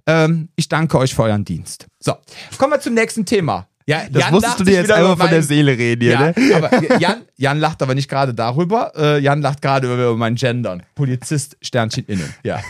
Ähm, 0.06 0.50
ich 0.56 0.68
danke 0.68 0.98
euch 0.98 1.14
für 1.14 1.22
euren 1.22 1.46
Dienst. 1.46 1.86
So, 1.98 2.14
kommen 2.58 2.74
wir 2.74 2.80
zum 2.80 2.92
nächsten 2.92 3.24
Thema. 3.24 3.66
Ja, 3.86 4.02
Das 4.10 4.22
Jan 4.22 4.32
musstest 4.32 4.60
du 4.60 4.64
dir 4.64 4.74
jetzt 4.74 4.90
einmal 4.90 5.16
von 5.16 5.28
der 5.28 5.42
Seele 5.42 5.76
reden 5.76 6.02
hier, 6.02 6.12
ja, 6.12 6.20
ne? 6.20 6.34
aber 6.54 6.98
Jan, 7.00 7.22
Jan 7.36 7.58
lacht 7.58 7.82
aber 7.82 7.94
nicht 7.94 8.08
gerade 8.08 8.32
darüber. 8.32 8.92
Äh, 8.96 9.20
Jan 9.20 9.42
lacht 9.42 9.60
gerade 9.60 9.92
über, 9.92 10.16
mein 10.16 10.36
Gendern. 10.36 10.82
Polizist, 10.94 11.56
Sternchen 11.60 12.04
innen. 12.06 12.32
Ja. 12.42 12.60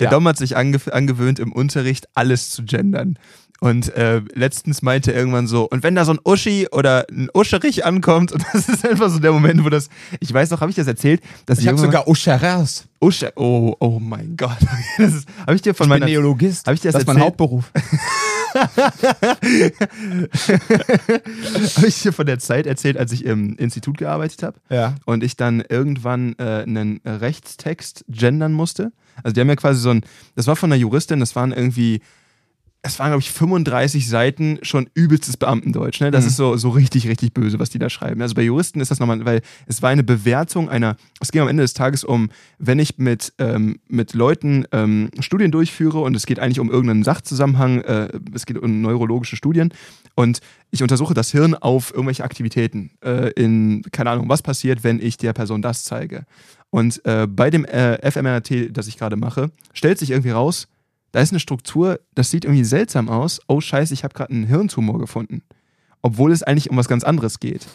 Der 0.00 0.06
Ja. 0.06 0.10
Dom 0.10 0.26
hat 0.26 0.38
sich 0.38 0.56
ange 0.56 0.78
angewöhnt, 0.90 1.38
im 1.38 1.52
Unterricht 1.52 2.08
alles 2.14 2.50
zu 2.50 2.62
gendern. 2.64 3.18
Und 3.60 3.92
äh, 3.96 4.22
letztens 4.34 4.82
meinte 4.82 5.12
er 5.12 5.18
irgendwann 5.18 5.48
so, 5.48 5.68
und 5.68 5.82
wenn 5.82 5.96
da 5.96 6.04
so 6.04 6.12
ein 6.12 6.20
Uschi 6.24 6.68
oder 6.70 7.06
ein 7.10 7.28
Uscherich 7.34 7.84
ankommt, 7.84 8.30
und 8.32 8.44
das 8.52 8.68
ist 8.68 8.86
einfach 8.86 9.10
so 9.10 9.18
der 9.18 9.32
Moment, 9.32 9.64
wo 9.64 9.68
das, 9.68 9.88
ich 10.20 10.32
weiß 10.32 10.50
noch, 10.50 10.60
habe 10.60 10.70
ich 10.70 10.76
das 10.76 10.86
erzählt? 10.86 11.20
Dass 11.46 11.58
Ich 11.58 11.66
habe 11.66 11.76
sogar 11.76 12.06
Uscheres. 12.06 12.86
Uscher, 13.00 13.32
oh, 13.36 13.74
oh 13.80 13.98
mein 14.00 14.36
Gott. 14.36 14.56
Das 14.98 15.24
habe 15.40 15.54
ich 15.56 15.62
dir 15.62 15.74
von 15.74 15.86
Ich 15.86 15.90
bin 15.90 16.00
meiner, 16.00 16.06
Neologist. 16.06 16.66
Hab 16.66 16.74
ich 16.74 16.80
dir 16.80 16.88
das 16.92 16.94
das 16.94 17.02
ist 17.02 17.06
mein? 17.08 17.20
Hauptberuf. 17.20 17.70
habe 21.74 21.86
ich 21.86 22.02
dir 22.02 22.12
von 22.12 22.26
der 22.26 22.38
Zeit 22.38 22.66
erzählt, 22.66 22.96
als 22.96 23.12
ich 23.12 23.24
im 23.24 23.56
Institut 23.56 23.98
gearbeitet 23.98 24.42
habe? 24.42 24.58
Ja. 24.70 24.94
und 25.04 25.22
ich 25.24 25.36
dann 25.36 25.62
irgendwann 25.68 26.34
äh, 26.38 26.62
einen 26.62 27.00
Rechtstext 27.04 28.04
gendern 28.08 28.52
musste. 28.52 28.92
Also 29.22 29.34
die 29.34 29.40
haben 29.40 29.48
ja 29.48 29.56
quasi 29.56 29.80
so 29.80 29.90
ein, 29.90 30.02
das 30.36 30.46
war 30.46 30.56
von 30.56 30.72
einer 30.72 30.80
Juristin, 30.80 31.20
das 31.20 31.34
waren 31.36 31.52
irgendwie, 31.52 32.00
es 32.82 32.98
waren 33.00 33.08
glaube 33.08 33.20
ich 33.20 33.30
35 33.32 34.08
Seiten 34.08 34.58
schon 34.62 34.88
übelstes 34.94 35.36
Beamtendeutsch. 35.36 36.00
Ne? 36.00 36.10
Das 36.12 36.24
Mhm. 36.24 36.28
ist 36.28 36.36
so, 36.36 36.56
so 36.56 36.70
richtig, 36.70 37.08
richtig 37.08 37.34
böse, 37.34 37.58
was 37.58 37.70
die 37.70 37.78
da 37.80 37.90
schreiben. 37.90 38.22
Also 38.22 38.34
bei 38.34 38.42
Juristen 38.42 38.80
ist 38.80 38.90
das 38.90 39.00
nochmal, 39.00 39.24
weil 39.24 39.42
es 39.66 39.82
war 39.82 39.90
eine 39.90 40.04
Bewertung 40.04 40.68
einer, 40.70 40.96
es 41.20 41.32
ging 41.32 41.42
am 41.42 41.48
Ende 41.48 41.62
des 41.64 41.74
Tages 41.74 42.04
um, 42.04 42.30
wenn 42.58 42.78
ich 42.78 42.96
mit, 42.98 43.32
ähm, 43.38 43.80
mit 43.88 44.14
Leuten 44.14 44.64
ähm, 44.72 45.10
Studien 45.18 45.50
durchführe 45.50 46.00
und 46.00 46.14
es 46.14 46.24
geht 46.24 46.38
eigentlich 46.38 46.60
um 46.60 46.70
irgendeinen 46.70 47.02
Sachzusammenhang, 47.02 47.80
äh, 47.82 48.08
es 48.32 48.46
geht 48.46 48.56
um 48.58 48.80
neurologische 48.80 49.34
Studien 49.36 49.72
und 50.14 50.38
ich 50.70 50.82
untersuche 50.82 51.14
das 51.14 51.32
Hirn 51.32 51.54
auf 51.54 51.90
irgendwelche 51.92 52.22
Aktivitäten. 52.24 52.92
Äh, 53.04 53.30
in, 53.32 53.82
keine 53.90 54.10
Ahnung, 54.10 54.28
was 54.28 54.42
passiert, 54.42 54.84
wenn 54.84 55.00
ich 55.00 55.16
der 55.16 55.32
Person 55.32 55.62
das 55.62 55.82
zeige. 55.84 56.24
Und 56.70 57.04
äh, 57.06 57.26
bei 57.26 57.50
dem 57.50 57.64
äh, 57.64 57.98
fMRT, 58.10 58.76
das 58.76 58.86
ich 58.86 58.98
gerade 58.98 59.16
mache, 59.16 59.50
stellt 59.72 59.98
sich 59.98 60.10
irgendwie 60.10 60.30
raus, 60.30 60.68
da 61.12 61.20
ist 61.20 61.32
eine 61.32 61.40
Struktur, 61.40 62.00
das 62.14 62.30
sieht 62.30 62.44
irgendwie 62.44 62.64
seltsam 62.64 63.08
aus. 63.08 63.40
Oh 63.48 63.60
Scheiße, 63.60 63.94
ich 63.94 64.04
habe 64.04 64.14
gerade 64.14 64.32
einen 64.32 64.44
Hirntumor 64.44 64.98
gefunden. 64.98 65.42
Obwohl 66.02 66.32
es 66.32 66.42
eigentlich 66.42 66.70
um 66.70 66.76
was 66.76 66.88
ganz 66.88 67.04
anderes 67.04 67.40
geht. 67.40 67.66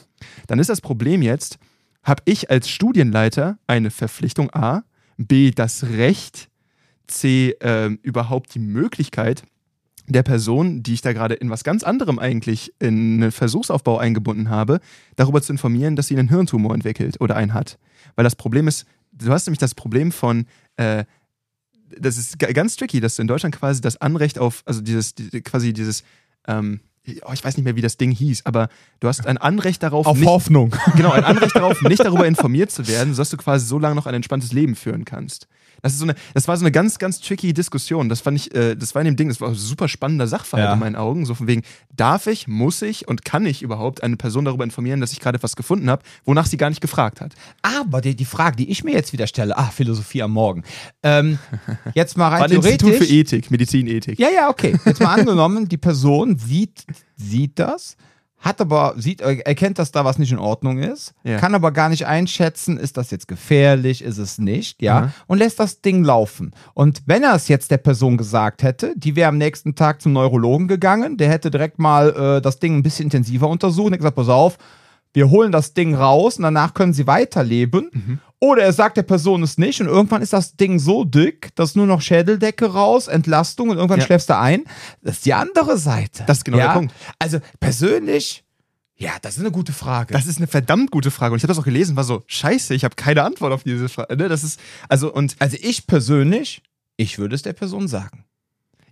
Dann 0.48 0.60
ist 0.60 0.69
das 0.69 0.82
Problem 0.82 1.22
jetzt, 1.22 1.58
habe 2.04 2.22
ich 2.26 2.50
als 2.50 2.69
Studienleiter 2.69 3.58
eine 3.67 3.91
Verpflichtung 3.91 4.50
A, 4.54 4.84
B, 5.17 5.52
das 5.52 5.84
Recht, 5.84 6.50
C, 7.08 7.56
ähm, 7.62 8.00
überhaupt 8.02 8.54
die 8.56 8.60
Möglichkeit, 8.60 9.43
der 10.08 10.24
Person, 10.24 10.84
die 10.84 10.93
ich 10.93 11.02
da 11.02 11.13
gerade 11.13 11.36
in 11.36 11.50
was 11.50 11.63
ganz 11.63 11.84
anderem 11.84 12.19
eigentlich 12.19 12.74
in 12.80 13.22
einen 13.22 13.32
Versuchsaufbau 13.32 13.98
eingebunden 13.98 14.50
habe, 14.50 14.80
darüber 15.15 15.41
zu 15.41 15.54
informieren, 15.54 15.96
dass 15.96 16.08
sie 16.08 16.17
einen 16.17 16.30
Hirntumor 16.30 16.74
entwickelt 16.74 17.22
oder 17.22 17.36
einen 17.36 17.54
hat. 17.54 17.78
Weil 18.15 18.24
das 18.24 18.36
Problem 18.36 18.67
ist, 18.67 18.86
du 19.13 19.32
hast 19.32 19.48
nämlich 19.48 19.60
das 19.60 19.76
Problem 19.76 20.12
von, 20.12 20.46
äh, 20.76 21.06
das 22.00 22.18
ist 22.18 22.40
ga- 22.40 22.52
ganz 22.52 22.76
tricky, 22.76 23.00
dass 23.00 23.16
du 23.16 23.22
in 23.22 23.28
Deutschland 23.28 23.56
quasi 23.56 23.82
das 23.82 24.00
Anrecht 24.02 24.40
auf, 24.40 24.64
also 24.66 24.82
dieses, 24.82 25.16
die, 25.16 25.42
quasi 25.42 25.74
dieses, 25.74 26.04
ähm, 26.48 26.80
oh, 27.26 27.32
ich 27.34 27.44
weiß 27.44 27.58
nicht 27.58 27.64
mehr, 27.66 27.76
wie 27.76 27.82
das 27.82 27.98
Ding 27.98 28.12
hieß, 28.12 28.46
aber 28.46 28.70
du 29.00 29.08
hast 29.08 29.26
ein 29.28 29.38
Anrecht 29.38 29.84
darauf, 29.84 30.06
Auf 30.06 30.18
nicht, 30.18 30.28
Hoffnung. 30.28 30.74
genau, 30.96 31.12
ein 31.12 31.24
Anrecht 31.24 31.56
darauf, 31.56 31.82
nicht 31.82 32.04
darüber 32.04 32.28
informiert 32.28 32.72
zu 32.72 32.88
werden, 32.88 33.14
sodass 33.14 33.30
du 33.30 33.38
quasi 33.38 33.66
so 33.66 33.80
lange 33.80 33.96
noch 33.96 34.06
ein 34.08 34.14
entspanntes 34.14 34.54
Leben 34.54 34.76
führen 34.76 35.06
kannst. 35.06 35.48
Das, 35.84 35.93
ist 35.93 36.00
so 36.00 36.06
eine, 36.06 36.15
das 36.34 36.48
war 36.48 36.58
so 36.58 36.63
eine 36.63 36.72
ganz, 36.72 36.98
ganz 36.98 37.19
tricky 37.19 37.54
Diskussion. 37.54 38.10
Das 38.10 38.22
fand 38.22 38.38
ich, 38.38 38.56
äh, 38.56 38.76
das 38.76 38.96
war 38.96 39.02
in 39.02 39.06
dem 39.06 39.15
Ding, 39.17 39.28
das 39.28 39.39
war 39.41 39.50
ein 39.50 39.56
super 39.56 39.88
spannender 39.88 40.28
Sachverhalt 40.28 40.67
Ja. 40.69 40.74
in 40.74 40.80
meinen 40.80 40.96
Augen. 40.96 41.26
So 41.26 41.36
von 41.36 41.46
wegen, 41.46 41.62
darf 41.96 42.26
ich, 42.28 42.48
muss 42.48 42.82
ich 42.82 43.08
und 43.08 43.24
kann 43.26 43.46
ich 43.46 43.62
überhaupt 43.62 44.02
eine 44.02 44.15
Person 44.17 44.46
darüber 44.46 44.63
informieren, 44.63 45.02
dass 45.02 45.12
ich 45.12 45.19
gerade 45.19 45.36
etwas 45.36 45.56
gefunden 45.56 45.89
habe, 45.89 46.02
wonach 46.26 46.46
sie 46.48 46.58
gar 46.58 46.69
nicht 46.69 46.82
gefragt 46.82 47.22
hat? 47.22 47.34
Aber 47.62 48.02
die, 48.02 48.15
die 48.15 48.26
Frage, 48.26 48.56
die 48.56 48.72
ich 48.72 48.84
mir 48.84 48.91
jetzt 48.93 49.13
wieder 49.13 49.28
stelle, 49.28 49.58
ah, 49.58 49.65
Philosophie 49.69 50.24
am 50.24 50.32
Morgen. 50.32 50.63
Ähm, 51.04 51.38
jetzt 51.93 52.17
mal 52.17 52.30
rein 52.30 52.39
War 52.39 52.48
ein 52.48 52.52
Institut 52.54 52.93
für 52.93 53.00
theoretisch. 53.06 53.34
Ethik, 53.34 53.52
Medizinethik. 53.52 54.17
Ja, 54.19 54.30
ja, 54.34 54.50
okay. 54.50 54.76
Jetzt 54.86 55.02
mal 55.02 55.13
angenommen, 55.13 55.67
die 55.67 55.78
Person 55.78 56.38
sieht, 56.38 56.86
sieht 57.17 57.60
das, 57.60 57.98
hat 58.44 58.60
aber, 58.62 58.94
sieht, 58.98 59.22
erkennt, 59.22 59.80
dass 59.80 59.92
da 59.92 60.04
was 60.06 60.20
nicht 60.20 60.32
in 60.34 60.38
Ordnung 60.38 60.78
ist, 60.80 61.14
Ja. 61.24 61.38
kann 61.40 61.56
aber 61.56 61.72
gar 61.72 61.88
nicht 61.90 62.06
einschätzen, 62.06 62.78
ist 62.78 62.98
das 62.98 63.10
jetzt 63.10 63.28
gefährlich, 63.28 64.04
ist 64.04 64.18
es 64.18 64.38
nicht, 64.38 64.82
ja, 64.82 64.98
Aha. 64.98 65.14
und 65.28 65.38
lässt 65.40 65.60
das 65.60 65.82
Ding 65.82 66.04
laufen. 66.04 66.52
Und 66.74 67.02
wenn 67.06 67.24
er 67.24 67.34
es 67.36 67.48
jetzt 67.48 67.72
der 67.72 67.78
Person 67.78 68.18
gesagt 68.18 68.62
hätte, 68.62 68.94
die 68.98 69.16
wäre 69.16 69.30
am 69.30 69.38
nächsten 69.38 69.76
Tag 69.76 70.02
zum 70.02 70.14
Neurologen 70.14 70.68
gegangen, 70.68 71.18
der 71.18 71.30
hätte 71.30 71.50
direkt 71.50 71.80
mal 71.80 72.10
äh, 72.38 72.42
das 72.42 72.60
Ding 72.60 72.76
ein 72.78 72.84
bisschen 72.84 73.06
intensiver 73.06 73.48
untersucht 73.48 73.92
und 73.94 73.98
gesagt, 73.98 74.16
pass 74.18 74.30
auf, 74.30 74.58
wir 75.14 75.30
holen 75.30 75.52
das 75.52 75.74
Ding 75.74 75.96
raus 75.96 76.38
und 76.38 76.44
danach 76.44 76.74
können 76.74 76.92
sie 76.94 77.08
weiterleben. 77.08 77.90
Mhm. 77.94 78.20
Oder 78.44 78.64
er 78.64 78.74
sagt 78.74 78.98
der 78.98 79.04
Person 79.04 79.42
es 79.42 79.58
nicht 79.58 79.80
und 79.80 79.88
irgendwann 79.88 80.22
ist 80.22 80.34
das 80.34 80.58
Ding 80.58 80.78
so 80.78 81.06
dick, 81.06 81.56
dass 81.56 81.76
nur 81.76 81.88
noch 81.88 82.02
Schädeldecke 82.02 82.66
raus, 82.66 83.08
Entlastung 83.08 83.70
und 83.70 83.78
irgendwann 83.78 84.02
Ja. 84.02 84.06
schläfst 84.06 84.30
du 84.30 84.38
ein. 84.38 84.66
Das 85.02 85.16
ist 85.16 85.26
die 85.26 85.34
andere 85.34 85.78
Seite. 85.78 86.26
Das 86.28 86.40
ist 86.40 86.44
genau 86.44 86.58
der 86.58 86.74
Punkt. 86.74 86.94
Also 87.20 87.40
persönlich, 87.62 88.44
ja, 88.98 89.12
das 89.22 89.36
ist 89.36 89.40
eine 89.40 89.52
gute 89.52 89.72
Frage. 89.72 90.14
Das 90.14 90.26
ist 90.26 90.40
eine 90.40 90.48
verdammt 90.48 90.92
gute 90.92 91.10
Frage. 91.10 91.32
Und 91.32 91.38
ich 91.38 91.44
habe 91.44 91.54
das 91.54 91.58
auch 91.58 91.64
gelesen, 91.64 91.96
war 91.96 92.04
so, 92.04 92.22
scheiße, 92.28 92.74
ich 92.76 92.84
habe 92.84 92.96
keine 92.98 93.24
Antwort 93.24 93.54
auf 93.54 93.64
diese 93.64 93.88
Frage. 93.88 94.18
Ne? 94.18 94.28
Das 94.28 94.44
ist, 94.44 94.60
also, 94.90 95.14
und 95.14 95.38
also 95.40 95.56
ich 95.62 95.88
persönlich, 95.88 96.62
ich 96.98 97.18
würde 97.20 97.36
es 97.36 97.44
der 97.44 97.54
Person 97.54 97.88
sagen. 97.88 98.26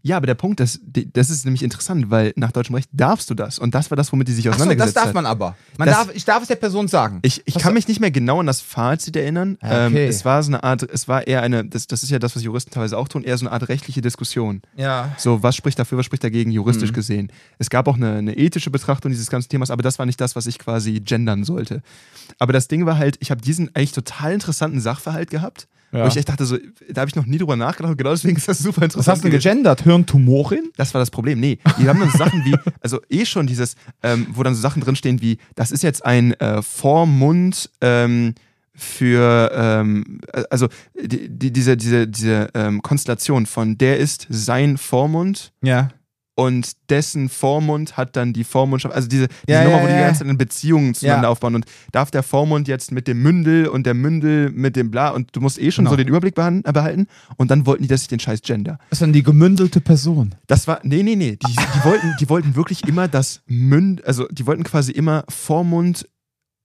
Ja, 0.03 0.17
aber 0.17 0.25
der 0.27 0.35
Punkt 0.35 0.59
ist, 0.59 0.79
die- 0.83 1.11
das 1.11 1.29
ist 1.29 1.45
nämlich 1.45 1.63
interessant, 1.63 2.09
weil 2.09 2.33
nach 2.35 2.51
deutschem 2.51 2.75
Recht 2.75 2.89
darfst 2.91 3.29
du 3.29 3.33
das. 3.35 3.59
Und 3.59 3.75
das 3.75 3.91
war 3.91 3.95
das, 3.95 4.11
womit 4.11 4.27
die 4.27 4.33
sich 4.33 4.47
Achso, 4.47 4.57
das 4.57 4.61
auseinandergesetzt 4.61 4.97
darf 4.97 5.05
hat. 5.07 5.13
man 5.13 5.25
aber. 5.25 5.55
Man 5.77 5.87
Das- 5.87 5.97
darf, 5.97 6.09
ich 6.15 6.25
darf 6.25 6.41
es 6.41 6.47
der 6.47 6.55
Person 6.55 6.87
sagen. 6.87 7.19
Ich, 7.21 7.41
ich 7.45 7.55
Was- 7.55 7.63
kann 7.63 7.73
mich 7.73 7.87
nicht 7.87 7.99
mehr 7.99 8.11
genau 8.11 8.39
an 8.39 8.47
das 8.47 8.61
Fazit 8.61 9.15
erinnern. 9.15 9.57
Ah, 9.61 9.87
okay. 9.87 10.03
ähm, 10.05 10.09
es 10.09 10.25
war 10.25 10.41
so 10.43 10.49
eine 10.49 10.63
Art, 10.63 10.83
es 10.83 11.07
war 11.07 11.27
eher 11.27 11.41
eine, 11.43 11.65
das, 11.65 11.87
das 11.87 12.03
ist 12.03 12.09
ja 12.09 12.19
das, 12.19 12.35
was 12.35 12.43
Juristen 12.43 12.71
teilweise 12.71 12.97
auch 12.97 13.07
tun, 13.07 13.23
eher 13.23 13.37
so 13.37 13.45
eine 13.45 13.51
Art 13.53 13.67
rechtliche 13.69 14.01
Diskussion. 14.01 14.61
ja. 14.75 15.13
So, 15.17 15.43
was 15.43 15.55
spricht 15.55 15.77
dafür, 15.77 15.97
was 15.97 16.05
spricht 16.05 16.23
dagegen, 16.23 16.51
juristisch 16.51 16.89
Mhm. 16.91 16.95
gesehen. 16.95 17.31
Es 17.59 17.69
gab 17.69 17.87
auch 17.87 17.95
eine, 17.95 18.15
eine 18.15 18.37
ethische 18.37 18.71
Betrachtung 18.71 19.11
dieses 19.11 19.29
ganzen 19.29 19.49
Themas, 19.49 19.69
aber 19.71 19.83
das 19.83 19.99
war 19.99 20.05
nicht 20.05 20.19
das, 20.19 20.35
was 20.35 20.47
ich 20.47 20.57
quasi 20.59 20.99
gendern 20.99 21.43
sollte. 21.43 21.81
Aber 22.39 22.53
das 22.53 22.67
Ding 22.67 22.85
war 22.85 22.97
halt, 22.97 23.17
ich 23.19 23.29
habe 23.31 23.41
diesen 23.41 23.69
eigentlich 23.75 23.91
total 23.91 24.33
interessanten 24.33 24.79
Sachverhalt 24.81 25.29
gehabt, 25.29 25.67
Ja. 25.91 26.03
wo 26.03 26.07
ich 26.07 26.15
echt 26.17 26.29
dachte, 26.29 26.45
so, 26.45 26.57
da 26.89 27.01
habe 27.01 27.09
ich 27.09 27.15
noch 27.15 27.25
nie 27.25 27.37
drüber 27.37 27.55
nachgedacht, 27.57 27.97
genau 27.97 28.11
deswegen 28.11 28.37
ist 28.37 28.47
das 28.47 28.59
super 28.59 28.77
Was 28.81 28.83
interessant. 28.85 29.15
hast 29.17 29.23
du 29.25 29.29
denn 29.29 29.39
gegendert? 29.39 29.81
Hirntumorin? 29.83 30.69
Das 30.77 30.93
war 30.93 30.99
das 30.99 31.11
Problem. 31.11 31.39
Nee, 31.39 31.59
die 31.79 31.87
haben 31.89 31.99
dann 31.99 32.09
so 32.09 32.17
Sachen 32.17 32.45
wie, 32.45 32.55
also 32.81 33.01
eh 33.09 33.25
schon 33.25 33.45
dieses, 33.47 33.75
ähm, 34.01 34.27
wo 34.31 34.43
dann 34.43 34.55
so 34.55 34.61
Sachen 34.61 34.81
drinstehen 34.81 35.21
wie, 35.21 35.37
das 35.55 35.71
ist 35.71 35.83
jetzt 35.83 36.05
ein 36.05 36.33
äh, 36.39 36.61
Vormund 36.61 37.69
ähm, 37.81 38.35
für, 38.73 39.51
ähm, 39.53 40.21
äh, 40.33 40.43
also 40.49 40.69
die, 41.01 41.27
die, 41.29 41.51
diese, 41.51 41.75
diese, 41.75 42.07
diese 42.07 42.49
ähm, 42.53 42.81
Konstellation 42.81 43.45
von 43.45 43.77
der 43.77 43.97
ist 43.97 44.27
sein 44.29 44.77
Vormund 44.77 45.51
Ja. 45.61 45.89
Und 46.41 46.71
dessen 46.89 47.29
Vormund 47.29 47.97
hat 47.97 48.15
dann 48.15 48.33
die 48.33 48.43
Vormundschaft, 48.43 48.95
also 48.95 49.07
diese, 49.07 49.27
diese 49.47 49.57
Ja, 49.59 49.63
Nummer, 49.63 49.77
ja, 49.77 49.83
wo 49.83 49.87
die 49.87 49.91
ja. 49.93 49.97
die 49.99 50.03
ganze 50.05 50.19
Zeit 50.19 50.27
in 50.29 50.37
Beziehungen 50.37 50.93
zueinander 50.95 51.29
aufbauen 51.29 51.55
und 51.55 51.65
darf 51.91 52.09
der 52.11 52.23
Vormund 52.23 52.67
jetzt 52.67 52.91
mit 52.91 53.07
dem 53.07 53.21
Mündel 53.21 53.67
und 53.67 53.85
der 53.85 53.93
Mündel 53.93 54.49
mit 54.51 54.75
dem 54.75 54.89
Bla 54.91 55.09
und 55.09 55.35
du 55.35 55.41
musst 55.41 55.59
eh 55.59 55.71
schon 55.71 55.85
Genau. 55.85 55.91
so 55.91 55.97
den 55.97 56.07
Überblick 56.07 56.37
äh, 56.37 56.71
behalten 56.71 57.07
und 57.37 57.51
dann 57.51 57.65
wollten 57.65 57.83
die, 57.83 57.87
dass 57.87 58.01
ich 58.03 58.07
den 58.07 58.19
scheiß 58.19 58.41
Gender. 58.41 58.77
Das 58.89 58.97
ist 58.97 59.01
dann 59.01 59.13
die 59.13 59.23
gemündelte 59.23 59.81
Person. 59.81 60.35
Das 60.47 60.67
war, 60.67 60.79
nee, 60.83 61.03
nee, 61.03 61.15
nee. 61.15 61.37
Die, 61.37 61.51
die, 61.55 61.83
wollten, 61.85 62.15
die 62.19 62.29
wollten 62.29 62.55
wirklich 62.55 62.87
immer 62.87 63.07
das 63.07 63.41
Münd, 63.47 64.05
also 64.05 64.27
die 64.31 64.45
wollten 64.47 64.63
quasi 64.63 64.91
immer 64.91 65.23
Vormund 65.29 66.07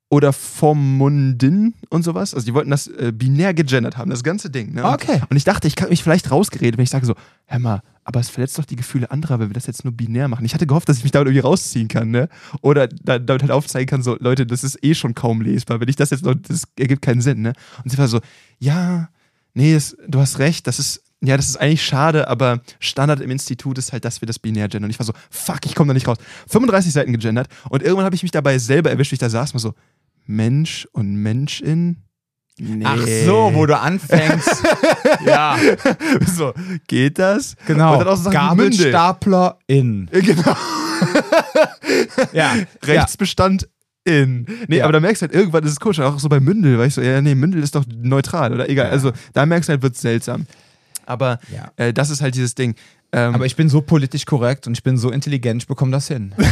oder 0.09 0.33
Vormundin 0.33 1.75
und 1.91 2.05
sowas. 2.05 2.35
Also 2.35 2.47
die 2.47 2.55
wollten 2.55 2.71
das 2.71 2.87
äh, 2.87 3.13
binär 3.13 3.55
gegendert 3.55 3.97
haben, 3.97 4.11
das 4.11 4.23
ganze 4.23 4.51
Ding. 4.51 4.75
Ne? 4.75 4.85
Okay. 4.85 5.21
und 5.29 5.37
ich 5.37 5.45
dachte, 5.45 5.67
ich 5.67 5.75
kann 5.75 5.89
mich 5.89 6.03
vielleicht 6.03 6.31
rausgeredet, 6.31 6.79
wenn 6.79 6.85
ich 6.85 6.91
sage 6.91 7.07
so, 7.07 7.15
hör 7.47 7.59
mal, 7.59 7.83
aber 8.05 8.21
es 8.21 8.29
verletzt 8.29 8.57
doch 8.57 8.65
die 8.65 8.77
Gefühle 8.77 9.11
anderer, 9.11 9.41
wenn 9.41 9.49
wir 9.49 9.55
das 9.55 9.67
jetzt 9.67 9.85
nur 9.85 9.93
binär 9.93 10.29
machen. 10.29 10.45
Ich 10.45 10.55
hatte 10.55 10.67
gehofft, 10.67 10.89
dass 10.89 10.99
ich 10.99 11.03
mich 11.03 11.11
damit 11.11 11.27
irgendwie 11.27 11.41
rausziehen 11.41 11.89
kann, 11.89 12.11
ne? 12.13 12.29
Oder 12.63 12.87
da, 12.87 13.19
damit 13.19 13.43
halt 13.43 13.51
aufzeigen 13.51 13.89
kann, 13.89 14.03
so, 14.03 14.17
Leute, 14.21 14.47
das 14.47 14.63
ist 14.63 14.79
eh 14.85 14.95
schon 14.95 15.15
kaum 15.17 15.41
lesbar. 15.41 15.81
Wenn 15.81 15.89
ich 15.89 15.97
das 15.97 16.11
jetzt 16.11 16.25
noch, 16.25 16.35
das 16.35 16.63
ergibt 16.79 17.03
keinen 17.03 17.21
Sinn, 17.21 17.43
ne? 17.43 17.53
Und 17.83 17.91
sie 17.91 17.99
war 17.99 18.07
so, 18.07 18.21
ja, 18.61 19.09
nee, 19.55 19.75
das, 19.75 19.97
du 20.07 20.21
hast 20.21 20.39
recht, 20.39 20.69
das 20.69 20.79
ist, 20.79 21.03
ja, 21.21 21.37
das 21.37 21.49
ist 21.49 21.57
eigentlich 21.57 21.85
schade, 21.85 22.29
aber 22.29 22.61
Standard 22.79 23.21
im 23.21 23.31
Institut 23.33 23.77
ist 23.77 23.93
halt, 23.93 24.05
dass 24.05 24.21
wir 24.23 24.27
das 24.27 24.39
binär 24.39 24.69
gendern. 24.69 24.85
Und 24.85 24.91
ich 24.91 25.01
war 25.01 25.07
so, 25.07 25.15
fuck, 25.29 25.67
ich 25.67 25.75
komme 25.75 25.89
da 25.89 25.95
nicht 25.95 26.07
raus. 26.07 26.19
35 26.47 26.93
Seiten 26.93 27.13
gegendert 27.13 27.49
und 27.71 27.83
irgendwann 27.83 28.05
habe 28.05 28.15
ich 28.15 28.23
mich 28.23 28.31
dabei 28.31 28.59
selber 28.59 28.91
erwischt, 28.91 29.13
ich 29.13 29.19
da 29.19 29.29
saß, 29.29 29.53
mal 29.53 29.59
so, 29.59 29.75
Mensch 30.27 30.87
und 30.93 31.15
Menschin? 31.17 32.03
Nee. 32.59 32.85
Ach 32.87 32.99
so, 33.27 33.51
wo 33.55 33.67
du 33.67 33.79
anfängst. 33.79 34.63
ja, 35.27 35.57
so, 36.27 36.55
geht 36.87 37.19
das? 37.19 37.55
genau. 37.67 37.99
Dann 37.99 38.09
auch 38.09 38.17
so. 38.17 38.31
Gabelstapler 38.31 39.59
in. 39.67 40.09
Äh, 40.13 40.23
Genau. 40.23 40.57
Ja. 42.33 42.55
Rechtsbestand 42.85 43.69
in. 44.05 44.47
Nee, 44.69 44.79
Ja. 44.79 44.85
aber 44.85 44.93
da 44.95 45.01
merkst 45.01 45.21
du 45.23 45.27
halt, 45.27 45.35
irgendwann 45.35 45.65
ist 45.65 45.73
es 45.73 45.81
komisch. 45.81 46.01
Auch 46.01 46.19
so 46.19 46.29
bei 46.29 46.41
Mündel, 46.41 46.79
weißt 46.79 46.97
du, 46.97 47.01
ja, 47.03 47.21
nee, 47.21 47.35
Mündel 47.35 47.63
ist 47.63 47.75
doch 47.75 47.85
neutral, 47.95 48.55
oder 48.55 48.69
egal. 48.69 48.87
Ja. 48.87 48.93
Also 48.93 49.13
da 49.35 49.45
merkst 49.45 49.69
du 49.69 49.73
halt, 49.73 49.83
wird 49.83 49.97
seltsam. 49.97 50.47
Aber 51.05 51.39
Ja. 51.55 51.71
äh, 51.77 51.93
das 51.93 52.09
ist 52.11 52.23
halt 52.23 52.35
dieses 52.35 52.55
Ding. 52.55 52.75
Ähm, 53.13 53.35
Aber 53.35 53.47
ich 53.47 53.55
bin 53.57 53.69
so 53.69 53.83
politisch 53.83 54.25
korrekt 54.25 54.67
und 54.67 54.73
ich 54.77 54.83
bin 54.83 54.97
so 54.97 55.11
intelligent, 55.11 55.63
ich 55.63 55.69
bekomme 55.69 55.93
das 55.93 56.09
hin. 56.09 56.35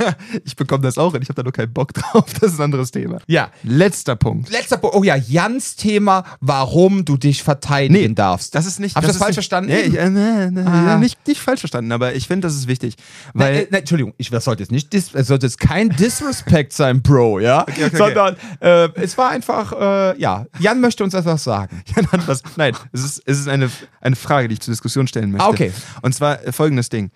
ich 0.44 0.56
bekomme 0.56 0.82
das 0.82 0.98
auch 0.98 1.14
und 1.14 1.22
ich 1.22 1.28
habe 1.28 1.36
da 1.36 1.42
nur 1.42 1.52
keinen 1.52 1.72
Bock 1.72 1.92
drauf. 1.94 2.24
Das 2.40 2.52
ist 2.52 2.58
ein 2.58 2.64
anderes 2.64 2.90
Thema. 2.90 3.18
Ja. 3.26 3.50
Letzter 3.62 4.16
Punkt. 4.16 4.50
Letzter 4.50 4.76
Punkt. 4.76 4.96
Oh 4.96 5.02
ja, 5.02 5.16
Jans 5.16 5.76
Thema, 5.76 6.24
warum 6.40 7.04
du 7.04 7.16
dich 7.16 7.42
verteidigen 7.42 8.14
darfst. 8.14 8.54
Das 8.54 8.66
ist 8.66 8.80
nicht. 8.80 8.96
Hab 8.96 9.04
ich 9.04 9.08
das 9.08 9.16
falsch 9.18 9.36
nicht, 9.36 9.48
verstanden? 9.48 9.70
Nee, 9.70 9.80
ich, 9.82 9.98
äh, 9.98 10.10
nee, 10.10 10.50
nee, 10.50 10.60
Ah. 10.66 10.98
nicht, 10.98 11.26
nicht 11.26 11.40
falsch 11.40 11.60
verstanden, 11.60 11.92
aber 11.92 12.14
ich 12.14 12.26
finde, 12.26 12.46
das 12.46 12.54
ist 12.54 12.68
wichtig. 12.68 12.94
Weil, 13.34 13.54
Weil 13.54 13.62
äh, 13.62 13.68
ne, 13.70 13.78
Entschuldigung, 13.78 14.14
ich, 14.18 14.30
das 14.30 14.44
sollte 14.44 14.62
jetzt 14.62 14.72
nicht, 14.72 14.94
es 14.94 15.10
sollte 15.12 15.46
jetzt 15.46 15.58
kein 15.60 15.90
Disrespect 15.90 16.72
sein, 16.72 17.02
Bro, 17.02 17.40
ja, 17.40 17.62
okay, 17.62 17.84
okay. 17.86 17.96
sondern 17.96 18.36
äh, 18.60 18.88
es 19.00 19.16
war 19.18 19.30
einfach, 19.30 19.72
äh, 19.72 20.20
ja, 20.20 20.46
Jan 20.58 20.80
möchte 20.80 21.04
uns 21.04 21.14
etwas 21.14 21.44
sagen. 21.44 21.82
Jan 21.96 22.10
hat 22.12 22.26
was. 22.28 22.42
Nein, 22.56 22.74
es 22.92 23.04
ist, 23.04 23.22
es 23.24 23.38
ist 23.40 23.48
eine, 23.48 23.70
eine 24.00 24.16
Frage, 24.16 24.48
die 24.48 24.54
ich 24.54 24.60
zur 24.60 24.72
Diskussion 24.72 25.06
stellen 25.06 25.30
möchte. 25.32 25.46
Ah, 25.46 25.50
okay. 25.50 25.72
Und 26.02 26.14
zwar 26.14 26.44
äh, 26.44 26.52
folgendes 26.52 26.88
Ding. 26.88 27.10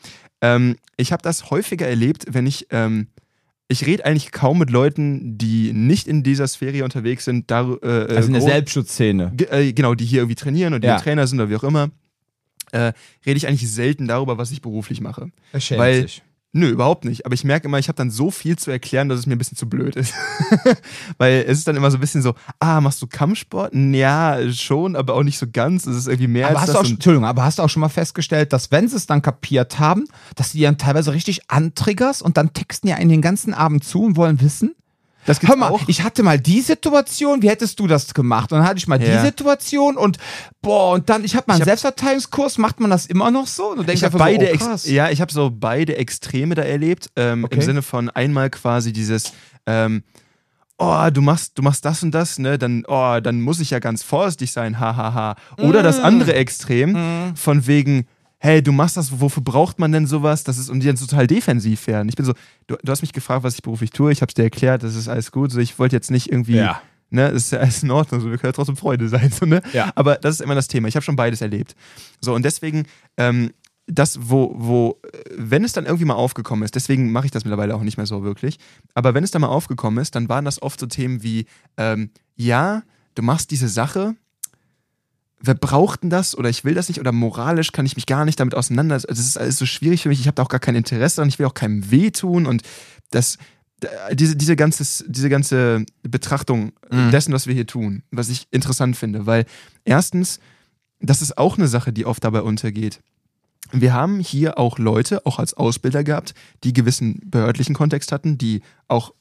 Ähm, 0.45 0.76
ich 0.97 1.12
habe 1.12 1.22
das 1.22 1.51
häufiger 1.51 1.86
erlebt, 1.88 2.26
wenn 2.30 2.47
ich. 2.47 2.66
Ähm, 2.70 3.09
ich 3.66 3.86
rede 3.86 4.05
eigentlich 4.05 4.30
kaum 4.30 4.59
mit 4.59 4.68
Leuten, 4.68 5.38
die 5.38 5.72
nicht 5.72 6.07
in 6.07 6.22
dieser 6.22 6.47
Sphäre 6.47 6.84
unterwegs 6.84 7.24
sind. 7.24 7.51
Dar, 7.51 7.78
äh, 7.82 8.14
Also 8.14 8.26
in 8.26 8.34
der 8.34 8.42
Selbstschutzszene. 8.42 9.32
Äh, 9.51 9.72
genau, 9.72 9.95
die 9.95 10.05
hier 10.05 10.20
irgendwie 10.20 10.34
trainieren 10.34 10.74
oder 10.74 10.80
die 10.80 10.86
Ja. 10.86 11.01
Trainer 11.01 11.26
sind 11.26 11.40
oder 11.40 11.49
wie 11.49 11.57
auch 11.57 11.64
immer, 11.64 11.88
äh, 12.72 12.92
rede 13.24 13.38
ich 13.38 13.49
eigentlich 13.49 13.68
selten 13.70 14.07
darüber, 14.07 14.36
was 14.36 14.51
ich 14.51 14.61
beruflich 14.61 15.01
mache. 15.01 15.30
Weil- 15.78 16.03
sich. 16.03 16.22
Nö, 16.57 16.68
überhaupt 16.68 17.05
nicht. 17.05 17.26
Aber 17.26 17.34
ich 17.34 17.42
merke 17.42 17.66
immer, 17.66 17.80
ich 17.80 17.88
habe 17.88 17.96
dann 17.96 18.11
so 18.12 18.30
viel 18.30 18.57
zu 18.57 18.70
erklären, 18.70 19.09
dass 19.09 19.18
es 19.18 19.26
mir 19.26 19.34
ein 19.34 19.38
bisschen 19.38 19.57
zu 19.57 19.68
blöd 19.68 19.96
ist. 19.96 20.14
Weil 21.18 21.44
es 21.48 21.59
ist 21.59 21.68
dann 21.68 21.74
immer 21.76 21.90
so 21.90 21.96
ein 21.98 22.00
bisschen 22.00 22.22
so, 22.22 22.34
ah, 22.61 22.80
machst 22.80 23.02
du 23.02 23.07
Kampfsport? 23.09 23.74
Ja, 23.74 24.38
schon, 24.52 24.94
aber 24.96 25.14
auch 25.14 25.24
nicht 25.24 25.38
so 25.38 25.46
ganz. 25.52 25.86
Es 25.86 25.96
ist 25.96 26.07
irgendwie 26.07 26.28
mehr 26.28 26.46
Aber 26.48 26.61
als 26.61 26.62
hast, 26.62 26.68
du 26.68 26.72
das. 26.72 26.80
auch, 26.80 26.84
und- 26.86 26.94
Entschuldigung, 26.94 27.26
aber 27.26 27.44
hast 27.44 27.59
du 27.59 27.62
auch 27.64 27.68
schon 27.68 27.80
mal 27.80 27.88
festgestellt, 27.88 28.52
dass 28.52 28.70
wenn 28.70 28.88
sie 28.88 28.96
es 28.96 29.07
dann 29.07 29.20
kapiert 29.20 29.78
haben, 29.80 30.05
dass 30.36 30.52
die 30.52 30.61
dann 30.62 30.78
teilweise 30.78 31.12
richtig 31.12 31.50
antriggerst 31.50 32.22
und 32.22 32.36
dann 32.36 32.52
texten 32.52 32.86
ja 32.88 32.96
in 32.96 33.09
den 33.09 33.20
ganzen 33.20 33.52
Abend 33.52 33.82
zu 33.84 34.02
und 34.02 34.16
wollen 34.16 34.40
wissen? 34.40 34.74
Das 35.27 35.41
gibt's 35.41 35.51
Hör 35.55 35.57
mal, 35.59 35.70
auch. 35.70 35.81
ich 35.87 36.03
hatte 36.03 36.22
mal 36.22 36.39
die 36.39 36.61
Situation, 36.61 37.43
wie 37.43 37.49
hättest 37.49 37.79
du 37.81 37.87
das 37.87 38.12
gemacht? 38.14 38.53
Und 38.53 38.59
dann 38.59 38.66
hatte 38.66 38.79
ich 38.79 38.87
mal 38.89 39.03
Ja. 39.03 39.16
die 39.20 39.27
Situation 39.27 39.97
und 39.97 40.18
boah, 40.62 40.93
und 40.95 41.09
dann, 41.09 41.25
ich 41.25 41.35
habe 41.37 41.45
mal 41.49 41.55
einen 41.55 41.61
hab- 41.62 41.66
Selbstverteidigungskurs, 41.68 42.59
macht 42.59 42.81
man 42.81 42.91
das 42.91 43.07
immer 43.07 43.31
noch 43.31 43.47
so? 43.47 43.70
Und 43.70 43.79
du 43.79 43.83
denkst 43.85 44.01
Ich 44.03 44.07
einfach 44.07 44.18
beide, 44.18 44.47
so, 44.47 44.53
oh, 44.55 44.59
krass. 44.59 44.87
ja, 44.87 45.11
ich 45.11 45.20
habe 45.20 45.33
so 45.33 45.51
beide 45.51 45.97
Extreme 45.97 46.55
da 46.55 46.62
erlebt. 46.62 47.11
Ähm, 47.16 47.45
Okay. 47.45 47.57
Im 47.57 47.62
Sinne 47.62 47.83
von 47.83 48.11
einmal 48.11 48.51
quasi 48.51 48.93
dieses, 48.93 49.33
ähm, 49.66 50.03
oh, 50.79 51.09
du 51.12 51.20
machst, 51.22 51.53
du 51.59 51.62
machst 51.62 51.85
das 51.85 52.03
und 52.03 52.11
das, 52.12 52.39
ne? 52.39 52.59
Dann, 52.59 52.85
oh, 52.89 53.20
dann 53.20 53.41
muss 53.41 53.61
ich 53.61 53.70
ja 53.70 53.79
ganz 53.79 54.03
vorsichtig 54.03 54.53
sein, 54.53 54.81
hahaha. 54.81 55.37
Oder 55.59 55.83
das 55.83 55.99
Mm. 56.01 56.05
andere 56.05 56.35
Extrem 56.35 57.33
von 57.37 57.66
wegen, 57.66 58.07
hey, 58.45 58.62
du 58.62 58.72
machst 58.72 58.99
das, 58.99 59.20
wofür 59.22 59.42
braucht 59.42 59.78
man 59.78 59.90
denn 59.90 60.07
sowas? 60.07 60.45
Das 60.45 60.59
ist 60.59 60.68
und 60.68 60.80
die 60.80 60.86
dann 60.86 60.97
total 60.97 61.26
defensiv 61.26 61.86
werden. 61.86 62.11
Ich 62.11 62.14
bin 62.14 62.26
so, 62.26 62.34
du, 62.66 62.76
du 62.82 62.92
hast 62.92 63.01
mich 63.01 63.14
gefragt, 63.14 63.42
was 63.42 63.55
ich 63.55 63.62
beruflich 63.62 63.90
tue. 63.90 64.12
Ich 64.12 64.20
habe 64.20 64.28
es 64.28 64.34
dir 64.34 64.42
erklärt, 64.42 64.82
das 64.82 64.95
ist 64.97 65.09
alles 65.09 65.32
gut. 65.32 65.51
So, 65.51 65.61
ich 65.61 65.78
wollte 65.78 65.97
jetzt 65.97 66.11
nicht 66.11 66.30
irgendwie 66.30 66.57
Ja. 66.57 66.82
Ne, 67.09 67.30
das 67.30 67.45
ist 67.45 67.53
ja 67.53 67.61
alles 67.61 67.82
in 67.82 67.90
Ordnung, 67.90 68.20
so, 68.20 68.30
wir 68.30 68.36
können 68.36 68.49
ja 68.51 68.53
trotzdem 68.53 68.76
Freunde 68.76 69.09
sein. 69.09 69.30
So, 69.30 69.47
ne? 69.47 69.62
Ja. 69.72 69.92
Aber 69.95 70.16
das 70.16 70.34
ist 70.34 70.40
immer 70.40 70.55
das 70.55 70.68
Thema. 70.68 70.88
Ich 70.88 70.95
habe 70.95 71.05
schon 71.05 71.16
beides 71.16 71.40
erlebt. 71.40 71.74
So, 72.20 72.34
und 72.34 72.45
deswegen, 72.45 72.84
ähm, 73.16 73.51
das, 73.86 74.18
wo, 74.20 74.55
wo, 74.59 74.99
äh, 75.05 75.18
wenn 75.38 75.64
es 75.64 75.72
dann 75.72 75.86
irgendwie 75.86 76.05
mal 76.05 76.14
aufgekommen 76.14 76.64
ist, 76.64 76.74
deswegen 76.74 77.12
mache 77.12 77.24
ich 77.24 77.30
das 77.30 77.45
mittlerweile 77.45 77.74
auch 77.74 77.82
nicht 77.82 77.97
mehr 77.97 78.07
so 78.07 78.24
wirklich, 78.24 78.59
aber 78.95 79.14
wenn 79.14 79.24
es 79.24 79.30
dann 79.30 79.40
mal 79.40 79.49
aufgekommen 79.49 80.03
ist, 80.03 80.16
dann 80.16 80.28
waren 80.28 80.45
das 80.45 80.61
oft 80.61 80.80
so 80.80 80.86
Themen 80.86 81.22
wie, 81.22 81.47
ähm, 81.78 82.11
ja, 82.36 82.82
du 83.14 83.22
machst 83.22 83.51
diese 83.53 83.68
Sache, 83.68 84.16
wer 85.47 85.55
braucht 85.55 86.03
denn 86.03 86.11
das 86.11 86.36
oder 86.36 86.49
ich 86.49 86.64
will 86.64 86.74
das 86.74 86.88
nicht 86.88 87.01
oder 87.01 87.12
moralisch 87.12 87.72
kann 87.72 87.86
ich 87.86 87.97
mich 87.97 88.07
gar 88.07 88.24
nicht 88.24 88.40
damit 88.40 88.55
auseinandersetzen. 88.55 89.11
Also, 89.11 89.20
das 89.20 89.28
ist 89.28 89.38
alles 89.38 89.59
so 89.59 89.66
schwierig 89.66 90.03
für 90.03 90.09
mich, 90.09 90.20
ich 90.20 90.26
habe 90.26 90.36
da 90.36 90.42
auch 90.42 90.49
gar 90.49 90.61
kein 90.61 90.74
Interesse 90.74 91.16
dran, 91.16 91.28
ich 91.28 91.38
will 91.38 91.47
auch 91.47 91.55
keinem 91.55 91.90
wehtun 91.90 92.47
und 92.47 92.62
das, 93.11 93.38
diese, 94.12 94.36
diese, 94.36 94.57
ganze, 94.57 95.05
diese 95.09 95.28
ganze 95.28 95.84
Betrachtung 96.03 96.72
Mhm. 96.90 97.11
dessen, 97.11 97.32
was 97.32 97.47
wir 97.47 97.55
hier 97.55 97.66
tun, 97.66 98.03
was 98.11 98.28
ich 98.28 98.47
interessant 98.51 98.97
finde, 98.97 99.26
weil 99.26 99.47
erstens, 99.84 100.38
das 101.01 101.22
ist 101.22 101.36
auch 101.36 101.59
eine 101.59 101.68
Sache, 101.68 101.92
die 101.92 102.07
oft 102.07 102.22
dabei 102.24 102.42
untergeht. 102.42 103.01
Wir 103.72 103.92
haben 103.92 104.20
hier 104.20 104.59
auch 104.59 104.78
Leute, 104.78 105.26
auch 105.26 105.38
als 105.38 105.55
Ausbilder 105.55 106.05
gehabt, 106.05 106.34
die 106.62 106.72
gewissen 106.72 107.20
behördlichen 107.24 107.74
Kontext 107.74 108.12
hatten, 108.12 108.38
die 108.38 108.62
auch 108.88 109.12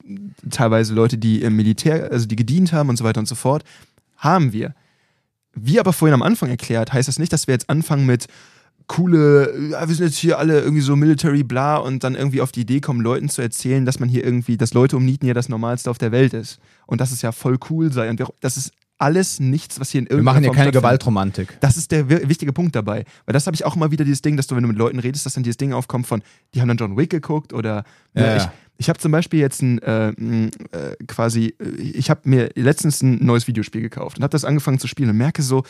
teilweise 0.52 0.94
Leute, 0.94 1.18
die 1.18 1.42
im 1.42 1.56
Militär, 1.56 2.12
also 2.12 2.28
die 2.28 2.36
gedient 2.36 2.72
haben 2.74 2.90
und 2.90 2.98
so 2.98 3.04
weiter 3.04 3.20
und 3.20 3.28
so 3.28 3.36
fort, 3.36 3.64
haben 4.18 4.54
wir. 4.54 4.76
Wie 5.56 5.80
aber 5.80 5.94
vorhin 5.94 6.14
am 6.14 6.22
Anfang 6.24 6.50
erklärt, 6.50 6.94
heißt 6.94 7.08
das 7.08 7.20
nicht, 7.20 7.32
dass 7.34 7.48
wir 7.48 7.54
jetzt 7.54 7.70
anfangen 7.70 8.06
mit 8.06 8.28
coole, 8.88 9.70
ja, 9.72 9.88
wir 9.88 9.96
sind 9.96 10.08
jetzt 10.08 10.18
hier 10.18 10.38
alle 10.38 10.60
irgendwie 10.60 10.82
so 10.82 10.96
Military 10.96 11.44
bla 11.44 11.78
und 11.78 12.04
dann 12.04 12.16
irgendwie 12.16 12.42
auf 12.42 12.52
die 12.52 12.62
Idee 12.62 12.82
kommen, 12.82 13.02
Leuten 13.02 13.30
zu 13.30 13.42
erzählen, 13.42 13.86
dass 13.86 14.00
man 14.00 14.10
hier 14.10 14.24
irgendwie, 14.26 14.58
dass 14.58 14.74
Leute 14.74 14.98
umnieten 14.98 15.26
ja 15.26 15.34
das 15.34 15.48
Normalste 15.50 15.90
auf 15.90 15.98
der 15.98 16.12
Welt 16.12 16.34
ist. 16.34 16.60
Und 16.86 17.00
dass 17.00 17.12
es 17.12 17.22
ja 17.22 17.32
voll 17.32 17.58
cool 17.70 17.94
sei. 17.94 18.10
Und 18.10 18.20
wir, 18.20 18.28
das 18.42 18.58
ist 18.58 18.72
alles 18.98 19.40
nichts, 19.40 19.80
was 19.80 19.90
hier 19.90 20.00
in 20.00 20.06
Wir 20.06 20.12
irgendeiner 20.12 20.40
machen 20.42 20.44
ja 20.46 20.52
keine. 20.54 20.72
Gewaltromantik. 20.72 21.58
Das 21.62 21.78
ist 21.78 21.92
der 21.92 22.10
wi- 22.10 22.28
wichtige 22.28 22.52
Punkt 22.54 22.76
dabei. 22.76 23.06
Weil 23.26 23.34
das 23.34 23.48
habe 23.48 23.56
ich 23.56 23.64
auch 23.66 23.76
immer 23.76 23.90
wieder 23.92 24.04
dieses 24.06 24.22
Ding, 24.22 24.38
dass 24.38 24.48
du, 24.48 24.56
wenn 24.56 24.64
du 24.64 24.68
mit 24.70 24.78
Leuten 24.78 25.00
redest, 25.00 25.26
dass 25.26 25.34
dann 25.34 25.44
dieses 25.44 25.58
Ding 25.58 25.72
aufkommt 25.74 26.06
von, 26.06 26.22
die 26.54 26.62
haben 26.62 26.68
dann 26.68 26.78
John 26.78 26.98
Wick 26.98 27.10
geguckt 27.10 27.54
oder 27.54 27.86
Ja, 28.16 28.22
ne, 28.22 28.36
ich, 28.38 28.44
ja. 28.44 28.54
Ich 28.78 28.90
habe 28.90 29.00
zum 29.00 29.12
Beispiel 29.12 29.40
jetzt 29.40 29.62
ein 29.62 29.80
äh, 29.80 30.10
äh, 30.10 30.96
quasi, 31.08 31.56
äh, 31.60 31.82
ich 31.82 32.10
habe 32.10 32.22
mir 32.26 32.50
letztens 32.56 33.02
ein 33.02 33.24
neues 33.24 33.48
Videospiel 33.48 33.82
gekauft 33.82 34.18
und 34.18 34.24
habe 34.24 34.32
das 34.32 34.46
angefangen 34.46 34.80
zu 34.80 34.88
spielen 34.88 35.10
und 35.10 35.18
merke 35.18 35.42
so, 35.42 35.64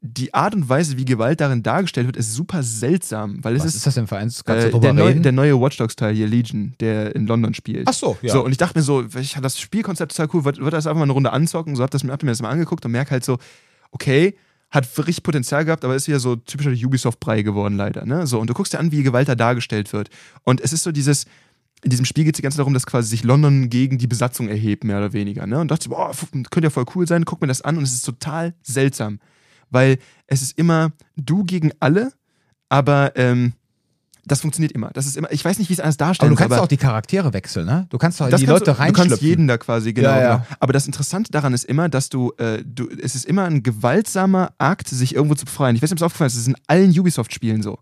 die 0.00 0.34
Art 0.34 0.54
und 0.54 0.68
Weise, 0.68 0.98
wie 0.98 1.04
Gewalt 1.04 1.40
darin 1.40 1.62
dargestellt 1.62 2.06
wird, 2.06 2.16
ist 2.16 2.34
super 2.34 2.62
seltsam, 2.62 3.42
weil 3.42 3.56
es 3.56 3.62
Was 3.62 3.70
ist, 3.70 3.76
ist 3.76 3.86
das 3.86 3.94
denn 3.94 4.06
für 4.06 4.16
eins? 4.16 4.42
Äh, 4.42 4.70
der, 4.78 4.92
neu, 4.92 5.14
der 5.14 5.32
neue 5.32 5.60
Watch 5.60 5.78
Dogs 5.78 5.96
Teil 5.96 6.14
hier, 6.14 6.28
Legion, 6.28 6.74
der 6.80 7.14
in 7.16 7.26
London 7.26 7.54
spielt. 7.54 7.88
Ach 7.88 7.94
so, 7.94 8.16
ja. 8.22 8.32
So, 8.32 8.44
und 8.44 8.52
ich 8.52 8.58
dachte 8.58 8.78
mir 8.78 8.82
so, 8.82 9.04
ich 9.18 9.34
das 9.34 9.58
Spielkonzept 9.58 10.14
total 10.14 10.28
cool, 10.34 10.44
würde 10.44 10.70
das 10.70 10.86
einfach 10.86 10.98
mal 10.98 11.04
eine 11.04 11.12
Runde 11.12 11.32
anzocken, 11.32 11.76
so 11.76 11.82
hab, 11.82 11.90
das, 11.90 12.04
hab 12.04 12.22
mir 12.22 12.30
das 12.30 12.42
mal 12.42 12.50
angeguckt 12.50 12.84
und 12.84 12.92
merke 12.92 13.10
halt 13.12 13.24
so, 13.24 13.38
okay, 13.90 14.36
hat 14.70 14.86
richtig 14.98 15.22
Potenzial 15.22 15.64
gehabt, 15.64 15.84
aber 15.84 15.94
ist 15.94 16.08
wieder 16.08 16.20
so 16.20 16.36
typischer 16.36 16.70
Ubisoft-Brei 16.70 17.42
geworden, 17.42 17.76
leider. 17.76 18.04
Ne? 18.04 18.26
So, 18.26 18.40
und 18.40 18.50
du 18.50 18.54
guckst 18.54 18.72
dir 18.72 18.78
an, 18.78 18.92
wie 18.92 19.02
Gewalt 19.02 19.28
da 19.28 19.34
dargestellt 19.34 19.92
wird. 19.92 20.10
Und 20.42 20.60
es 20.60 20.72
ist 20.72 20.82
so 20.82 20.92
dieses, 20.92 21.26
in 21.82 21.90
diesem 21.90 22.04
Spiel 22.04 22.24
geht 22.24 22.34
es 22.34 22.38
die 22.38 22.42
ganze 22.42 22.56
Zeit 22.56 22.60
darum, 22.60 22.74
dass 22.74 22.86
quasi 22.86 23.08
sich 23.08 23.22
London 23.22 23.68
gegen 23.70 23.98
die 23.98 24.06
Besatzung 24.06 24.48
erhebt, 24.48 24.82
mehr 24.84 24.98
oder 24.98 25.12
weniger. 25.12 25.46
Ne? 25.46 25.58
Und 25.60 25.70
dachte, 25.70 25.88
boah, 25.88 26.10
f- 26.10 26.26
könnte 26.50 26.64
ja 26.66 26.70
voll 26.70 26.86
cool 26.94 27.06
sein, 27.06 27.24
guck 27.24 27.40
mir 27.40 27.46
das 27.48 27.62
an 27.62 27.76
und 27.76 27.84
es 27.84 27.92
ist 27.94 28.04
total 28.04 28.54
seltsam. 28.62 29.20
Weil 29.70 29.98
es 30.26 30.42
ist 30.42 30.58
immer 30.58 30.92
du 31.16 31.44
gegen 31.44 31.72
alle, 31.80 32.12
aber 32.68 33.12
ähm, 33.16 33.52
das 34.24 34.40
funktioniert 34.40 34.72
immer. 34.72 34.90
Das 34.92 35.06
ist 35.06 35.16
immer, 35.16 35.30
ich 35.30 35.44
weiß 35.44 35.58
nicht, 35.60 35.68
wie 35.68 35.74
es 35.74 35.78
anders 35.80 35.96
aber 35.96 36.06
darstellen 36.08 36.30
du 36.30 36.36
kannst 36.36 36.56
doch 36.56 36.64
auch 36.64 36.68
die 36.68 36.76
Charaktere 36.76 37.32
wechseln, 37.32 37.66
ne? 37.66 37.86
Du 37.90 37.98
kannst 37.98 38.20
doch 38.20 38.28
das 38.28 38.40
die 38.40 38.46
Leute 38.46 38.72
du, 38.72 38.72
du 38.72 38.92
kannst 38.92 39.20
jeden 39.22 39.46
da 39.46 39.56
quasi, 39.56 39.92
genau, 39.92 40.08
Ja, 40.08 40.20
ja. 40.20 40.34
genau. 40.38 40.46
Aber 40.58 40.72
das 40.72 40.86
Interessante 40.86 41.30
daran 41.30 41.52
ist 41.54 41.64
immer, 41.64 41.88
dass 41.88 42.08
du, 42.08 42.32
äh, 42.38 42.64
du, 42.64 42.88
es 43.00 43.14
ist 43.14 43.24
immer 43.24 43.44
ein 43.44 43.62
gewaltsamer 43.62 44.52
Akt, 44.58 44.88
sich 44.88 45.14
irgendwo 45.14 45.36
zu 45.36 45.44
befreien. 45.44 45.76
Ich 45.76 45.82
weiß 45.82 45.90
nicht, 45.90 45.92
ob 45.92 45.98
es 45.98 46.02
aufgefallen 46.06 46.26
ist, 46.26 46.34
das 46.36 46.42
ist 46.42 46.48
in 46.48 46.56
allen 46.66 46.90
Ubisoft-Spielen 46.98 47.62
so. 47.62 47.78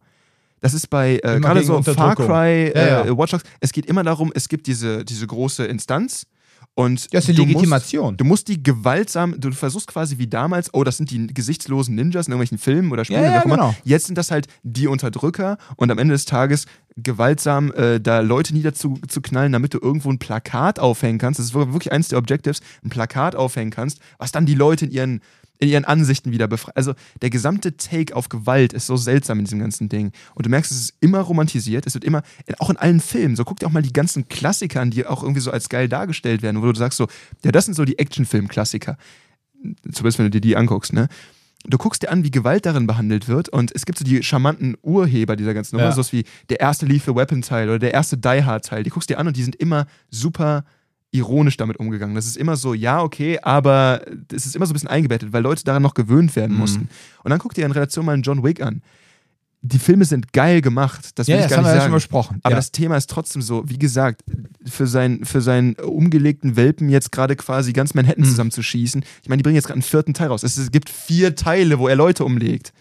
Das 0.64 0.72
ist 0.72 0.88
bei, 0.88 1.16
äh, 1.22 1.40
gerade 1.40 1.62
so 1.62 1.82
Far. 1.82 2.16
Cry, 2.16 2.68
äh, 2.70 2.88
Ja, 2.88 3.04
ja. 3.04 3.18
Watch 3.18 3.32
Dogs, 3.32 3.44
es 3.60 3.70
geht 3.70 3.84
immer 3.84 4.02
darum, 4.02 4.32
es 4.34 4.48
gibt 4.48 4.66
diese, 4.66 5.04
diese 5.04 5.26
große 5.26 5.66
Instanz 5.66 6.26
und 6.72 7.06
Ja, 7.12 7.18
ist 7.18 7.28
die 7.28 7.34
du 7.34 7.42
musst- 7.42 7.48
Legitimation. 7.56 8.16
Du 8.16 8.24
musst 8.24 8.48
die 8.48 8.62
gewaltsam, 8.62 9.38
du 9.38 9.52
versuchst 9.52 9.88
quasi 9.88 10.16
wie 10.16 10.26
damals, 10.26 10.72
oh, 10.72 10.82
das 10.82 10.96
sind 10.96 11.10
die 11.10 11.26
gesichtslosen 11.26 11.94
Ninjas 11.94 12.28
in 12.28 12.32
irgendwelchen 12.32 12.56
Filmen 12.56 12.92
oder 12.92 13.04
Spielen, 13.04 13.24
Ja, 13.24 13.34
ja, 13.34 13.42
genau. 13.42 13.74
Jetzt 13.84 14.06
sind 14.06 14.16
das 14.16 14.30
halt 14.30 14.46
die 14.62 14.86
Unterdrücker 14.86 15.58
und 15.76 15.90
am 15.90 15.98
Ende 15.98 16.14
des 16.14 16.24
Tages 16.24 16.64
gewaltsam 16.96 17.70
äh, 17.72 18.00
da 18.00 18.20
Leute 18.20 18.54
niederzuknallen, 18.54 19.08
zu 19.10 19.20
knallen, 19.20 19.52
damit 19.52 19.74
du 19.74 19.78
irgendwo 19.82 20.10
ein 20.10 20.18
Plakat 20.18 20.78
aufhängen 20.80 21.18
kannst. 21.18 21.38
Das 21.40 21.46
ist 21.48 21.54
wirklich 21.54 21.92
eins 21.92 22.08
der 22.08 22.18
Objectives, 22.18 22.60
ein 22.82 22.88
Plakat 22.88 23.36
aufhängen 23.36 23.70
kannst, 23.70 23.98
was 24.16 24.32
dann 24.32 24.46
die 24.46 24.54
Leute 24.54 24.86
in 24.86 24.92
ihren 24.92 25.20
in 25.58 25.68
ihren 25.68 25.84
Ansichten 25.84 26.32
wieder 26.32 26.48
befreit. 26.48 26.76
Also 26.76 26.94
der 27.22 27.30
gesamte 27.30 27.76
Take 27.76 28.14
auf 28.16 28.28
Gewalt 28.28 28.72
ist 28.72 28.86
so 28.86 28.96
seltsam 28.96 29.38
in 29.38 29.44
diesem 29.44 29.60
ganzen 29.60 29.88
Ding. 29.88 30.12
Und 30.34 30.46
du 30.46 30.50
merkst, 30.50 30.70
es 30.72 30.78
ist 30.78 30.94
immer 31.00 31.20
romantisiert. 31.20 31.86
Es 31.86 31.94
wird 31.94 32.04
immer, 32.04 32.22
auch 32.58 32.70
in 32.70 32.76
allen 32.76 33.00
Filmen, 33.00 33.36
so 33.36 33.44
guck 33.44 33.60
dir 33.60 33.66
auch 33.66 33.72
mal 33.72 33.82
die 33.82 33.92
ganzen 33.92 34.28
Klassiker 34.28 34.80
an, 34.80 34.90
die 34.90 35.06
auch 35.06 35.22
irgendwie 35.22 35.40
so 35.40 35.50
als 35.50 35.68
geil 35.68 35.88
dargestellt 35.88 36.42
werden, 36.42 36.60
wo 36.60 36.70
du 36.70 36.78
sagst 36.78 36.98
so, 36.98 37.06
ja, 37.44 37.52
das 37.52 37.64
sind 37.66 37.74
so 37.74 37.84
die 37.84 37.98
Actionfilm-Klassiker 37.98 38.96
zumindest 39.92 40.18
wenn 40.18 40.26
du 40.26 40.30
dir 40.30 40.40
die 40.40 40.56
anguckst, 40.56 40.92
ne? 40.92 41.08
Du 41.66 41.78
guckst 41.78 42.02
dir 42.02 42.10
an, 42.10 42.24
wie 42.24 42.30
Gewalt 42.30 42.66
darin 42.66 42.86
behandelt 42.86 43.26
wird 43.26 43.48
und 43.48 43.72
es 43.74 43.86
gibt 43.86 43.96
so 43.96 44.04
die 44.04 44.22
charmanten 44.22 44.76
Urheber 44.82 45.34
dieser 45.34 45.54
ganzen 45.54 45.76
Nummer, 45.76 45.88
Ja. 45.88 45.92
sowas 45.92 46.12
wie 46.12 46.24
der 46.50 46.60
erste 46.60 46.84
Lethal 46.84 47.16
Weapon 47.16 47.40
Teil 47.40 47.70
oder 47.70 47.78
der 47.78 47.94
erste 47.94 48.18
Die 48.18 48.44
Hard 48.44 48.66
Teil. 48.66 48.82
Die 48.82 48.90
guckst 48.90 49.08
dir 49.08 49.18
an 49.18 49.26
und 49.26 49.36
die 49.38 49.42
sind 49.42 49.56
immer 49.56 49.86
super 50.10 50.64
ironisch 51.14 51.56
damit 51.56 51.78
umgegangen. 51.78 52.14
Das 52.14 52.26
ist 52.26 52.36
immer 52.36 52.56
so, 52.56 52.74
ja, 52.74 53.00
okay, 53.02 53.38
aber 53.42 54.02
es 54.32 54.46
ist 54.46 54.56
immer 54.56 54.66
so 54.66 54.72
ein 54.72 54.74
bisschen 54.74 54.88
eingebettet, 54.88 55.32
weil 55.32 55.42
Leute 55.42 55.62
daran 55.64 55.82
noch 55.82 55.94
gewöhnt 55.94 56.34
werden 56.36 56.52
Mhm. 56.54 56.58
mussten. 56.58 56.88
Und 57.22 57.30
dann 57.30 57.38
guck 57.38 57.54
dir 57.54 57.64
in 57.64 57.72
Relation 57.72 58.04
mal 58.04 58.12
einen 58.12 58.22
John 58.22 58.42
Wick 58.42 58.60
an. 58.60 58.82
Die 59.66 59.78
Filme 59.78 60.04
sind 60.04 60.34
geil 60.34 60.60
gemacht, 60.60 61.18
das 61.18 61.26
will 61.26 61.36
ja, 61.36 61.40
ich 61.40 61.44
das 61.44 61.50
gar 61.52 61.58
haben 61.58 61.62
nicht 61.64 61.70
wir 61.70 61.74
ja 61.76 61.80
sagen. 61.82 61.90
schon 61.92 61.96
besprochen. 61.96 62.40
Aber 62.42 62.52
ja. 62.52 62.56
das 62.56 62.70
Thema 62.72 62.96
ist 62.98 63.08
trotzdem 63.08 63.40
so, 63.40 63.62
wie 63.66 63.78
gesagt, 63.78 64.22
für, 64.66 64.86
sein, 64.86 65.24
für 65.24 65.40
seinen 65.40 65.74
umgelegten 65.76 66.56
Welpen 66.56 66.90
jetzt 66.90 67.12
gerade 67.12 67.34
quasi 67.36 67.72
ganz 67.72 67.94
Manhattan 67.94 68.24
Mhm. 68.24 68.28
zusammenzuschießen. 68.28 69.04
Ich 69.22 69.28
meine, 69.30 69.38
die 69.38 69.42
bringen 69.44 69.54
jetzt 69.56 69.64
gerade 69.66 69.76
einen 69.76 69.82
vierten 69.82 70.12
Teil 70.12 70.28
raus. 70.28 70.42
Es, 70.42 70.70
gibt 70.70 70.90
vier 70.90 71.34
Teile, 71.34 71.78
wo 71.78 71.88
er 71.88 71.96
Leute 71.96 72.24
umlegt. 72.26 72.72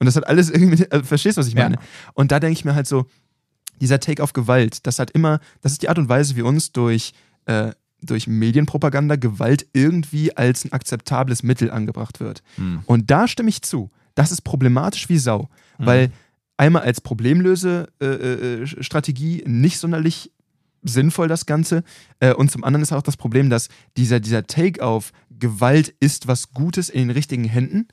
Und 0.00 0.06
das 0.06 0.16
hat 0.16 0.26
alles 0.26 0.50
irgendwie, 0.54 0.84
also, 0.90 1.04
verstehst 1.04 1.36
du, 1.36 1.40
was 1.40 1.46
ich 1.46 1.54
Ja. 1.54 1.62
meine? 1.64 1.76
Und 2.14 2.32
da 2.32 2.40
denke 2.40 2.54
ich 2.58 2.64
mir 2.64 2.74
halt 2.74 2.88
so, 2.88 3.06
dieser 3.80 4.00
Take 4.00 4.20
auf 4.22 4.32
Gewalt, 4.32 4.84
das 4.86 4.98
hat 4.98 5.10
immer, 5.12 5.38
das 5.60 5.72
ist 5.72 5.82
die 5.82 5.88
Art 5.90 5.98
und 5.98 6.08
Weise, 6.08 6.34
wie 6.36 6.42
uns 6.42 6.72
durch, 6.72 7.12
äh, 7.46 7.70
durch 8.02 8.26
Medienpropaganda 8.26 9.16
Gewalt 9.16 9.66
irgendwie 9.72 10.36
als 10.36 10.64
ein 10.64 10.72
akzeptables 10.72 11.42
Mittel 11.42 11.70
angebracht 11.70 12.20
wird. 12.20 12.42
Hm. 12.56 12.80
Und 12.86 13.10
da 13.10 13.28
stimme 13.28 13.48
ich 13.48 13.62
zu. 13.62 13.90
Das 14.14 14.30
ist 14.32 14.42
problematisch 14.42 15.08
wie 15.08 15.16
Sau. 15.18 15.48
Weil 15.78 16.12
einmal 16.56 16.82
als 16.82 17.00
Problemlöse-Strategie 17.00 19.42
äh, 19.42 19.48
nicht 19.48 19.78
sonderlich 19.78 20.30
sinnvoll 20.82 21.28
das 21.28 21.46
Ganze. 21.46 21.84
Äh, 22.20 22.34
und 22.34 22.50
zum 22.50 22.64
anderen 22.64 22.82
ist 22.82 22.92
auch 22.92 23.02
das 23.02 23.16
Problem, 23.16 23.48
dass 23.50 23.68
dieser, 23.96 24.20
dieser 24.20 24.46
Take 24.46 24.84
auf 24.84 25.12
Gewalt 25.30 25.94
ist 26.00 26.28
was 26.28 26.52
Gutes 26.52 26.88
in 26.88 27.08
den 27.08 27.10
richtigen 27.10 27.44
Händen, 27.44 27.88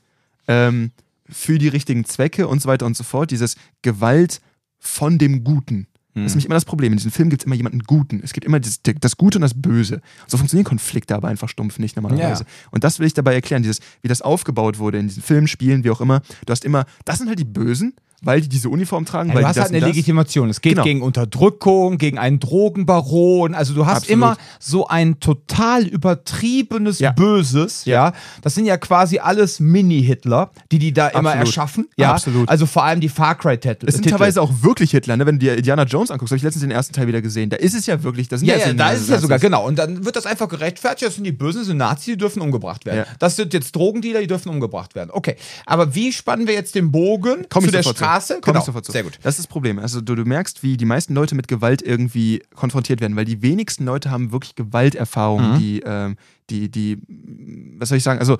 ähm, 0.46 0.92
für 1.28 1.58
die 1.58 1.68
richtigen 1.68 2.04
Zwecke 2.04 2.48
und 2.48 2.62
so 2.62 2.68
weiter 2.68 2.86
und 2.86 2.96
so 2.96 3.04
fort. 3.04 3.30
Dieses 3.30 3.56
Gewalt 3.82 4.40
von 4.78 5.18
dem 5.18 5.44
Guten. 5.44 5.86
Das 6.14 6.24
ist 6.26 6.32
nämlich 6.32 6.46
immer 6.46 6.56
das 6.56 6.64
Problem. 6.64 6.92
In 6.92 6.96
diesem 6.96 7.12
Film 7.12 7.30
gibt 7.30 7.42
es 7.42 7.46
immer 7.46 7.54
jemanden 7.54 7.80
Guten. 7.80 8.20
Es 8.24 8.32
gibt 8.32 8.44
immer 8.44 8.58
das, 8.58 8.80
das 8.82 9.16
Gute 9.16 9.38
und 9.38 9.42
das 9.42 9.54
Böse. 9.54 10.00
So 10.26 10.38
funktionieren 10.38 10.64
Konflikte 10.64 11.14
aber 11.14 11.28
einfach 11.28 11.48
stumpf 11.48 11.78
nicht 11.78 11.96
normalerweise. 11.96 12.44
Ja. 12.44 12.50
Und 12.72 12.82
das 12.82 12.98
will 12.98 13.06
ich 13.06 13.14
dabei 13.14 13.34
erklären, 13.34 13.62
dieses, 13.62 13.80
wie 14.02 14.08
das 14.08 14.20
aufgebaut 14.20 14.78
wurde 14.78 14.98
in 14.98 15.06
diesen 15.06 15.22
Filmen, 15.22 15.46
Spielen, 15.46 15.84
wie 15.84 15.90
auch 15.90 16.00
immer. 16.00 16.22
Du 16.46 16.50
hast 16.50 16.64
immer, 16.64 16.84
das 17.04 17.18
sind 17.18 17.28
halt 17.28 17.38
die 17.38 17.44
Bösen, 17.44 17.94
weil 18.22 18.40
die 18.42 18.48
diese 18.48 18.68
Uniform 18.68 19.04
tragen, 19.06 19.30
Ja, 19.30 19.34
weil 19.36 19.42
du 19.42 19.48
hast 19.48 19.56
das 19.56 19.64
halt 19.64 19.72
eine 19.72 19.80
das. 19.80 19.88
Legitimation. 19.88 20.50
Es 20.50 20.60
geht 20.60 20.72
Genau. 20.72 20.84
gegen 20.84 21.02
Unterdrückung, 21.02 21.98
gegen 21.98 22.18
einen 22.18 22.38
Drogenbaron. 22.40 23.54
Also 23.54 23.74
du 23.74 23.86
hast 23.86 23.98
Absolut. 24.02 24.10
immer 24.12 24.36
so 24.58 24.86
ein 24.88 25.20
total 25.20 25.86
übertriebenes 25.86 26.98
Ja. 26.98 27.12
Böses. 27.12 27.84
Ja. 27.84 28.12
Das 28.42 28.54
sind 28.54 28.66
ja 28.66 28.76
quasi 28.76 29.18
alles 29.18 29.60
Mini-Hitler, 29.60 30.50
die 30.72 30.78
die 30.78 30.92
da 30.92 31.08
immer 31.08 31.30
Absolut. 31.30 31.46
erschaffen. 31.46 31.88
Ja. 31.96 32.12
Absolut. 32.12 32.48
Also 32.48 32.66
vor 32.66 32.84
allem 32.84 33.00
die 33.00 33.08
Far 33.08 33.36
Cry-Titel. 33.36 33.86
Es 33.86 33.94
sind 33.94 34.02
Titel. 34.04 34.16
teilweise 34.16 34.42
auch 34.42 34.50
wirklich 34.62 34.90
Hitler, 34.90 35.16
ne? 35.16 35.26
wenn 35.26 35.38
du 35.38 35.46
dir 35.46 35.56
Indiana 35.56 35.84
Jones 35.84 36.10
anguckst, 36.10 36.30
habe 36.32 36.36
ich 36.36 36.42
letztens 36.42 36.62
den 36.62 36.70
ersten 36.70 36.92
Teil 36.94 37.06
wieder 37.06 37.22
gesehen. 37.22 37.50
Da 37.50 37.56
ist 37.56 37.74
es 37.74 37.86
ja 37.86 38.02
wirklich, 38.02 38.28
da 38.28 38.36
sind 38.38 38.48
Ja, 38.48 38.56
ja, 38.56 38.68
ja, 38.68 38.72
da 38.74 38.90
ist 38.92 39.02
es 39.02 39.08
ja 39.08 39.18
sogar, 39.18 39.38
genau. 39.38 39.66
Und 39.66 39.78
dann 39.78 40.04
wird 40.04 40.16
das 40.16 40.26
einfach 40.26 40.48
gerechtfertigt, 40.48 41.06
das 41.08 41.14
sind 41.14 41.24
die 41.24 41.32
Bösen, 41.32 41.60
das 41.60 41.68
sind 41.68 41.76
Nazis, 41.78 42.04
die 42.06 42.16
dürfen 42.16 42.42
umgebracht 42.42 42.84
werden. 42.86 42.98
Ja. 42.98 43.16
Das 43.18 43.36
sind 43.36 43.54
jetzt 43.54 43.74
Drogendealer, 43.74 44.20
die 44.20 44.26
dürfen 44.26 44.48
umgebracht 44.50 44.94
werden. 44.94 45.10
Okay. 45.12 45.36
Aber 45.66 45.94
wie 45.94 46.12
spannen 46.12 46.46
wir 46.46 46.54
jetzt 46.54 46.74
den 46.74 46.90
Bogen 46.90 47.46
Komm 47.48 47.64
zu 47.64 47.70
der 47.70 47.82
sofort 47.82 47.98
Straße? 48.10 48.34
Komm 48.40 48.52
genau. 48.52 48.58
ich 48.60 48.66
sofort 48.66 48.84
zu. 48.84 48.92
Sehr 48.92 49.02
gut. 49.02 49.18
Das 49.22 49.34
ist 49.34 49.38
das 49.38 49.46
Problem. 49.46 49.78
Also 49.78 50.00
du, 50.00 50.14
du 50.14 50.24
merkst, 50.24 50.62
wie 50.62 50.76
die 50.76 50.84
meisten 50.84 51.14
Leute 51.14 51.34
mit 51.34 51.48
Gewalt 51.48 51.82
irgendwie 51.82 52.42
konfrontiert 52.54 53.00
werden, 53.00 53.16
weil 53.16 53.24
die 53.24 53.42
wenigsten 53.42 53.84
Leute 53.84 54.10
haben 54.10 54.32
wirklich 54.32 54.54
Gewalterfahrungen, 54.54 55.54
Mhm. 55.54 55.58
die, 55.58 55.82
ähm, 55.84 56.16
die, 56.50 56.70
die, 56.70 56.98
was 57.78 57.88
soll 57.88 57.98
ich 57.98 58.04
sagen, 58.04 58.18
also 58.20 58.38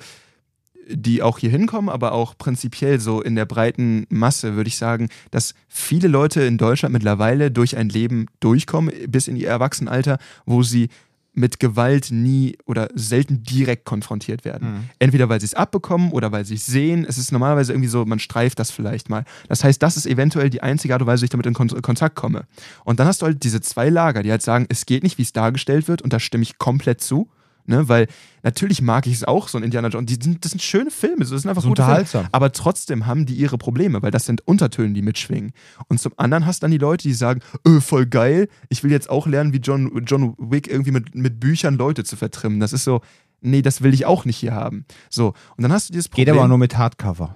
die 0.89 1.21
auch 1.21 1.37
hier 1.37 1.49
hinkommen, 1.49 1.89
aber 1.89 2.11
auch 2.11 2.37
prinzipiell 2.37 2.99
so 2.99 3.21
in 3.21 3.35
der 3.35 3.45
breiten 3.45 4.05
Masse 4.09 4.55
würde 4.55 4.67
ich 4.67 4.77
sagen, 4.77 5.09
dass 5.29 5.53
viele 5.67 6.07
Leute 6.07 6.41
in 6.41 6.57
Deutschland 6.57 6.91
mittlerweile 6.93 7.51
durch 7.51 7.77
ein 7.77 7.87
Leben 7.87 8.25
durchkommen, 8.39 8.91
bis 9.07 9.27
in 9.27 9.35
ihr 9.35 9.47
Erwachsenenalter, 9.47 10.17
wo 10.45 10.63
sie 10.63 10.89
mit 11.33 11.59
Gewalt 11.59 12.09
nie 12.11 12.57
oder 12.65 12.89
selten 12.93 13.43
direkt 13.43 13.85
konfrontiert 13.85 14.43
werden. 14.43 14.71
Mhm. 14.71 14.89
Entweder 14.99 15.29
weil 15.29 15.39
sie 15.39 15.45
es 15.45 15.53
abbekommen 15.53 16.11
oder 16.11 16.31
weil 16.31 16.45
sie 16.45 16.55
es 16.55 16.65
sehen. 16.65 17.05
Es 17.07 17.17
ist 17.17 17.31
normalerweise 17.31 17.71
irgendwie 17.71 17.87
so, 17.87 18.05
man 18.05 18.19
streift 18.19 18.59
das 18.59 18.71
vielleicht 18.71 19.09
mal. 19.09 19.23
Das 19.47 19.63
heißt, 19.63 19.81
das 19.81 19.97
ist 19.97 20.05
eventuell 20.05 20.49
die 20.49 20.61
einzige 20.61 20.93
Art 20.93 21.01
und 21.01 21.07
Weise, 21.07 21.21
wie 21.21 21.25
ich 21.25 21.29
damit 21.29 21.45
in 21.45 21.53
Kon 21.53 21.69
Kontakt 21.81 22.15
komme. 22.15 22.45
Und 22.83 22.99
dann 22.99 23.07
hast 23.07 23.21
du 23.21 23.27
halt 23.27 23.43
diese 23.43 23.61
zwei 23.61 23.89
Lager, 23.89 24.23
die 24.23 24.31
halt 24.31 24.41
sagen, 24.41 24.65
es 24.69 24.85
geht 24.85 25.03
nicht, 25.03 25.17
wie 25.17 25.23
es 25.23 25.31
dargestellt 25.31 25.87
wird, 25.87 26.01
und 26.01 26.11
da 26.11 26.19
stimme 26.19 26.43
ich 26.43 26.57
komplett 26.57 27.01
zu. 27.01 27.29
Ne, 27.65 27.87
weil 27.87 28.07
natürlich 28.43 28.81
mag 28.81 29.05
ich 29.07 29.13
es 29.13 29.23
auch, 29.23 29.47
so 29.47 29.57
ein 29.57 29.63
Indiana 29.63 29.87
Jones. 29.89 30.07
Die 30.07 30.23
sind, 30.23 30.43
das 30.43 30.51
sind 30.51 30.61
schöne 30.61 30.89
Filme, 30.91 31.19
das 31.19 31.29
sind 31.29 31.47
einfach 31.47 31.61
So 31.61 31.69
gute 31.69 31.81
Filme. 31.83 31.91
unterhaltsam. 31.99 32.27
Aber 32.31 32.51
trotzdem 32.51 33.05
haben 33.05 33.25
die 33.25 33.35
ihre 33.35 33.57
Probleme, 33.57 34.01
weil 34.01 34.11
das 34.11 34.25
sind 34.25 34.45
Untertöne, 34.47 34.93
die 34.93 35.01
mitschwingen. 35.01 35.51
Und 35.87 35.99
zum 35.99 36.13
anderen 36.17 36.45
hast 36.45 36.63
dann 36.63 36.71
die 36.71 36.77
Leute, 36.77 37.07
die 37.07 37.13
sagen, 37.13 37.41
öh, 37.67 37.79
voll 37.81 38.05
geil, 38.07 38.47
ich 38.69 38.83
will 38.83 38.91
jetzt 38.91 39.09
auch 39.09 39.27
lernen, 39.27 39.53
wie 39.53 39.57
John, 39.57 40.03
John 40.05 40.35
Wick 40.37 40.67
irgendwie 40.67 40.91
mit, 40.91 41.13
mit 41.15 41.39
Büchern 41.39 41.77
Leute 41.77 42.03
zu 42.03 42.15
vertrimmen. 42.15 42.59
Das 42.59 42.73
ist 42.73 42.83
so, 42.83 43.01
nee, 43.41 43.61
das 43.61 43.81
will 43.81 43.93
ich 43.93 44.05
auch 44.05 44.25
nicht 44.25 44.37
hier 44.37 44.53
haben. 44.53 44.85
So, 45.09 45.33
und 45.57 45.63
dann 45.63 45.71
hast 45.71 45.89
du 45.89 45.93
dieses 45.93 46.07
Problem. 46.07 46.25
Geht 46.25 46.33
aber 46.35 46.47
nur 46.47 46.57
mit 46.57 46.77
Hardcover. 46.77 47.35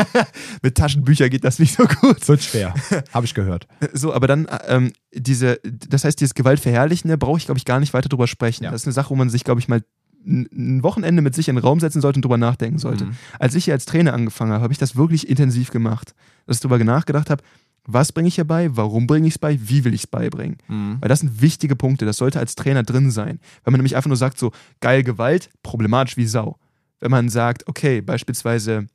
mit 0.62 0.74
Taschenbüchern 0.74 1.30
geht 1.30 1.44
das 1.44 1.58
nicht 1.58 1.76
so 1.76 1.84
gut. 1.84 2.26
Wird 2.26 2.42
schwer. 2.42 2.74
Habe 3.12 3.26
ich 3.26 3.34
gehört. 3.34 3.68
So, 3.92 4.12
aber 4.12 4.26
dann, 4.26 4.48
ähm, 4.66 4.92
diese, 5.14 5.60
das 5.62 6.04
heißt, 6.04 6.18
dieses 6.18 6.34
Gewaltverherrlichende 6.34 7.16
brauche 7.16 7.38
ich, 7.38 7.44
glaube 7.44 7.58
ich, 7.58 7.64
gar 7.64 7.80
nicht 7.80 7.94
weiter 7.94 8.08
drüber 8.08 8.26
sprechen. 8.26 8.64
Ja. 8.64 8.70
Das 8.70 8.82
ist 8.82 8.86
eine 8.86 8.92
Sache, 8.92 9.10
wo 9.10 9.14
man 9.14 9.30
sich, 9.30 9.44
glaube 9.44 9.60
ich, 9.60 9.68
mal 9.68 9.82
ein 10.26 10.82
Wochenende 10.82 11.22
mit 11.22 11.34
sich 11.34 11.48
in 11.48 11.56
den 11.56 11.62
Raum 11.62 11.80
setzen 11.80 12.00
sollte 12.00 12.18
und 12.18 12.24
drüber 12.24 12.38
nachdenken 12.38 12.78
sollte. 12.78 13.06
Mhm. 13.06 13.16
Als 13.38 13.54
ich 13.54 13.66
hier 13.66 13.74
als 13.74 13.84
Trainer 13.84 14.14
angefangen 14.14 14.52
habe, 14.52 14.62
habe 14.62 14.72
ich 14.72 14.78
das 14.78 14.96
wirklich 14.96 15.28
intensiv 15.28 15.70
gemacht. 15.70 16.14
Dass 16.46 16.56
ich 16.56 16.62
drüber 16.62 16.82
nachgedacht 16.82 17.30
habe, 17.30 17.42
was 17.86 18.12
bringe 18.12 18.28
ich 18.28 18.36
hier 18.36 18.44
bei, 18.44 18.74
warum 18.76 19.06
bringe 19.06 19.26
ich 19.26 19.34
es 19.34 19.38
bei, 19.38 19.58
wie 19.60 19.84
will 19.84 19.94
ich 19.94 20.02
es 20.02 20.06
beibringen. 20.06 20.58
Mhm. 20.68 20.98
Weil 21.00 21.08
das 21.08 21.20
sind 21.20 21.40
wichtige 21.40 21.76
Punkte, 21.76 22.06
das 22.06 22.16
sollte 22.16 22.38
als 22.38 22.54
Trainer 22.54 22.82
drin 22.82 23.10
sein. 23.10 23.40
Wenn 23.62 23.72
man 23.72 23.78
nämlich 23.78 23.96
einfach 23.96 24.08
nur 24.08 24.16
sagt, 24.16 24.38
so 24.38 24.52
geil 24.80 25.02
Gewalt, 25.02 25.50
problematisch 25.62 26.16
wie 26.16 26.26
Sau. 26.26 26.58
Wenn 27.00 27.10
man 27.10 27.28
sagt, 27.28 27.68
okay, 27.68 28.00
beispielsweise, 28.00 28.86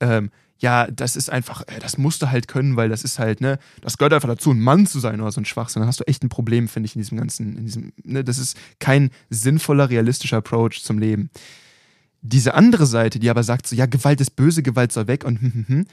ähm, 0.00 0.30
ja, 0.58 0.88
das 0.88 1.14
ist 1.14 1.30
einfach, 1.30 1.62
äh, 1.68 1.78
das 1.80 1.98
musst 1.98 2.20
du 2.22 2.30
halt 2.30 2.48
können, 2.48 2.76
weil 2.76 2.88
das 2.88 3.04
ist 3.04 3.20
halt, 3.20 3.40
ne, 3.40 3.58
das 3.80 3.96
gehört 3.96 4.12
einfach 4.12 4.28
dazu, 4.28 4.50
ein 4.50 4.60
Mann 4.60 4.86
zu 4.86 4.98
sein 4.98 5.20
oder 5.20 5.30
so 5.30 5.40
ein 5.40 5.44
Schwachsinn. 5.44 5.80
Dann 5.80 5.88
hast 5.88 6.00
du 6.00 6.08
echt 6.08 6.24
ein 6.24 6.28
Problem, 6.28 6.66
finde 6.66 6.86
ich, 6.86 6.96
in 6.96 7.00
diesem 7.00 7.18
ganzen, 7.18 7.56
in 7.56 7.64
diesem, 7.64 7.92
ne, 8.02 8.24
das 8.24 8.38
ist 8.38 8.56
kein 8.80 9.10
sinnvoller, 9.30 9.88
realistischer 9.88 10.38
Approach 10.38 10.82
zum 10.82 10.98
Leben. 10.98 11.30
Diese 12.20 12.54
andere 12.54 12.86
Seite, 12.86 13.20
die 13.20 13.30
aber 13.30 13.44
sagt 13.44 13.68
so, 13.68 13.76
ja, 13.76 13.86
Gewalt 13.86 14.20
ist 14.20 14.34
böse, 14.34 14.64
Gewalt 14.64 14.90
soll 14.90 15.06
weg 15.06 15.24
und 15.24 15.40
hm, 15.40 15.52
hm, 15.52 15.64
hm, 15.68 15.86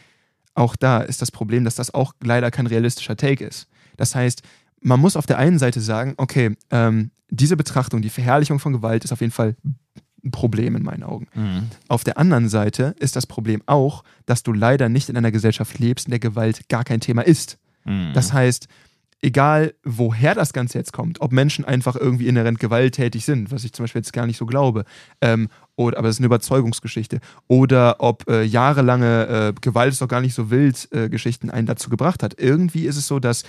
auch 0.56 0.76
da 0.76 0.99
ist 0.99 1.22
das 1.22 1.32
Problem, 1.32 1.64
dass 1.64 1.76
das 1.76 1.93
auch 1.93 2.14
leider 2.24 2.49
kein 2.49 2.68
realistischer 2.68 3.16
Take 3.16 3.45
ist. 3.45 3.68
Das 3.97 4.16
heißt, 4.16 4.41
man 4.82 4.99
muss 4.99 5.16
auf 5.16 5.26
der 5.26 5.38
einen 5.38 5.60
Seite 5.60 5.82
sagen, 5.82 6.14
okay, 6.18 6.56
ähm, 6.72 7.12
diese 7.30 7.58
Betrachtung, 7.58 8.01
die 8.01 8.10
Verherrlichung 8.10 8.60
von 8.60 8.74
Gewalt 8.74 9.03
ist 9.03 9.12
auf 9.12 9.22
jeden 9.22 9.34
Fall 9.34 9.56
ein 10.24 10.32
Problem 10.32 10.76
in 10.76 10.84
meinen 10.84 11.03
Augen. 11.03 11.28
Mhm. 11.34 11.70
Auf 11.88 12.03
der 12.03 12.18
anderen 12.18 12.49
Seite 12.49 12.95
ist 12.99 13.16
das 13.16 13.28
Problem 13.28 13.62
auch, 13.66 14.03
dass 14.26 14.43
du 14.43 14.53
leider 14.53 14.89
nicht 14.89 15.10
in 15.10 15.18
einer 15.18 15.32
Gesellschaft 15.32 15.80
lebst, 15.80 16.08
in 16.08 16.12
der 16.12 16.20
Gewalt 16.20 16.68
gar 16.70 16.84
kein 16.84 16.99
Thema 16.99 17.22
ist. 17.22 17.58
Mhm. 17.84 18.12
Das 18.14 18.34
heißt, 18.34 18.68
egal 19.22 19.74
woher 19.84 20.36
das 20.36 20.53
Ganze 20.53 20.78
jetzt 20.78 20.93
kommt, 20.93 21.22
ob 21.22 21.32
Menschen 21.32 21.66
einfach 21.66 21.95
irgendwie 21.95 22.28
inhärent 22.28 22.59
gewalttätig 22.59 23.26
sind, 23.26 23.51
was 23.51 23.63
ich 23.63 23.74
zum 23.74 23.84
Beispiel 23.84 23.99
jetzt 23.99 24.13
gar 24.13 24.26
nicht 24.26 24.38
so 24.38 24.45
glaube, 24.45 24.86
ähm, 25.22 25.49
oder, 25.76 25.97
aber 25.97 26.07
das 26.07 26.16
ist 26.16 26.20
eine 26.20 26.28
Überzeugungsgeschichte, 26.28 27.20
oder 27.47 27.97
ob 27.99 28.30
äh, 28.30 28.43
jahrelange 28.43 29.28
äh, 29.28 29.53
Gewalt 29.61 29.93
ist 29.93 30.01
doch 30.01 30.07
gar 30.07 30.22
nicht 30.22 30.34
so 30.34 30.51
wild 30.51 30.88
äh, 30.91 31.09
Geschichten 31.09 31.49
einen 31.49 31.68
dazu 31.68 31.89
gebracht 31.89 32.24
hat. 32.24 32.39
Irgendwie 32.39 32.86
ist 32.86 32.97
es 32.97 33.07
so, 33.07 33.20
dass 33.20 33.43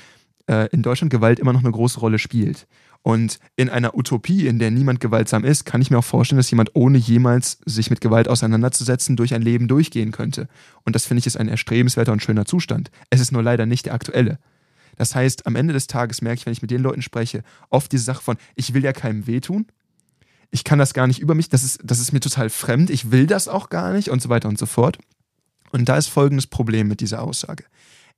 äh, 0.49 0.69
in 0.71 0.83
Deutschland 0.83 1.11
Gewalt 1.11 1.39
immer 1.39 1.53
noch 1.53 1.63
eine 1.63 1.73
große 1.73 2.01
Rolle 2.01 2.19
spielt. 2.19 2.67
Und 3.03 3.39
in 3.55 3.71
einer 3.71 3.97
Utopie, 3.97 4.49
in 4.49 4.59
der 4.59 4.73
niemand 4.73 4.99
gewaltsam 4.99 5.45
ist, 5.45 5.65
kann 5.65 5.81
ich 5.81 5.93
mir 5.93 5.99
auch 5.99 6.05
vorstellen, 6.05 6.39
dass 6.39 6.51
jemand 6.51 6.75
ohne 6.75 6.99
jemals 6.99 7.61
sich 7.65 7.89
mit 7.89 8.01
Gewalt 8.01 8.27
auseinanderzusetzen 8.27 9.15
durch 9.15 9.33
ein 9.33 9.43
Leben 9.43 9.69
durchgehen 9.69 10.11
könnte. 10.11 10.49
Und 10.83 10.97
das 10.97 11.07
finde 11.07 11.21
ich 11.21 11.27
ist 11.27 11.37
ein 11.37 11.47
erstrebenswerter 11.47 12.11
und 12.11 12.21
schöner 12.21 12.47
Zustand. 12.47 12.91
Es 13.11 13.21
ist 13.21 13.31
nur 13.31 13.45
leider 13.45 13.65
nicht 13.65 13.87
der 13.87 13.95
aktuelle. 13.95 14.41
Das 14.97 15.15
heißt, 15.15 15.47
am 15.47 15.57
Ende 15.57 15.73
des 15.73 15.87
Tages 15.87 16.23
merke 16.23 16.41
ich, 16.41 16.47
wenn 16.47 16.53
ich 16.53 16.63
mit 16.63 16.71
den 16.71 16.83
Leuten 16.83 17.03
spreche, 17.03 17.43
oft 17.71 17.93
diese 17.93 18.05
Sache 18.05 18.23
von, 18.23 18.37
ich 18.55 18.75
will 18.75 18.83
ja 18.83 18.93
keinem 18.93 19.27
wehtun, 19.27 19.67
ich 20.51 20.65
kann 20.65 20.79
das 20.79 20.95
gar 20.95 21.07
nicht 21.07 21.21
über 21.21 21.35
mich, 21.35 21.49
das 21.49 21.63
ist, 21.63 21.81
das 21.85 21.99
ist 21.99 22.13
mir 22.13 22.21
total 22.21 22.51
fremd, 22.51 22.91
ich 22.91 23.11
will 23.11 23.27
das 23.27 23.49
auch 23.49 23.69
gar 23.69 23.93
nicht 23.93 24.11
und 24.11 24.23
so 24.23 24.29
weiter 24.29 24.49
und 24.49 24.59
so 24.59 24.67
fort. 24.67 24.99
Und 25.73 25.89
da 25.89 25.97
ist 25.97 26.07
folgendes 26.07 26.47
Problem 26.47 26.89
mit 26.89 27.01
dieser 27.01 27.23
Aussage. 27.23 27.65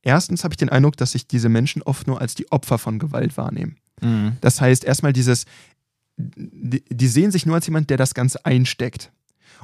Erstens 0.03 0.45
habe 0.45 0.53
ich 0.53 0.59
den 0.59 0.69
Eindruck, 0.69 0.97
dass 0.97 1.13
sich 1.13 1.27
diese 1.27 1.49
Menschen 1.49 1.83
oft 1.83 2.07
nur 2.07 2.21
als 2.21 2.35
die 2.35 2.51
Opfer 2.53 2.79
von 2.79 2.99
Gewalt 2.99 3.37
wahrnehmen. 3.37 3.77
Mhm. 4.01 4.37
Das 4.41 4.61
heißt, 4.61 4.85
erstmal 4.85 5.13
dieses, 5.13 5.45
die, 6.17 6.85
die 6.89 7.09
sehen 7.09 7.31
sich 7.31 7.47
nur 7.47 7.57
als 7.57 7.67
jemand, 7.67 7.91
der 7.91 7.97
das 7.97 8.15
Ganze 8.15 8.45
einsteckt. 8.45 9.11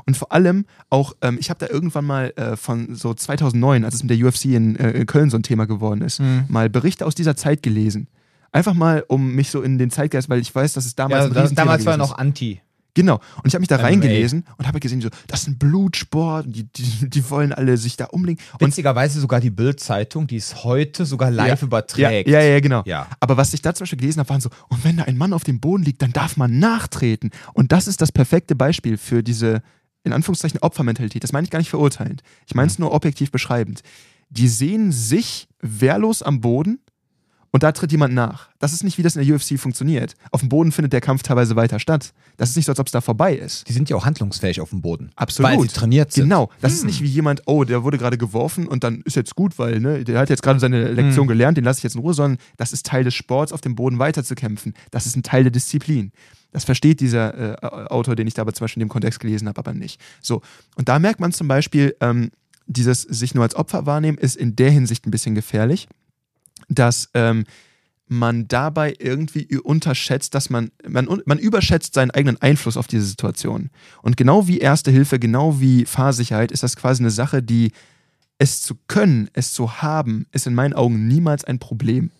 Und 0.07 0.17
vor 0.17 0.33
allem 0.33 0.65
auch, 0.91 1.15
ähm, 1.23 1.37
ich 1.41 1.51
habe 1.51 1.59
da 1.65 1.73
irgendwann 1.73 2.05
mal 2.05 2.33
äh, 2.37 2.57
von 2.57 2.95
so 2.95 3.15
2009, 3.15 3.85
als 3.85 3.95
es 3.95 4.03
mit 4.03 4.11
der 4.11 4.27
UFC 4.27 4.47
in, 4.47 4.77
äh, 4.77 4.91
in 4.93 5.07
Köln 5.07 5.31
so 5.31 5.37
ein 5.37 5.43
Thema 5.43 5.67
geworden 5.67 6.01
ist, 6.03 6.21
Mhm. 6.21 6.45
mal 6.49 6.69
Berichte 6.71 7.07
aus 7.07 7.15
dieser 7.15 7.37
Zeit 7.37 7.63
gelesen. 7.63 8.09
Einfach 8.53 8.75
mal, 8.75 9.05
um 9.09 9.35
mich 9.35 9.51
so 9.51 9.63
in 9.63 9.79
den 9.79 9.91
Zeitgeist, 9.91 10.29
weil 10.29 10.41
ich 10.41 10.55
weiß, 10.55 10.75
dass 10.75 10.87
es 10.87 10.95
damals 10.95 11.25
Ja, 11.25 11.27
ein 11.29 11.35
da, 11.35 11.41
Riesenthema 11.43 11.65
damals 11.65 11.87
war 11.87 11.97
noch 11.97 12.17
Anti. 12.19 12.61
Genau. 12.97 13.15
Und 13.39 13.47
ich 13.49 13.55
habe 13.55 13.61
mich 13.61 13.69
da 13.69 13.75
MMA. 13.79 13.83
reingelesen 13.87 14.45
und 14.57 14.69
habe 14.69 14.79
gesehen, 14.79 15.01
so, 15.01 15.09
das 15.27 15.41
ist 15.43 15.49
ein 15.49 15.59
Blutsport, 15.59 16.47
die, 16.49 16.63
die, 16.73 17.11
die 17.11 17.29
wollen 17.31 17.53
alle 17.53 17.77
sich 17.77 17.97
da 17.97 18.05
umlegen. 18.05 18.41
Und 18.61 18.69
Witzigerweise 18.69 19.19
sogar 19.21 19.41
die 19.41 19.51
Bild-Zeitung, 19.51 20.29
die 20.29 20.37
es 20.37 20.63
heute 20.63 21.05
sogar 21.05 21.33
live 21.33 21.61
ja, 21.61 21.67
überträgt. 21.67 22.29
Ja, 22.29 22.41
ja, 22.41 22.61
genau. 22.61 22.83
Ja. 22.87 23.09
Aber 23.19 23.37
was 23.37 23.53
ich 23.53 23.63
da 23.63 23.75
zum 23.75 23.83
Beispiel 23.83 23.99
gelesen 23.99 24.21
habe, 24.21 24.29
waren 24.29 24.41
so, 24.41 24.51
und 24.69 24.85
wenn 24.85 24.99
da 24.99 25.03
ein 25.05 25.17
Mann 25.19 25.33
auf 25.33 25.43
dem 25.43 25.59
Boden 25.59 25.83
liegt, 25.83 26.03
dann 26.03 26.13
darf 26.13 26.37
man 26.37 26.61
nachtreten. 26.61 27.31
Und 27.53 27.73
das 27.73 27.89
ist 27.89 28.01
das 28.01 28.13
perfekte 28.13 28.55
Beispiel 28.55 28.97
für 28.97 29.25
diese, 29.25 29.63
in 30.05 30.13
Anführungszeichen, 30.13 30.61
Opfermentalität. 30.61 31.25
Das 31.25 31.33
meine 31.33 31.45
ich 31.45 31.51
gar 31.51 31.59
nicht 31.59 31.71
verurteilend. 31.71 32.23
Ich 32.47 32.55
meine 32.55 32.69
es 32.69 32.79
nur 32.79 32.93
objektiv 32.93 33.31
beschreibend. 33.33 33.83
Die 34.31 34.49
sehen 34.49 34.93
sich 34.93 35.49
wehrlos 35.61 36.23
am 36.23 36.41
Boden 36.41 36.79
Und 37.55 37.63
da 37.63 37.71
tritt 37.71 37.93
jemand 37.93 38.13
nach. 38.15 38.49
Das 38.59 38.73
ist 38.73 38.83
nicht, 38.83 38.99
wie 38.99 39.05
das 39.05 39.15
in 39.15 39.25
der 39.25 39.33
UFC 39.33 39.61
funktioniert. 39.61 40.15
Auf 40.33 40.41
dem 40.41 40.49
Boden 40.49 40.73
findet 40.73 40.93
der 40.93 41.01
Kampf 41.01 41.23
teilweise 41.23 41.55
weiter 41.55 41.79
statt. 41.79 42.13
Das 42.37 42.51
ist 42.51 42.57
nicht 42.57 42.65
so, 42.65 42.73
als 42.73 42.81
ob 42.81 42.87
es 42.87 42.93
da 42.93 43.01
vorbei 43.01 43.33
ist. 43.37 43.69
Die 43.69 43.73
sind 43.73 43.89
ja 43.89 43.95
auch 43.95 44.05
handlungsfähig 44.05 44.61
auf 44.61 44.71
dem 44.71 44.83
Boden. 44.83 45.13
Absolut. 45.15 45.53
Weil 45.53 45.61
sie 45.61 45.69
trainiert 45.69 46.11
sind. 46.11 46.25
Genau. 46.25 46.51
Das 46.61 46.73
ist 46.73 46.85
nicht 46.85 47.01
wie 47.01 47.07
jemand, 47.07 47.43
oh, 47.47 47.63
der 47.63 47.85
wurde 47.85 47.97
gerade 47.97 48.19
geworfen 48.19 48.67
und 48.67 48.83
dann 48.83 49.03
ist 49.03 49.15
jetzt 49.15 49.37
gut, 49.37 49.57
weil 49.57 49.79
ne, 49.79 50.03
der 50.03 50.19
hat 50.19 50.31
jetzt 50.31 50.43
gerade 50.43 50.59
seine 50.59 50.91
Lektion 50.91 51.29
gelernt, 51.29 51.57
den 51.57 51.63
lasse 51.63 51.79
ich 51.79 51.85
jetzt 51.85 51.95
in 51.95 52.01
Ruhe, 52.01 52.13
sondern 52.13 52.41
das 52.57 52.73
ist 52.73 52.87
Teil 52.87 53.05
des 53.05 53.15
Sports, 53.15 53.53
auf 53.53 53.61
dem 53.61 53.77
Boden 53.77 54.01
weiterzukämpfen. 54.01 54.75
Das 54.91 55.07
ist 55.07 55.15
ein 55.15 55.23
Teil 55.23 55.45
der 55.45 55.53
Disziplin. 55.53 56.11
Das 56.55 56.65
versteht 56.65 57.01
dieser 57.01 57.63
äh, 57.63 57.67
Autor, 57.89 58.15
den 58.15 58.29
ich 58.29 58.35
da 58.35 58.43
aber 58.43 58.53
zum 58.53 58.65
Beispiel 58.65 58.81
in 58.81 58.89
dem 58.89 58.93
Kontext 58.93 59.19
gelesen 59.19 59.49
habe, 59.49 59.59
aber 59.59 59.75
nicht. 59.75 60.01
So. 60.23 60.41
Und 60.77 60.89
da 60.89 61.01
merkt 61.01 61.19
man 61.19 61.33
zum 61.33 61.49
Beispiel, 61.49 61.97
ähm, 62.01 62.31
dieses 62.67 63.03
sich 63.03 63.35
nur 63.35 63.43
als 63.43 63.57
Opfer 63.57 63.87
wahrnehmen, 63.87 64.19
ist 64.19 64.37
in 64.37 64.55
der 64.55 64.71
Hinsicht 64.71 65.05
ein 65.05 65.11
bisschen 65.11 65.35
gefährlich, 65.35 65.89
dass 66.69 67.11
ähm, 67.13 67.45
man 68.07 68.47
dabei 68.47 68.95
irgendwie 69.01 69.59
unterschätzt, 69.59 70.37
dass 70.37 70.49
man, 70.49 70.71
man, 70.87 71.09
man 71.27 71.39
überschätzt 71.39 71.95
seinen 71.95 72.13
eigenen 72.13 72.41
Einfluss 72.41 72.77
auf 72.77 72.87
diese 72.87 73.05
Situation. 73.05 73.71
Und 74.03 74.17
genau 74.17 74.47
wie 74.47 74.59
Erste 74.59 74.93
Hilfe, 74.93 75.19
genau 75.19 75.61
wie 75.61 75.87
Fahrsicherheit 75.87 76.53
ist 76.53 76.63
das 76.63 76.77
quasi 76.77 77.03
eine 77.03 77.11
Sache, 77.11 77.43
die 77.43 77.73
es 78.39 78.63
zu 78.63 78.77
können, 78.87 79.29
es 79.33 79.53
zu 79.53 79.83
haben, 79.83 80.27
ist 80.31 80.47
in 80.47 80.55
meinen 80.55 80.75
Augen 80.75 81.09
niemals 81.09 81.45
ein 81.45 81.59
Problem. 81.59 82.13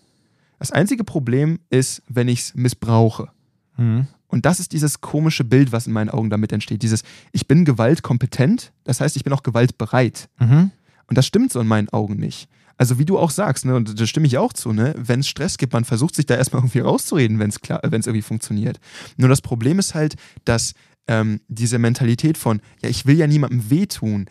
Das 0.59 0.71
einzige 0.71 1.03
Problem 1.03 1.59
ist, 1.69 2.01
wenn 2.07 2.27
ich 2.27 2.39
es 2.39 2.55
missbrauche. 2.55 3.29
Mhm. 3.77 4.07
Und 4.27 4.45
das 4.45 4.59
ist 4.59 4.73
dieses 4.73 5.01
komische 5.01 5.43
Bild, 5.43 5.71
was 5.71 5.87
in 5.87 5.93
meinen 5.93 6.09
Augen 6.09 6.29
damit 6.29 6.51
entsteht. 6.51 6.81
Dieses, 6.81 7.03
ich 7.31 7.47
bin 7.47 7.63
gewaltkompetent, 7.63 8.73
das 8.83 8.99
heißt, 8.99 9.15
ich 9.15 9.23
bin 9.23 9.33
auch 9.33 9.43
gewaltbereit. 9.43 10.29
Mhm. 10.39 10.71
Und 11.07 11.17
das 11.17 11.25
stimmt 11.25 11.51
so 11.51 11.59
in 11.59 11.67
meinen 11.67 11.89
Augen 11.89 12.15
nicht. 12.15 12.49
Also 12.77 12.99
wie 12.99 13.05
du 13.05 13.17
auch 13.17 13.29
sagst, 13.29 13.65
ne, 13.65 13.75
und 13.75 13.99
da 13.99 14.05
stimme 14.05 14.27
ich 14.27 14.37
auch 14.37 14.51
zu, 14.51 14.73
ne, 14.73 14.93
wenn 14.97 15.21
es 15.21 15.29
Stress 15.29 15.57
gibt, 15.57 15.71
man 15.73 15.85
versucht 15.85 16.15
sich 16.15 16.25
da 16.25 16.35
erstmal 16.35 16.61
irgendwie 16.63 16.79
rauszureden, 16.79 17.39
wenn 17.39 17.49
es 17.49 17.61
klar, 17.61 17.79
wenn 17.83 18.01
es 18.01 18.07
irgendwie 18.07 18.21
funktioniert. 18.21 18.79
Nur 19.17 19.29
das 19.29 19.41
Problem 19.41 19.79
ist 19.79 19.95
halt, 19.95 20.15
dass 20.43 20.73
ähm, 21.07 21.39
diese 21.47 21.79
Mentalität 21.79 22.37
von, 22.37 22.61
ja, 22.81 22.89
ich 22.89 23.05
will 23.05 23.17
ja 23.17 23.27
niemandem 23.27 23.69
wehtun, 23.69 24.25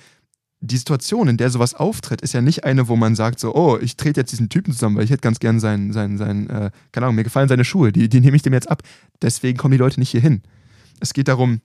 die 0.67 0.79
Situation, 0.79 1.29
in 1.29 1.37
der 1.37 1.51
sowas 1.51 1.75
auftritt, 1.75 2.23
ist 2.23 2.33
ja 2.33 2.41
nicht 2.41 2.65
eine, 2.65 2.89
wo 2.89 2.97
man 2.97 3.15
sagt 3.15 3.39
so, 3.39 3.55
oh, 3.55 3.79
ich 3.79 3.97
trete 3.97 4.21
jetzt 4.21 4.33
diesen 4.33 4.49
Typen 4.49 4.73
zusammen, 4.73 4.97
weil 4.97 5.05
ich 5.05 5.11
hätte 5.11 5.21
ganz 5.21 5.39
gern 5.39 5.61
seinen, 5.61 5.93
seinen, 5.93 6.17
seinen, 6.17 6.49
äh, 6.49 6.71
keine 6.91 7.07
Ahnung, 7.07 7.17
mir 7.17 7.25
gefallen 7.25 7.49
seine 7.49 7.65
Schuhe, 7.65 7.93
die, 7.93 8.09
die 8.09 8.21
nehme 8.21 8.37
ich 8.37 8.43
dem 8.43 8.55
jetzt 8.55 8.71
ab. 8.71 8.83
Deswegen 9.21 9.59
kommen 9.59 9.73
die 9.73 9.79
Leute 9.79 10.01
nicht 10.01 10.11
hier 10.11 10.23
hin. 10.23 10.43
Es 11.01 11.13
geht 11.13 11.29
darum, 11.29 11.61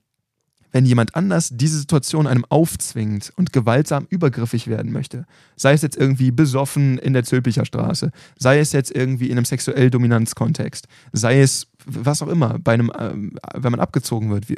wenn 0.71 0.85
jemand 0.85 1.15
anders 1.15 1.49
diese 1.51 1.79
Situation 1.79 2.27
einem 2.27 2.45
aufzwingt 2.49 3.31
und 3.37 3.53
gewaltsam 3.53 4.05
übergriffig 4.09 4.67
werden 4.67 4.91
möchte, 4.91 5.25
sei 5.55 5.73
es 5.73 5.81
jetzt 5.81 5.97
irgendwie 5.97 6.31
besoffen 6.31 6.97
in 6.97 7.13
der 7.13 7.23
Zülpicher 7.23 7.65
Straße, 7.65 8.11
sei 8.37 8.59
es 8.59 8.73
jetzt 8.73 8.93
irgendwie 8.93 9.27
in 9.27 9.37
einem 9.37 9.45
sexuell 9.45 9.89
Dominanzkontext, 9.89 10.87
sei 11.13 11.41
es 11.41 11.67
was 11.85 12.21
auch 12.21 12.27
immer, 12.27 12.59
bei 12.59 12.73
einem, 12.73 12.91
ähm, 12.99 13.37
wenn 13.55 13.71
man 13.71 13.79
abgezogen 13.79 14.29
wird. 14.29 14.49
Wie, 14.49 14.57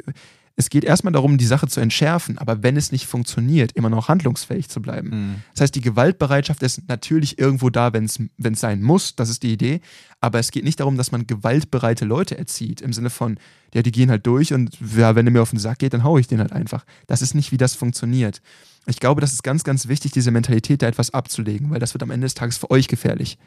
es 0.56 0.68
geht 0.68 0.84
erstmal 0.84 1.12
darum, 1.12 1.38
die 1.38 1.46
Sache 1.46 1.66
zu 1.66 1.80
entschärfen, 1.80 2.38
aber 2.38 2.62
wenn 2.62 2.76
es 2.76 2.92
nicht 2.92 3.06
funktioniert, 3.06 3.72
immer 3.72 3.88
noch 3.88 4.08
handlungsfähig 4.08 4.68
zu 4.68 4.82
bleiben. 4.82 5.08
Mhm. 5.08 5.34
Das 5.52 5.62
heißt, 5.62 5.74
die 5.74 5.80
Gewaltbereitschaft 5.80 6.62
ist 6.62 6.88
natürlich 6.88 7.38
irgendwo 7.38 7.70
da, 7.70 7.92
wenn 7.92 8.04
es 8.04 8.60
sein 8.60 8.82
muss, 8.82 9.16
das 9.16 9.30
ist 9.30 9.42
die 9.42 9.52
Idee, 9.52 9.80
aber 10.20 10.38
es 10.38 10.50
geht 10.50 10.64
nicht 10.64 10.80
darum, 10.80 10.96
dass 10.96 11.10
man 11.10 11.26
gewaltbereite 11.26 12.04
Leute 12.04 12.36
erzieht, 12.36 12.80
im 12.80 12.92
Sinne 12.92 13.10
von, 13.10 13.38
ja, 13.74 13.82
die 13.82 13.92
gehen 13.92 14.10
halt 14.10 14.26
durch 14.26 14.52
und 14.52 14.76
ja, 14.96 15.14
wenn 15.14 15.24
der 15.24 15.32
mir 15.32 15.42
auf 15.42 15.50
den 15.50 15.58
Sack 15.58 15.78
geht, 15.78 15.94
dann 15.94 16.04
haue 16.04 16.20
ich 16.20 16.28
den 16.28 16.40
halt 16.40 16.52
einfach. 16.52 16.84
Das 17.06 17.22
ist 17.22 17.34
nicht, 17.34 17.50
wie 17.52 17.56
das 17.56 17.74
funktioniert. 17.74 18.42
Ich 18.86 19.00
glaube, 19.00 19.20
das 19.20 19.32
ist 19.32 19.42
ganz, 19.42 19.64
ganz 19.64 19.88
wichtig, 19.88 20.12
diese 20.12 20.30
Mentalität 20.30 20.82
da 20.82 20.88
etwas 20.88 21.14
abzulegen, 21.14 21.70
weil 21.70 21.80
das 21.80 21.94
wird 21.94 22.02
am 22.02 22.10
Ende 22.10 22.26
des 22.26 22.34
Tages 22.34 22.58
für 22.58 22.70
euch 22.70 22.88
gefährlich. 22.88 23.38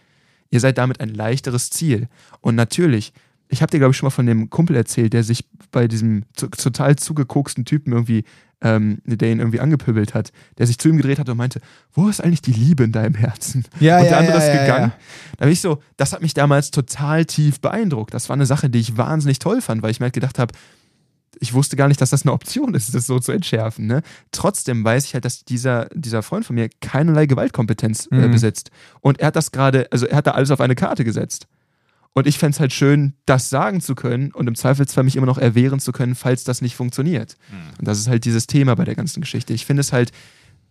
Ihr 0.49 0.59
seid 0.59 0.77
damit 0.77 1.01
ein 1.01 1.09
leichteres 1.09 1.69
Ziel. 1.69 2.07
Und 2.39 2.55
natürlich, 2.55 3.13
ich 3.47 3.61
habe 3.61 3.69
dir, 3.71 3.79
glaube 3.79 3.91
ich, 3.91 3.97
schon 3.97 4.07
mal 4.07 4.11
von 4.11 4.25
dem 4.25 4.49
Kumpel 4.49 4.75
erzählt, 4.75 5.13
der 5.13 5.23
sich 5.23 5.45
bei 5.71 5.87
diesem 5.87 6.23
total 6.35 6.95
zugekoksten 6.95 7.63
Typen 7.65 7.93
irgendwie, 7.93 8.23
ähm, 8.61 8.99
der 9.05 9.31
ihn 9.31 9.39
irgendwie 9.39 9.59
angepöbelt 9.59 10.13
hat, 10.13 10.31
der 10.57 10.65
sich 10.67 10.77
zu 10.79 10.89
ihm 10.89 10.97
gedreht 10.97 11.19
hat 11.19 11.29
und 11.29 11.37
meinte, 11.37 11.61
wo 11.93 12.07
ist 12.09 12.21
eigentlich 12.21 12.41
die 12.41 12.53
Liebe 12.53 12.83
in 12.83 12.91
deinem 12.91 13.15
Herzen? 13.15 13.65
Ja, 13.79 13.97
und 13.99 14.05
ja, 14.05 14.09
der 14.09 14.17
andere 14.19 14.37
ja, 14.39 14.43
ist 14.43 14.59
gegangen. 14.59 14.91
Da 15.37 15.45
bin 15.45 15.53
ich 15.53 15.61
so, 15.61 15.81
das 15.97 16.13
hat 16.13 16.21
mich 16.21 16.33
damals 16.33 16.71
total 16.71 17.25
tief 17.25 17.59
beeindruckt. 17.61 18.13
Das 18.13 18.29
war 18.29 18.33
eine 18.35 18.45
Sache, 18.45 18.69
die 18.69 18.79
ich 18.79 18.97
wahnsinnig 18.97 19.39
toll 19.39 19.61
fand, 19.61 19.83
weil 19.83 19.91
ich 19.91 19.99
mir 19.99 20.05
halt 20.05 20.13
gedacht 20.13 20.39
habe, 20.39 20.53
ich 21.39 21.53
wusste 21.53 21.75
gar 21.75 21.89
nicht, 21.89 21.99
dass 21.99 22.11
das 22.11 22.23
eine 22.23 22.31
Option 22.31 22.73
ist, 22.75 22.95
das 22.95 23.07
so 23.07 23.19
zu 23.19 23.33
entschärfen. 23.33 23.87
Ne? 23.87 24.01
Trotzdem 24.31 24.85
weiß 24.85 25.03
ich 25.05 25.13
halt, 25.13 25.25
dass 25.25 25.43
dieser, 25.43 25.89
dieser 25.93 26.23
Freund 26.23 26.45
von 26.45 26.55
mir 26.55 26.69
keinerlei 26.79 27.25
Gewaltkompetenz 27.25 28.07
äh, 28.09 28.15
Mhm. 28.15 28.31
besitzt. 28.31 28.71
Und 29.01 29.19
er 29.19 29.27
hat 29.27 29.35
das 29.35 29.51
gerade, 29.51 29.87
also 29.91 30.05
er 30.07 30.15
hat 30.17 30.27
da 30.27 30.31
alles 30.31 30.49
auf 30.49 30.61
eine 30.61 30.75
Karte 30.75 31.03
gesetzt. 31.03 31.47
Und 32.17 32.27
ich 32.27 32.39
fände 32.39 32.55
es 32.55 32.59
halt 32.61 32.71
schön, 32.71 33.13
das 33.25 33.49
sagen 33.49 33.81
zu 33.81 33.93
können 33.93 34.31
und 34.31 34.47
im 34.47 34.55
Zweifelsfall 34.55 35.03
mich 35.03 35.17
immer 35.17 35.25
noch 35.25 35.37
erwehren 35.37 35.81
zu 35.81 35.91
können, 35.91 36.15
falls 36.15 36.45
das 36.45 36.61
nicht 36.61 36.75
funktioniert. 36.75 37.35
Und 37.77 37.87
das 37.87 37.99
ist 37.99 38.07
halt 38.07 38.23
dieses 38.23 38.47
Thema 38.47 38.73
bei 38.75 38.85
der 38.85 38.95
ganzen 38.95 39.19
Geschichte. 39.19 39.53
Ich 39.53 39.65
finde 39.65 39.81
es 39.81 39.91
halt, 39.91 40.11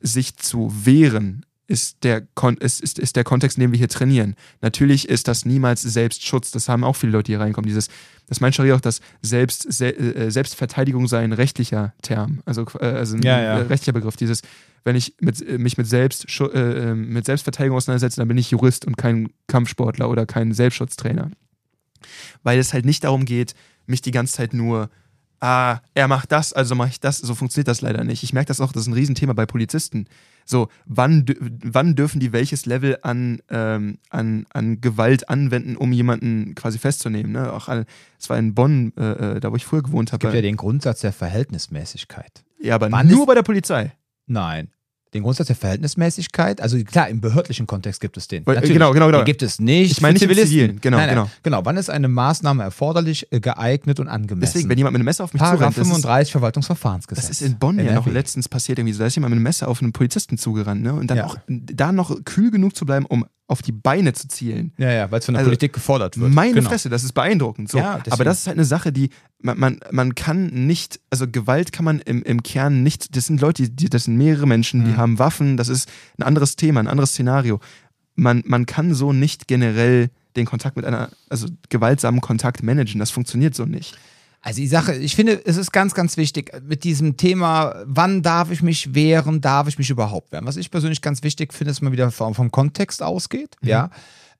sich 0.01 0.36
zu 0.36 0.72
wehren, 0.86 1.45
ist 1.66 2.03
der, 2.03 2.22
Kon 2.34 2.57
ist, 2.57 2.80
ist, 2.80 2.99
ist 2.99 3.16
der 3.16 3.24
Kontext, 3.24 3.59
in 3.59 3.62
dem 3.62 3.72
wir 3.72 3.78
hier 3.78 3.88
trainieren. 3.88 4.36
Natürlich 4.62 5.09
ist 5.09 5.28
das 5.28 5.45
niemals 5.45 5.82
Selbstschutz. 5.82 6.51
Das 6.51 6.68
haben 6.68 6.82
auch 6.82 6.97
viele 6.97 7.12
Leute, 7.12 7.24
die 7.24 7.32
hier 7.32 7.40
reinkommen. 7.40 7.66
Dieses, 7.68 7.88
das 8.26 8.40
meint 8.40 8.55
Scharia 8.55 8.74
auch, 8.74 8.80
dass 8.80 9.01
Selbst, 9.22 9.70
Se 9.72 9.97
äh, 9.97 10.30
Selbstverteidigung 10.30 11.09
sei 11.09 11.24
ein 11.24 11.32
rechtlicher 11.32 11.95
Term. 12.03 12.40
Also, 12.45 12.66
äh, 12.80 12.86
also 12.86 13.16
ein 13.16 13.22
Ja, 13.22 13.40
ja. 13.40 13.57
rechtlicher 13.59 13.92
Begriff. 13.92 14.16
Dieses, 14.16 14.42
wenn 14.85 14.97
ich 14.97 15.14
mit, 15.20 15.41
äh, 15.47 15.59
mich 15.59 15.76
mit, 15.78 15.87
Selbst, 15.87 16.26
äh, 16.41 16.45
äh, 16.91 16.95
mit 16.95 17.24
Selbstverteidigung 17.24 17.76
auseinandersetze, 17.76 18.20
dann 18.20 18.28
bin 18.28 18.39
ich 18.39 18.51
Jurist 18.51 18.87
und 18.87 18.97
kein 18.97 19.30
Kampfsportler 19.47 20.09
oder 20.11 20.26
kein 20.26 20.53
Selbstschutztrainer. 20.53 21.30
Weil 22.43 22.59
es 22.59 22.72
halt 22.72 22.85
nicht 22.85 23.05
darum 23.05 23.24
geht, 23.24 23.55
mich 23.87 24.03
die 24.03 24.11
ganze 24.11 24.35
Zeit 24.35 24.53
nur, 24.53 24.91
ah, 25.41 25.78
er 25.95 26.09
macht 26.09 26.32
das, 26.32 26.53
also 26.53 26.74
mache 26.74 26.91
ich 26.91 27.01
das. 27.01 27.18
So 27.18 27.35
funktioniert 27.35 27.68
das 27.68 27.80
leider 27.80 28.05
nicht. 28.05 28.22
Ich 28.22 28.32
merke 28.32 28.49
das 28.49 28.61
auch, 28.61 28.72
das 28.72 28.82
ist 28.82 28.89
ein 28.89 28.93
Riesenthema 28.95 29.32
bei 29.32 29.47
Polizisten. 29.47 30.07
So, 30.47 30.68
wann, 30.85 31.24
wann 31.64 31.95
dürfen 31.95 32.20
die 32.20 32.32
welches 32.35 32.66
Level 32.66 32.99
an, 33.03 33.41
ähm, 33.49 33.97
an, 34.11 34.45
an 34.53 34.82
Gewalt 34.82 35.30
anwenden, 35.30 35.76
um 35.76 35.93
jemanden 35.93 36.55
quasi 36.55 36.78
festzunehmen? 36.78 37.32
Ne? 37.32 37.51
Auch 37.51 37.68
es 38.18 38.28
war 38.28 38.39
in 38.39 38.55
Bonn, 38.55 38.93
äh, 38.99 39.37
äh, 39.37 39.41
da 39.41 39.51
wo 39.51 39.57
ich 39.57 39.64
früher 39.64 39.82
gewohnt 39.82 40.11
Es 40.11 40.12
gibt 40.12 40.24
ja 40.24 40.28
habe. 40.30 40.43
den 40.43 40.57
Grundsatz 40.57 41.01
der 41.01 41.12
Verhältnismäßigkeit. 41.14 42.45
Ja, 42.61 42.74
aber 42.74 42.93
Wann 42.93 43.09
nur 43.09 43.20
ist- 43.20 43.26
bei 43.26 43.35
der 43.35 43.43
Polizei. 43.43 43.93
Nein. 44.27 44.70
Den 45.12 45.22
Grundsatz 45.22 45.47
der 45.47 45.55
Verhältnismäßigkeit, 45.55 46.61
also 46.61 46.77
klar, 46.83 47.09
im 47.09 47.20
behördlichen 47.20 47.68
Kontext 47.68 48.01
gibt 48.01 48.16
es 48.16 48.27
den. 48.27 48.45
Weil- 48.47 48.61
genau, 48.62 48.93
genau, 48.93 49.07
genau. 49.07 49.18
Den 49.18 49.25
gibt 49.27 49.43
es 49.43 49.61
nicht. 49.61 49.93
Ich 49.93 50.01
meine 50.01 50.14
nicht 50.14 50.22
Zivilisten. 50.22 50.51
Zivilen. 50.51 50.81
Genau, 50.81 50.97
nein, 50.97 51.07
nein, 51.07 51.14
genau. 51.14 51.31
Genau, 51.45 51.61
wann 51.64 51.77
ist 51.77 51.89
eine 51.89 52.09
Maßnahme 52.09 52.64
erforderlich, 52.64 53.29
äh, 53.31 53.39
geeignet 53.39 54.01
und 54.01 54.09
angemessen? 54.09 54.41
Deswegen, 54.55 54.68
wenn 54.68 54.77
jemand 54.79 54.95
mit 54.95 54.99
einem 54.99 55.05
Messer 55.05 55.22
auf 55.22 55.33
mich 55.33 55.39
Paragraph 55.39 55.72
zurennt, 55.75 55.77
das 55.77 55.87
ist, 55.99 56.03
35 56.03 56.33
Verwaltungsverfahrensgesetz. 56.33 57.29
Das 57.29 57.41
ist 57.41 57.47
in 57.47 57.59
Bonn 57.61 57.79
ja 57.79 57.85
noch 57.85 58.07
NRW. 58.07 58.11
letztens 58.11 58.49
passiert, 58.49 58.81
irgendwie 58.81 58.93
so. 58.93 58.99
Da 59.01 59.07
ist 59.07 59.14
jemand 59.14 59.31
mit 59.31 59.37
einem 59.37 59.45
Messer 59.45 59.68
auf 59.68 59.81
einen 59.83 59.93
Polizisten 59.93 60.37
zugerannt, 60.37 60.83
ne? 60.83 60.93
Und 60.95 61.07
dann 61.09 61.18
Ja. 61.18 61.27
auch 61.27 61.37
da 61.49 61.93
noch 61.93 62.25
kühl 62.25 62.51
genug 62.51 62.75
zu 62.75 62.85
bleiben, 62.85 63.07
um 63.07 63.25
auf 63.55 63.62
die 63.62 63.72
Beine 63.72 64.12
zu 64.12 64.26
zielen. 64.28 64.72
Ja, 64.76 64.90
ja, 64.92 65.11
weil 65.11 65.20
es 65.20 65.24
von 65.26 65.34
der 65.34 65.38
Also, 65.40 65.48
Politik 65.50 65.72
gefordert 65.72 66.18
wird. 66.18 66.32
Meine 66.34 66.55
genau. 66.55 66.68
Fresse, 66.68 66.88
das 66.90 67.05
ist 67.05 67.12
beeindruckend. 67.12 67.70
So. 67.70 67.78
Ja. 67.78 68.00
Aber 68.11 68.24
das 68.24 68.40
ist 68.40 68.46
halt 68.48 68.57
eine 68.59 68.64
Sache, 68.64 68.92
die 68.92 69.11
man, 69.40 69.59
man, 69.59 69.80
man 69.92 70.14
kann 70.16 70.46
nicht, 70.66 71.00
also 71.11 71.26
Gewalt 71.28 71.72
kann 71.72 71.84
man 71.84 72.00
im, 72.00 72.22
im 72.24 72.42
Kern 72.42 72.82
nicht, 72.82 73.16
das 73.16 73.26
sind 73.26 73.40
Leute, 73.40 73.70
die, 73.70 73.88
das 73.88 74.05
sind 74.05 74.16
mehrere 74.16 74.46
Menschen, 74.46 74.84
die 74.84 74.90
Mhm. 74.90 74.96
haben 74.96 75.18
Waffen, 75.20 75.57
das 75.57 75.68
ist 75.68 75.88
ein 76.18 76.24
anderes 76.24 76.57
Thema, 76.57 76.80
ein 76.80 76.88
anderes 76.88 77.11
Szenario. 77.11 77.61
Man, 78.16 78.42
man 78.44 78.66
kann 78.66 78.92
so 78.94 79.12
nicht 79.12 79.46
generell 79.48 80.11
den 80.36 80.46
Kontakt 80.46 80.76
mit 80.76 80.84
einer, 80.84 81.11
also 81.28 81.46
gewaltsamen 81.68 82.20
Kontakt 82.20 82.62
managen. 82.62 82.98
Das 82.98 83.11
funktioniert 83.12 83.55
so 83.55 83.64
nicht. 83.66 83.96
Also 84.45 84.61
die 84.61 84.68
Sache, 84.68 84.95
ich 84.95 85.16
finde, 85.16 85.40
es 85.47 85.57
ist 85.57 85.72
ganz, 85.72 85.95
ganz 85.95 86.18
wichtig 86.18 86.53
mit 86.68 86.84
diesem 86.84 87.16
Thema, 87.16 87.82
wann 87.86 88.20
darf 88.20 88.51
ich 88.51 88.61
mich 88.61 88.95
wehren, 88.95 89.40
darf 89.40 89.68
ich 89.68 89.78
mich 89.78 89.88
überhaupt 89.88 90.32
wehren. 90.32 90.45
Was 90.45 90.59
ich 90.59 90.70
persönlich 90.70 91.01
ganz 91.01 91.22
wichtig 91.22 91.55
finde, 91.55 91.70
ist 91.70 91.80
mal 91.80 91.92
wieder 91.92 92.11
vom, 92.11 92.34
vom 92.34 92.51
Kontext 92.51 93.03
ausgeht, 93.03 93.57
ja. 93.62 93.88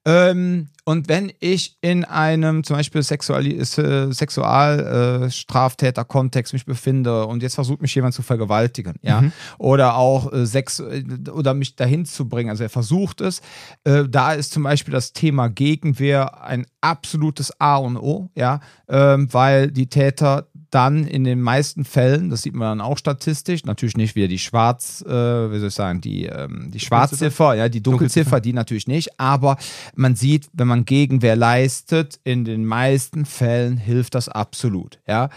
Ähm, 0.05 0.69
und 0.87 1.09
wenn 1.09 1.33
ich 1.39 1.77
in 1.81 2.05
einem 2.05 2.63
zum 2.63 2.75
Beispiel 2.75 3.01
äh, 3.01 4.13
Sexualstraftäter-Kontext 4.13 6.53
mich 6.53 6.65
befinde 6.65 7.25
und 7.25 7.41
jetzt 7.41 7.55
versucht 7.55 7.81
mich 7.81 7.95
jemand 7.95 8.13
zu 8.13 8.21
vergewaltigen, 8.21 8.93
ja, 9.01 9.21
Mhm. 9.21 9.31
oder 9.57 9.95
auch 9.95 10.31
äh, 10.31 10.45
Sex 10.45 10.79
äh, 10.79 11.03
oder 11.31 11.55
mich 11.55 11.75
dahin 11.75 12.05
zu 12.05 12.29
bringen, 12.29 12.51
also 12.51 12.61
er 12.63 12.69
versucht 12.69 13.21
es, 13.21 13.41
äh, 13.83 14.03
da 14.07 14.33
ist 14.33 14.53
zum 14.53 14.61
Beispiel 14.61 14.91
das 14.91 15.13
Thema 15.13 15.49
Gegenwehr 15.49 16.43
ein 16.43 16.67
absolutes 16.81 17.59
A 17.59 17.77
und 17.77 17.97
O, 17.97 18.29
ja, 18.35 18.59
ähm, 18.87 19.27
weil 19.33 19.71
die 19.71 19.87
Täter 19.87 20.49
dann 20.75 21.07
in 21.07 21.23
den 21.23 21.39
meisten 21.39 21.85
Fällen, 21.85 22.29
das 22.29 22.41
sieht 22.41 22.53
man 22.53 22.77
dann 22.77 22.85
auch 22.85 22.97
statistisch, 22.97 23.63
natürlich 23.63 23.95
nicht 23.95 24.15
wieder 24.15 24.27
die 24.27 24.39
Schwarz, 24.39 25.01
äh, 25.07 25.09
wie 25.09 25.59
soll 25.59 25.69
ich 25.69 25.73
sagen, 25.73 26.01
die, 26.01 26.25
ähm, 26.25 26.69
die 26.71 26.81
Schwarzziffer, 26.81 27.53
ja, 27.53 27.69
die 27.69 27.81
Dunkelziffer, 27.81 28.41
die 28.41 28.51
natürlich 28.51 28.85
nicht, 28.85 29.17
aber 29.17 29.55
man 29.95 30.15
sieht, 30.15 30.49
wenn 30.51 30.67
man 30.67 30.83
Gegenwehr 30.83 31.37
leistet, 31.37 32.19
in 32.25 32.43
den 32.43 32.65
meisten 32.65 33.25
Fällen 33.25 33.77
hilft 33.77 34.15
das 34.15 34.27
absolut, 34.27 34.99
ja. 35.07 35.29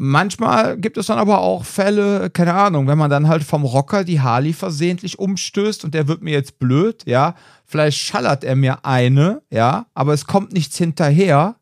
Manchmal 0.00 0.78
gibt 0.78 0.96
es 0.96 1.06
dann 1.06 1.18
aber 1.18 1.40
auch 1.40 1.64
Fälle, 1.64 2.30
keine 2.30 2.54
Ahnung, 2.54 2.86
wenn 2.86 2.98
man 2.98 3.10
dann 3.10 3.26
halt 3.26 3.42
vom 3.42 3.64
Rocker 3.64 4.04
die 4.04 4.20
Harley 4.20 4.52
versehentlich 4.52 5.18
umstößt 5.18 5.84
und 5.84 5.92
der 5.92 6.06
wird 6.06 6.22
mir 6.22 6.30
jetzt 6.30 6.60
blöd, 6.60 7.02
ja, 7.04 7.34
vielleicht 7.64 7.98
schallert 7.98 8.44
er 8.44 8.54
mir 8.54 8.84
eine, 8.84 9.42
ja, 9.50 9.86
aber 9.94 10.14
es 10.14 10.26
kommt 10.26 10.52
nichts 10.52 10.78
hinterher, 10.78 11.56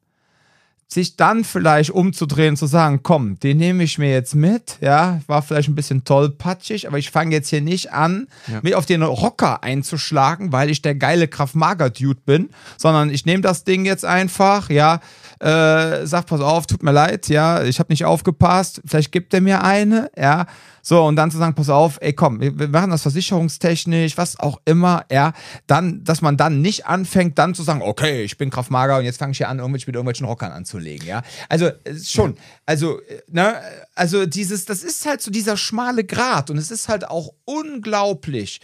sich 0.89 1.17
dann 1.17 1.45
vielleicht 1.45 1.91
umzudrehen 1.91 2.57
zu 2.57 2.67
sagen, 2.67 3.01
komm, 3.03 3.41
den 3.41 3.57
nehme 3.57 3.83
ich 3.83 3.99
mir 3.99 4.11
jetzt 4.11 4.35
mit, 4.35 4.79
ja, 4.81 5.21
war 5.27 5.43
vielleicht 5.43 5.69
ein 5.69 5.75
bisschen 5.75 6.05
tollpatschig, 6.05 6.87
aber 6.87 6.99
ich 6.99 7.11
fange 7.11 7.35
jetzt 7.35 7.51
hier 7.51 7.61
nicht 7.61 7.93
an, 7.93 8.29
ja. 8.47 8.61
mich 8.63 8.77
auf 8.77 8.87
den 8.87 9.03
Rocker 9.03 9.65
einzuschlagen, 9.65 10.53
weil 10.53 10.71
ich 10.71 10.83
der 10.83 10.95
geile 10.95 11.27
Kraft-Mager-Dude 11.27 12.21
bin, 12.25 12.51
sondern 12.77 13.11
ich 13.11 13.27
nehme 13.27 13.43
das 13.43 13.65
Ding 13.65 13.85
jetzt 13.85 14.05
einfach, 14.05 14.71
ja, 14.71 15.01
äh, 15.41 16.07
sag, 16.07 16.27
pass 16.27 16.41
auf, 16.41 16.67
tut 16.67 16.83
mir 16.83 16.93
leid, 16.93 17.29
ja, 17.29 17.63
ich 17.63 17.79
habe 17.79 17.93
nicht 17.93 18.05
aufgepasst, 18.05 18.81
vielleicht 18.87 19.13
gibt 19.13 19.35
er 19.35 19.41
mir 19.41 19.63
eine, 19.63 20.11
ja, 20.17 20.47
so, 20.83 21.05
und 21.05 21.17
dann 21.17 21.31
zu 21.31 21.39
sagen, 21.39 21.55
pass 21.55 21.69
auf, 21.69 21.99
ey, 22.01 22.13
komm, 22.13 22.41
wir 22.41 22.69
machen 22.69 22.91
das 22.91 23.03
versicherungstechnisch, 23.03 24.17
was 24.17 24.39
auch 24.39 24.61
immer, 24.65 25.05
ja, 25.11 25.33
dann, 25.67 26.05
dass 26.05 26.23
man 26.23 26.37
dann 26.37 26.63
nicht 26.63 26.87
anfängt, 26.87 27.39
dann 27.39 27.55
zu 27.55 27.63
sagen, 27.63 27.83
okay, 27.83 28.23
ich 28.23 28.39
bin 28.39 28.51
Kraftmager 28.51 28.99
und 28.99 29.05
jetzt 29.05 29.19
fange 29.19 29.33
ich 29.33 29.39
hier 29.39 29.49
an, 29.49 29.59
irgendwelche, 29.59 29.87
mit 29.87 29.97
irgendwelchen 29.97 30.27
Rockern 30.27 30.53
anzulegen, 30.53 31.07
ja. 31.07 31.23
Also, 31.49 31.71
schon, 32.03 32.37
also, 32.65 33.01
ne, 33.29 33.57
also 33.95 34.27
dieses, 34.27 34.65
das 34.65 34.83
ist 34.83 35.07
halt 35.07 35.21
so 35.21 35.31
dieser 35.31 35.57
schmale 35.57 36.05
Grat 36.05 36.51
und 36.51 36.57
es 36.57 36.71
ist 36.71 36.89
halt 36.89 37.09
auch 37.09 37.33
unglaublich, 37.45 38.61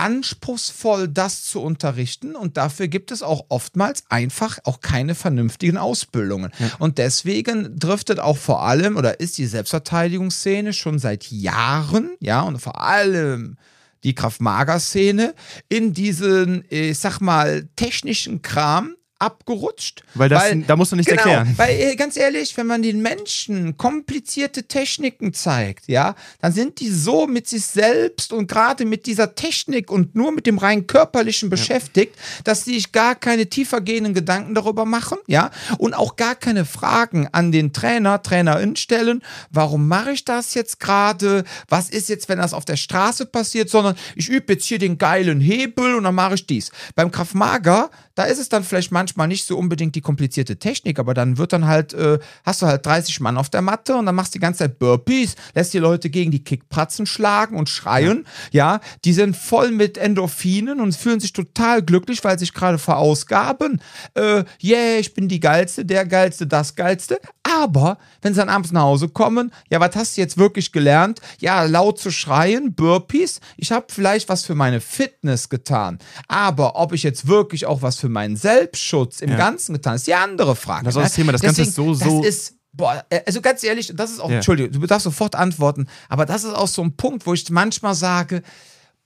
anspruchsvoll, 0.00 1.08
das 1.08 1.44
zu 1.44 1.60
unterrichten 1.60 2.34
und 2.34 2.56
dafür 2.56 2.88
gibt 2.88 3.10
es 3.10 3.22
auch 3.22 3.44
oftmals 3.50 4.04
einfach 4.08 4.58
auch 4.64 4.80
keine 4.80 5.14
vernünftigen 5.14 5.76
Ausbildungen. 5.76 6.50
Ja. 6.58 6.70
Und 6.78 6.98
deswegen 6.98 7.78
driftet 7.78 8.18
auch 8.18 8.38
vor 8.38 8.62
allem 8.62 8.96
oder 8.96 9.20
ist 9.20 9.36
die 9.36 9.46
Selbstverteidigungsszene 9.46 10.72
schon 10.72 10.98
seit 10.98 11.30
Jahren, 11.30 12.10
ja, 12.20 12.40
und 12.40 12.58
vor 12.58 12.80
allem 12.80 13.58
die 14.02 14.14
Kraft-Mager-Szene 14.14 15.34
in 15.68 15.92
diesen, 15.92 16.64
ich 16.70 16.98
sag 16.98 17.20
mal, 17.20 17.68
technischen 17.76 18.40
Kram, 18.40 18.94
abgerutscht. 19.20 20.02
Weil, 20.14 20.28
das, 20.28 20.42
weil 20.42 20.62
da 20.62 20.76
musst 20.76 20.92
du 20.92 20.96
nichts 20.96 21.10
genau, 21.10 21.22
erklären. 21.22 21.54
Weil 21.56 21.78
äh, 21.78 21.96
ganz 21.96 22.16
ehrlich, 22.16 22.56
wenn 22.56 22.66
man 22.66 22.82
den 22.82 23.02
Menschen 23.02 23.76
komplizierte 23.76 24.64
Techniken 24.64 25.32
zeigt, 25.32 25.88
ja, 25.88 26.14
dann 26.40 26.52
sind 26.52 26.80
die 26.80 26.90
so 26.90 27.26
mit 27.26 27.46
sich 27.46 27.64
selbst 27.64 28.32
und 28.32 28.48
gerade 28.48 28.84
mit 28.84 29.06
dieser 29.06 29.34
Technik 29.34 29.90
und 29.90 30.14
nur 30.14 30.32
mit 30.32 30.46
dem 30.46 30.58
rein 30.58 30.86
körperlichen 30.86 31.50
beschäftigt, 31.50 32.16
ja. 32.16 32.22
dass 32.44 32.64
sie 32.64 32.74
sich 32.74 32.92
gar 32.92 33.14
keine 33.14 33.46
tiefergehenden 33.46 34.14
Gedanken 34.14 34.54
darüber 34.54 34.84
machen, 34.84 35.18
ja, 35.26 35.50
und 35.78 35.94
auch 35.94 36.16
gar 36.16 36.34
keine 36.34 36.64
Fragen 36.64 37.28
an 37.32 37.52
den 37.52 37.72
Trainer, 37.72 38.22
Trainerin 38.22 38.76
stellen, 38.76 39.22
warum 39.50 39.86
mache 39.86 40.12
ich 40.12 40.24
das 40.24 40.54
jetzt 40.54 40.80
gerade? 40.80 41.44
Was 41.68 41.90
ist 41.90 42.08
jetzt, 42.08 42.28
wenn 42.28 42.38
das 42.38 42.54
auf 42.54 42.64
der 42.64 42.76
Straße 42.76 43.26
passiert, 43.26 43.68
sondern 43.68 43.96
ich 44.16 44.28
übe 44.28 44.54
jetzt 44.54 44.64
hier 44.64 44.78
den 44.78 44.98
geilen 44.98 45.40
Hebel 45.40 45.94
und 45.94 46.04
dann 46.04 46.14
mache 46.14 46.34
ich 46.34 46.46
dies. 46.46 46.70
Beim 46.94 47.10
Kraftmager, 47.10 47.90
da 48.20 48.26
ist 48.26 48.38
es 48.38 48.50
dann 48.50 48.64
vielleicht 48.64 48.92
manchmal 48.92 49.28
nicht 49.28 49.46
so 49.46 49.56
unbedingt 49.56 49.94
die 49.94 50.02
komplizierte 50.02 50.58
Technik, 50.58 50.98
aber 50.98 51.14
dann 51.14 51.38
wird 51.38 51.54
dann 51.54 51.66
halt, 51.66 51.94
äh, 51.94 52.18
hast 52.44 52.60
du 52.60 52.66
halt 52.66 52.84
30 52.84 53.18
Mann 53.20 53.38
auf 53.38 53.48
der 53.48 53.62
Matte 53.62 53.96
und 53.96 54.04
dann 54.04 54.14
machst 54.14 54.34
du 54.34 54.38
die 54.38 54.42
ganze 54.42 54.58
Zeit 54.58 54.78
Burpees, 54.78 55.36
lässt 55.54 55.72
die 55.72 55.78
Leute 55.78 56.10
gegen 56.10 56.30
die 56.30 56.44
Kickpratzen 56.44 57.06
schlagen 57.06 57.56
und 57.56 57.70
schreien. 57.70 58.26
Ja, 58.52 58.74
ja 58.74 58.80
die 59.06 59.14
sind 59.14 59.38
voll 59.38 59.70
mit 59.70 59.96
Endorphinen 59.96 60.80
und 60.80 60.94
fühlen 60.94 61.18
sich 61.18 61.32
total 61.32 61.80
glücklich, 61.80 62.22
weil 62.22 62.38
sie 62.38 62.44
sich 62.44 62.52
gerade 62.52 62.76
verausgaben. 62.76 63.80
Äh, 64.12 64.44
yeah, 64.62 64.98
ich 64.98 65.14
bin 65.14 65.28
die 65.28 65.40
Geilste, 65.40 65.86
der 65.86 66.04
Geilste, 66.04 66.46
das 66.46 66.74
Geilste. 66.76 67.20
Aber 67.60 67.98
wenn 68.22 68.32
sie 68.32 68.40
dann 68.40 68.48
abends 68.48 68.72
nach 68.72 68.82
Hause 68.82 69.08
kommen, 69.08 69.52
ja, 69.70 69.80
was 69.80 69.94
hast 69.94 70.16
du 70.16 70.20
jetzt 70.20 70.38
wirklich 70.38 70.72
gelernt? 70.72 71.20
Ja, 71.40 71.64
laut 71.64 71.98
zu 71.98 72.10
schreien, 72.10 72.74
Burpees. 72.74 73.40
Ich 73.56 73.72
habe 73.72 73.86
vielleicht 73.88 74.28
was 74.28 74.44
für 74.44 74.54
meine 74.54 74.80
Fitness 74.80 75.48
getan. 75.48 75.98
Aber 76.28 76.76
ob 76.76 76.92
ich 76.92 77.02
jetzt 77.02 77.26
wirklich 77.26 77.66
auch 77.66 77.82
was 77.82 77.96
für 77.96 78.08
meinen 78.08 78.36
Selbstschutz 78.36 79.20
im 79.20 79.30
ja. 79.30 79.36
Ganzen 79.36 79.74
getan 79.74 79.90
habe, 79.90 79.96
ist 79.96 80.06
die 80.06 80.14
andere 80.14 80.56
Frage. 80.56 80.84
Das 80.84 80.94
ist 80.94 80.98
ne? 80.98 81.04
das 81.04 81.14
Thema. 81.14 81.32
Das 81.32 81.42
Ganze 81.42 81.62
ist 81.62 81.74
so, 81.74 81.92
so. 81.94 82.22
Das 82.22 82.28
ist, 82.28 82.54
boah, 82.72 83.04
äh, 83.10 83.20
also 83.26 83.40
ganz 83.40 83.62
ehrlich, 83.62 83.92
das 83.94 84.10
ist 84.10 84.20
auch, 84.20 84.30
ja. 84.30 84.36
Entschuldigung, 84.36 84.80
du 84.80 84.86
darfst 84.86 85.04
sofort 85.04 85.34
antworten, 85.34 85.86
aber 86.08 86.26
das 86.26 86.44
ist 86.44 86.54
auch 86.54 86.68
so 86.68 86.82
ein 86.82 86.96
Punkt, 86.96 87.26
wo 87.26 87.34
ich 87.34 87.48
manchmal 87.50 87.94
sage, 87.94 88.42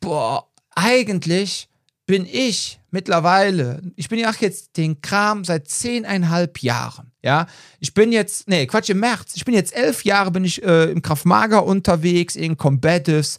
boah, 0.00 0.48
eigentlich 0.74 1.68
bin 2.06 2.26
ich 2.26 2.80
mittlerweile, 2.90 3.82
ich 3.96 4.08
bin 4.08 4.18
ja 4.18 4.32
jetzt 4.38 4.76
den 4.76 5.00
Kram 5.00 5.44
seit 5.44 5.68
zehneinhalb 5.68 6.62
Jahren. 6.62 7.13
Ja, 7.24 7.46
ich 7.80 7.94
bin 7.94 8.12
jetzt, 8.12 8.48
nee, 8.48 8.66
Quatsch, 8.66 8.90
im 8.90 9.00
März. 9.00 9.32
Ich 9.34 9.46
bin 9.46 9.54
jetzt 9.54 9.74
elf 9.74 10.04
Jahre, 10.04 10.30
bin 10.30 10.44
ich 10.44 10.62
äh, 10.62 10.90
im 10.90 11.00
Kraftmager 11.00 11.64
unterwegs, 11.64 12.36
in 12.36 12.58
Combatives. 12.58 13.38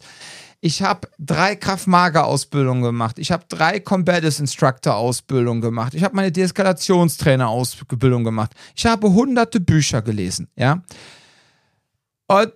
Ich 0.60 0.82
habe 0.82 1.06
drei 1.20 1.54
Kraftmager-Ausbildungen 1.54 2.82
gemacht. 2.82 3.20
Ich 3.20 3.30
habe 3.30 3.44
drei 3.48 3.78
Combatives 3.78 4.40
Instructor-Ausbildungen 4.40 5.60
gemacht. 5.60 5.94
Ich 5.94 6.02
habe 6.02 6.16
meine 6.16 6.32
Deeskalationstrainer-Ausbildung 6.32 8.24
gemacht. 8.24 8.50
Ich 8.74 8.86
habe 8.86 9.12
hunderte 9.12 9.60
Bücher 9.60 10.02
gelesen. 10.02 10.48
Ja. 10.56 10.82
Und 12.26 12.54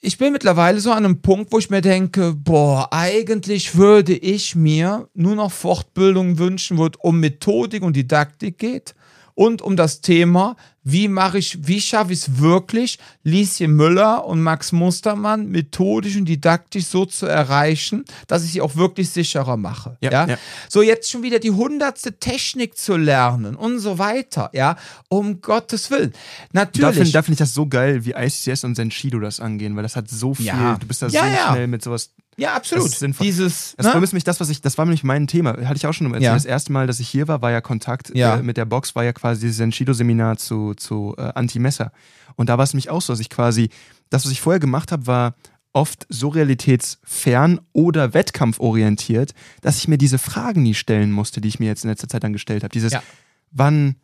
ich 0.00 0.18
bin 0.18 0.32
mittlerweile 0.32 0.78
so 0.78 0.92
an 0.92 1.04
einem 1.04 1.20
Punkt, 1.20 1.52
wo 1.52 1.58
ich 1.58 1.68
mir 1.68 1.80
denke, 1.80 2.32
boah, 2.32 2.86
eigentlich 2.92 3.74
würde 3.74 4.16
ich 4.16 4.54
mir 4.54 5.08
nur 5.14 5.34
noch 5.34 5.50
Fortbildung 5.50 6.38
wünschen, 6.38 6.78
wo 6.78 6.86
es 6.86 6.92
um 7.00 7.18
Methodik 7.18 7.82
und 7.82 7.96
Didaktik 7.96 8.58
geht 8.58 8.94
und 9.40 9.62
um 9.62 9.74
das 9.74 10.02
Thema, 10.02 10.54
wie 10.82 11.08
mache 11.08 11.38
ich, 11.38 11.66
wie 11.66 11.80
schaffe 11.80 12.12
ich 12.12 12.18
es 12.18 12.40
wirklich, 12.40 12.98
Lieschen 13.22 13.74
Müller 13.74 14.26
und 14.26 14.42
Max 14.42 14.70
Mustermann 14.70 15.46
methodisch 15.46 16.14
und 16.16 16.26
didaktisch 16.26 16.84
so 16.84 17.06
zu 17.06 17.24
erreichen, 17.24 18.04
dass 18.26 18.44
ich 18.44 18.52
sie 18.52 18.60
auch 18.60 18.76
wirklich 18.76 19.08
sicherer 19.08 19.56
mache. 19.56 19.96
Ja, 20.02 20.10
ja? 20.10 20.26
ja. 20.26 20.36
So 20.68 20.82
jetzt 20.82 21.10
schon 21.10 21.22
wieder 21.22 21.38
die 21.38 21.52
hundertste 21.52 22.18
Technik 22.18 22.76
zu 22.76 22.98
lernen 22.98 23.56
und 23.56 23.78
so 23.78 23.98
weiter, 23.98 24.50
ja, 24.52 24.76
um 25.08 25.40
Gottes 25.40 25.90
Willen. 25.90 26.12
Natürlich. 26.52 26.82
Da 26.82 26.92
finde 26.92 27.22
find 27.22 27.30
ich 27.30 27.38
das 27.38 27.54
so 27.54 27.66
geil, 27.66 28.04
wie 28.04 28.10
ICCS 28.10 28.64
und 28.64 28.74
Senshido 28.74 29.20
das 29.20 29.40
angehen, 29.40 29.74
weil 29.74 29.84
das 29.84 29.96
hat 29.96 30.10
so 30.10 30.34
viel, 30.34 30.44
ja. 30.48 30.76
du 30.78 30.86
bist 30.86 31.00
da 31.00 31.08
so 31.08 31.16
schnell 31.16 31.66
mit 31.66 31.82
sowas 31.82 32.10
ja, 32.40 32.54
absolut. 32.54 32.86
Das 32.86 33.02
ist 33.02 33.20
Dieses, 33.20 33.74
das 33.76 33.86
ne? 33.86 33.92
vermisst 33.92 34.14
mich, 34.14 34.24
das, 34.24 34.40
was 34.40 34.48
ich, 34.48 34.62
das 34.62 34.78
war 34.78 34.86
nämlich 34.86 35.04
mein 35.04 35.26
Thema. 35.26 35.50
Hatte 35.50 35.76
ich 35.76 35.86
auch 35.86 35.92
schon 35.92 36.06
erzählt. 36.06 36.22
Ja. 36.22 36.34
Das 36.34 36.46
erste 36.46 36.72
Mal, 36.72 36.86
dass 36.86 36.98
ich 36.98 37.08
hier 37.08 37.28
war, 37.28 37.42
war 37.42 37.50
ja 37.50 37.60
Kontakt 37.60 38.14
ja. 38.14 38.36
Äh, 38.36 38.42
mit 38.42 38.56
der 38.56 38.64
Box, 38.64 38.94
war 38.94 39.04
ja 39.04 39.12
quasi 39.12 39.42
dieses 39.42 39.58
Senshido-Seminar 39.58 40.38
zu, 40.38 40.74
zu 40.74 41.14
äh, 41.18 41.32
Anti-Messer. 41.34 41.92
Und 42.36 42.48
da 42.48 42.56
war 42.56 42.64
es 42.64 42.72
nämlich 42.72 42.88
auch 42.88 43.02
so, 43.02 43.12
dass 43.12 43.20
ich 43.20 43.28
quasi, 43.28 43.68
das, 44.08 44.24
was 44.24 44.32
ich 44.32 44.40
vorher 44.40 44.60
gemacht 44.60 44.90
habe, 44.90 45.06
war 45.06 45.34
oft 45.72 46.06
so 46.08 46.28
realitätsfern 46.28 47.60
oder 47.72 48.14
wettkampforientiert, 48.14 49.32
dass 49.60 49.76
ich 49.76 49.86
mir 49.86 49.98
diese 49.98 50.18
Fragen 50.18 50.62
nie 50.62 50.74
stellen 50.74 51.12
musste, 51.12 51.40
die 51.40 51.48
ich 51.48 51.60
mir 51.60 51.66
jetzt 51.66 51.84
in 51.84 51.90
letzter 51.90 52.08
Zeit 52.08 52.24
dann 52.24 52.32
gestellt 52.32 52.62
habe. 52.62 52.72
Dieses, 52.72 52.92
ja. 52.92 53.02
wann 53.50 53.96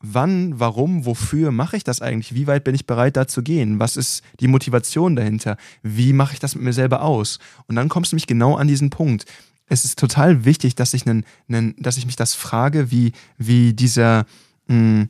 wann, 0.00 0.58
warum, 0.58 1.04
wofür 1.04 1.52
mache 1.52 1.76
ich 1.76 1.84
das 1.84 2.00
eigentlich? 2.00 2.34
Wie 2.34 2.46
weit 2.46 2.64
bin 2.64 2.74
ich 2.74 2.86
bereit, 2.86 3.16
da 3.16 3.28
zu 3.28 3.42
gehen? 3.42 3.78
Was 3.78 3.96
ist 3.96 4.22
die 4.40 4.48
Motivation 4.48 5.16
dahinter? 5.16 5.56
Wie 5.82 6.12
mache 6.12 6.34
ich 6.34 6.40
das 6.40 6.54
mit 6.54 6.64
mir 6.64 6.72
selber 6.72 7.02
aus? 7.02 7.38
Und 7.66 7.76
dann 7.76 7.88
kommst 7.88 8.12
du 8.12 8.16
mich 8.16 8.26
genau 8.26 8.56
an 8.56 8.68
diesen 8.68 8.90
Punkt. 8.90 9.26
Es 9.66 9.84
ist 9.84 9.98
total 9.98 10.44
wichtig, 10.44 10.74
dass 10.74 10.94
ich, 10.94 11.06
einen, 11.06 11.24
einen, 11.48 11.74
dass 11.78 11.96
ich 11.96 12.06
mich 12.06 12.16
das 12.16 12.34
frage, 12.34 12.90
wie, 12.90 13.12
wie 13.38 13.72
dieser, 13.72 14.26
mh, 14.66 14.74
hm, 14.74 15.08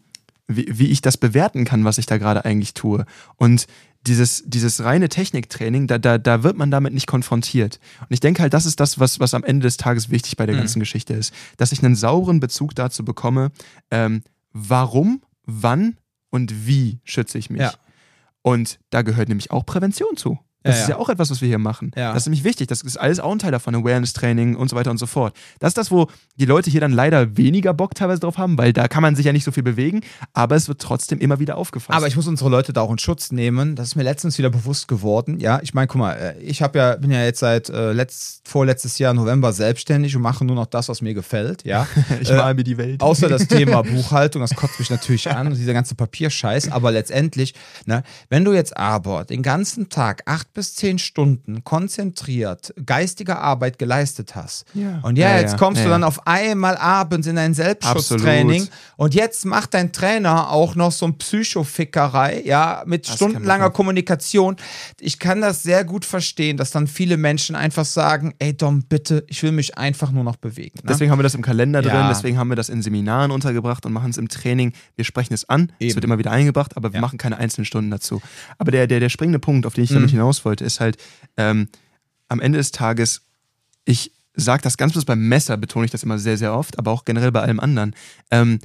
wie, 0.48 0.66
wie 0.68 0.86
ich 0.88 1.00
das 1.00 1.16
bewerten 1.16 1.64
kann, 1.64 1.84
was 1.84 1.98
ich 1.98 2.06
da 2.06 2.18
gerade 2.18 2.44
eigentlich 2.44 2.74
tue. 2.74 3.06
Und 3.36 3.66
dieses, 4.06 4.42
dieses 4.46 4.82
reine 4.82 5.08
Techniktraining, 5.08 5.86
da, 5.86 5.98
da, 5.98 6.18
da 6.18 6.42
wird 6.42 6.56
man 6.56 6.70
damit 6.70 6.92
nicht 6.92 7.06
konfrontiert. 7.06 7.78
Und 8.00 8.08
ich 8.10 8.20
denke 8.20 8.42
halt, 8.42 8.52
das 8.52 8.66
ist 8.66 8.80
das, 8.80 8.98
was, 8.98 9.20
was 9.20 9.34
am 9.34 9.44
Ende 9.44 9.64
des 9.64 9.76
Tages 9.76 10.10
wichtig 10.10 10.36
bei 10.36 10.46
der 10.46 10.56
mhm. 10.56 10.60
ganzen 10.60 10.80
Geschichte 10.80 11.14
ist. 11.14 11.32
Dass 11.58 11.72
ich 11.72 11.84
einen 11.84 11.94
sauren 11.94 12.40
Bezug 12.40 12.74
dazu 12.74 13.04
bekomme, 13.04 13.52
ähm, 13.90 14.22
warum, 14.52 15.22
wann 15.44 15.98
und 16.30 16.66
wie 16.66 17.00
schütze 17.04 17.38
ich 17.38 17.50
mich. 17.50 17.62
Ja. 17.62 17.72
Und 18.42 18.78
da 18.90 19.02
gehört 19.02 19.28
nämlich 19.28 19.50
auch 19.50 19.66
Prävention 19.66 20.16
zu. 20.16 20.38
Das 20.62 20.76
ja, 20.76 20.82
ist 20.82 20.88
ja 20.90 20.96
auch 20.96 21.08
etwas, 21.08 21.30
was 21.30 21.40
wir 21.40 21.48
hier 21.48 21.58
machen. 21.58 21.90
Ja. 21.96 22.12
Das 22.12 22.22
ist 22.22 22.26
nämlich 22.26 22.44
wichtig. 22.44 22.68
Das 22.68 22.82
ist 22.82 22.98
alles 22.98 23.18
auch 23.18 23.32
ein 23.32 23.38
Teil 23.38 23.50
davon, 23.50 23.74
Awareness-Training 23.74 24.56
und 24.56 24.68
so 24.68 24.76
weiter 24.76 24.90
und 24.90 24.98
so 24.98 25.06
fort. 25.06 25.34
Das 25.58 25.70
ist 25.70 25.78
das, 25.78 25.90
wo 25.90 26.08
die 26.36 26.44
Leute 26.44 26.70
hier 26.70 26.80
dann 26.80 26.92
leider 26.92 27.36
weniger 27.36 27.72
Bock 27.72 27.94
teilweise 27.94 28.20
drauf 28.20 28.36
haben, 28.36 28.58
weil 28.58 28.72
da 28.72 28.86
kann 28.86 29.02
man 29.02 29.16
sich 29.16 29.24
ja 29.24 29.32
nicht 29.32 29.44
so 29.44 29.52
viel 29.52 29.62
bewegen, 29.62 30.02
aber 30.34 30.56
es 30.56 30.68
wird 30.68 30.80
trotzdem 30.80 31.18
immer 31.18 31.38
wieder 31.38 31.56
aufgefasst. 31.56 31.96
Aber 31.96 32.08
ich 32.08 32.16
muss 32.16 32.26
unsere 32.26 32.50
Leute 32.50 32.72
da 32.74 32.82
auch 32.82 32.90
in 32.90 32.98
Schutz 32.98 33.32
nehmen. 33.32 33.74
Das 33.74 33.88
ist 33.88 33.96
mir 33.96 34.02
letztens 34.02 34.36
wieder 34.36 34.50
bewusst 34.50 34.86
geworden. 34.86 35.40
Ja, 35.40 35.60
ich 35.62 35.72
meine, 35.72 35.86
guck 35.86 35.98
mal, 35.98 36.12
äh, 36.12 36.38
ich 36.40 36.60
habe 36.60 36.78
ja, 36.78 36.96
bin 36.96 37.10
ja 37.10 37.24
jetzt 37.24 37.40
seit 37.40 37.70
äh, 37.70 37.92
letzt, 37.92 38.46
vorletztes 38.46 38.98
Jahr 38.98 39.14
November 39.14 39.52
selbstständig 39.52 40.14
und 40.14 40.22
mache 40.22 40.44
nur 40.44 40.56
noch 40.56 40.66
das, 40.66 40.90
was 40.90 41.00
mir 41.00 41.14
gefällt. 41.14 41.64
Ja. 41.64 41.86
ich 42.20 42.28
mal 42.30 42.50
äh, 42.50 42.54
mir 42.54 42.64
die 42.64 42.76
Welt. 42.76 43.00
Außer 43.00 43.28
das 43.28 43.48
Thema 43.48 43.82
Buchhaltung, 43.82 44.42
das 44.42 44.54
kotzt 44.54 44.78
mich 44.78 44.90
natürlich 44.90 45.30
an, 45.30 45.54
dieser 45.54 45.72
ganze 45.72 45.94
Papierscheiß. 45.94 46.70
Aber 46.70 46.90
letztendlich, 46.90 47.54
ne, 47.86 48.02
wenn 48.28 48.44
du 48.44 48.52
jetzt 48.52 48.76
aber 48.76 49.24
den 49.24 49.42
ganzen 49.42 49.88
Tag 49.88 50.22
acht 50.26 50.49
acht 50.50 50.54
bis 50.54 50.74
zehn 50.74 50.98
Stunden 50.98 51.62
konzentriert 51.64 52.74
geistige 52.84 53.38
Arbeit 53.38 53.78
geleistet 53.78 54.34
hast. 54.34 54.64
Ja. 54.74 54.98
Und 55.02 55.16
ja, 55.16 55.30
Ja, 55.34 55.40
jetzt 55.40 55.52
ja, 55.52 55.58
kommst 55.58 55.78
ja, 55.80 55.84
du 55.84 55.90
dann 55.90 56.02
auf 56.04 56.26
einmal 56.26 56.76
abends 56.76 57.26
in 57.26 57.38
ein 57.38 57.54
Selbstschutztraining 57.54 58.62
Absolut. 58.62 58.70
und 58.96 59.14
jetzt 59.14 59.44
macht 59.44 59.74
dein 59.74 59.92
Trainer 59.92 60.50
auch 60.50 60.74
noch 60.74 60.90
so 60.92 61.06
ein 61.06 61.16
Psychofickerei, 61.18 62.42
ja, 62.44 62.82
mit 62.86 63.06
Das 63.08 63.14
stundenlanger 63.16 63.70
Kommunikation. 63.70 64.56
Ich 65.00 65.18
kann 65.18 65.40
das 65.40 65.62
sehr 65.62 65.84
gut 65.84 66.04
verstehen, 66.04 66.56
dass 66.56 66.70
dann 66.70 66.86
viele 66.86 67.16
Menschen 67.16 67.54
einfach 67.54 67.84
sagen, 67.84 68.34
ey 68.38 68.56
Dom, 68.56 68.82
bitte, 68.82 69.24
ich 69.28 69.42
will 69.42 69.52
mich 69.52 69.78
einfach 69.78 70.10
nur 70.10 70.24
noch 70.24 70.36
bewegen. 70.36 70.78
Ne? 70.82 70.88
Deswegen 70.88 71.10
haben 71.10 71.18
wir 71.18 71.24
das 71.24 71.34
im 71.34 71.42
Kalender 71.42 71.82
drin, 71.82 71.92
Ja. 71.94 72.08
deswegen 72.08 72.38
haben 72.38 72.48
wir 72.48 72.56
das 72.56 72.68
in 72.68 72.82
Seminaren 72.82 73.30
untergebracht 73.30 73.86
und 73.86 73.92
machen 73.92 74.10
es 74.10 74.16
im 74.16 74.28
Training. 74.28 74.72
Wir 74.96 75.04
sprechen 75.04 75.32
es 75.34 75.48
an, 75.48 75.72
es 75.78 75.86
Eben. 75.86 75.94
wird 75.96 76.04
immer 76.04 76.18
wieder 76.18 76.30
eingebracht, 76.32 76.76
aber 76.76 76.92
wir 76.92 76.96
Ja. 76.96 77.00
machen 77.02 77.18
keine 77.18 77.38
einzelnen 77.38 77.64
Stunden 77.66 77.90
dazu. 77.90 78.20
Aber 78.58 78.70
der, 78.72 78.86
der, 78.86 78.98
der 79.00 79.08
springende 79.10 79.38
Punkt, 79.38 79.66
auf 79.66 79.74
den 79.74 79.84
ich 79.84 79.90
damit 79.90 80.10
Mhm. 80.10 80.16
Wollte, 80.44 80.64
ist 80.64 80.80
halt, 80.80 80.96
ähm, 81.36 81.68
am 82.28 82.40
Ende 82.40 82.58
des 82.58 82.70
Tages, 82.70 83.22
ich 83.84 84.12
sage 84.34 84.62
das 84.62 84.76
ganz 84.76 84.92
bloß 84.92 85.04
beim 85.04 85.28
Messer, 85.28 85.56
betone 85.56 85.84
ich 85.84 85.90
das 85.90 86.02
immer 86.02 86.18
sehr, 86.18 86.38
sehr 86.38 86.54
oft, 86.54 86.78
aber 86.78 86.92
auch 86.92 87.04
generell 87.04 87.32
bei 87.32 87.42
allem 87.42 87.60
anderen. 87.60 87.94
Ähm, 88.30 88.60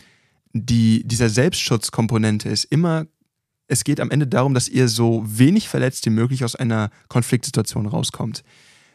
die, 0.53 1.05
dieser 1.05 1.29
Selbstschutzkomponente 1.29 2.47
ist 2.47 2.65
immer, 2.65 3.07
es 3.67 3.83
geht 3.83 3.99
am 3.99 4.11
Ende 4.11 4.27
darum, 4.27 4.53
dass 4.53 4.69
ihr 4.69 4.87
so 4.87 5.23
wenig 5.25 5.67
verletzt 5.67 6.05
wie 6.05 6.11
möglich 6.11 6.43
aus 6.43 6.55
einer 6.55 6.91
Konfliktsituation 7.09 7.87
rauskommt. 7.87 8.43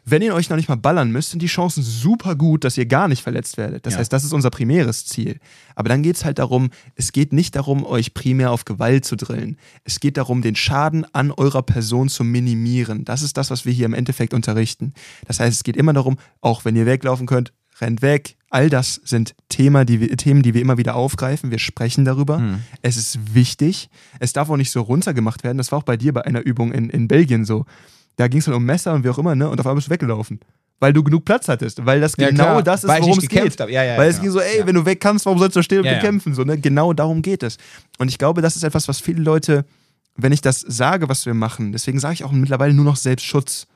Wenn 0.04 0.22
ihr 0.22 0.34
euch 0.34 0.48
noch 0.50 0.56
nicht 0.56 0.68
mal 0.68 0.76
ballern 0.76 1.10
müsst, 1.12 1.30
sind 1.30 1.40
die 1.42 1.46
Chancen 1.46 1.82
super 1.82 2.34
gut, 2.34 2.64
dass 2.64 2.76
ihr 2.78 2.86
gar 2.86 3.08
nicht 3.08 3.22
verletzt 3.22 3.56
werdet. 3.56 3.86
Das 3.86 3.94
Ja. 3.94 4.00
heißt, 4.00 4.12
das 4.12 4.24
ist 4.24 4.32
unser 4.32 4.50
primäres 4.50 5.06
Ziel. 5.06 5.38
Aber 5.74 5.88
dann 5.88 6.02
geht 6.02 6.16
es 6.16 6.24
halt 6.24 6.38
darum, 6.38 6.70
es 6.96 7.12
geht 7.12 7.32
nicht 7.32 7.56
darum, 7.56 7.84
euch 7.84 8.14
primär 8.14 8.50
auf 8.50 8.64
Gewalt 8.64 9.04
zu 9.04 9.16
drillen. 9.16 9.56
Es 9.84 10.00
geht 10.00 10.16
darum, 10.16 10.42
den 10.42 10.56
Schaden 10.56 11.06
an 11.14 11.30
eurer 11.30 11.62
Person 11.62 12.08
zu 12.08 12.24
minimieren. 12.24 13.04
Das 13.04 13.22
ist 13.22 13.36
das, 13.36 13.50
was 13.50 13.64
wir 13.64 13.72
hier 13.72 13.86
im 13.86 13.94
Endeffekt 13.94 14.34
unterrichten. 14.34 14.92
Das 15.26 15.40
heißt, 15.40 15.56
es 15.56 15.64
geht 15.64 15.76
immer 15.76 15.92
darum, 15.92 16.16
auch 16.40 16.64
wenn 16.64 16.76
ihr 16.76 16.86
weglaufen 16.86 17.26
könnt, 17.26 17.52
rennt 17.80 18.02
weg. 18.02 18.36
All 18.50 18.68
das 18.68 19.00
sind 19.04 19.34
Thema, 19.48 19.84
die 19.84 20.00
wir, 20.00 20.16
Themen, 20.16 20.42
die 20.42 20.54
wir 20.54 20.60
immer 20.60 20.76
wieder 20.76 20.96
aufgreifen. 20.96 21.50
Wir 21.50 21.58
sprechen 21.60 22.04
darüber. 22.04 22.38
Hm. 22.38 22.62
Es 22.82 22.96
ist 22.96 23.34
wichtig. 23.34 23.88
Es 24.18 24.32
darf 24.32 24.50
auch 24.50 24.56
nicht 24.56 24.70
so 24.72 24.80
runtergemacht 24.82 25.44
werden. 25.44 25.56
Das 25.58 25.70
war 25.72 25.78
auch 25.78 25.84
bei 25.84 25.96
dir 25.96 26.12
bei 26.12 26.24
einer 26.24 26.40
Übung 26.44 26.72
in, 26.72 26.90
in 26.90 27.06
Belgien 27.08 27.44
so. 27.44 27.64
Da 28.16 28.28
ging 28.28 28.40
es 28.40 28.44
dann 28.44 28.54
um 28.54 28.64
Messer 28.64 28.92
und 28.92 29.04
wie 29.04 29.08
auch 29.08 29.18
immer, 29.18 29.34
ne? 29.34 29.48
Und 29.48 29.58
auf 29.60 29.66
einmal 29.66 29.76
bist 29.76 29.88
du 29.88 29.92
weggelaufen. 29.92 30.40
Weil 30.78 30.92
du 30.94 31.02
genug 31.02 31.24
Platz 31.26 31.46
hattest. 31.48 31.84
Weil 31.84 32.00
das 32.00 32.14
Ja, 32.16 32.30
genau 32.30 32.44
klar. 32.44 32.62
das 32.62 32.84
ist, 32.84 32.88
Weil 32.88 33.00
ich 33.00 33.06
worum 33.06 33.18
es 33.18 33.28
geht. 33.28 33.60
habe. 33.60 33.70
Ja, 33.70 33.84
ja, 33.84 33.98
Weil 33.98 34.08
es 34.08 34.16
genau. 34.20 34.22
ging 34.22 34.32
so, 34.32 34.40
ey, 34.40 34.66
wenn 34.66 34.74
du 34.74 34.84
weg 34.86 35.00
kannst, 35.00 35.26
warum 35.26 35.38
sollst 35.38 35.56
du 35.56 35.62
stehen 35.62 35.80
und 35.80 35.84
ja. 35.84 35.94
bekämpfen? 35.94 36.34
So, 36.34 36.42
ne? 36.44 36.58
Genau 36.58 36.92
darum 36.94 37.20
geht 37.22 37.42
es. 37.42 37.58
Und 37.98 38.08
ich 38.08 38.16
glaube, 38.18 38.40
das 38.40 38.56
ist 38.56 38.62
etwas, 38.62 38.88
was 38.88 38.98
viele 39.00 39.22
Leute, 39.22 39.64
wenn 40.16 40.32
ich 40.32 40.40
das 40.40 40.60
sage, 40.60 41.08
was 41.08 41.26
wir 41.26 41.34
machen, 41.34 41.72
deswegen 41.72 41.98
sage 42.00 42.14
ich 42.14 42.24
auch 42.24 42.32
mittlerweile 42.32 42.72
nur 42.72 42.84
noch 42.84 42.96
Selbstschutz. 42.96 43.66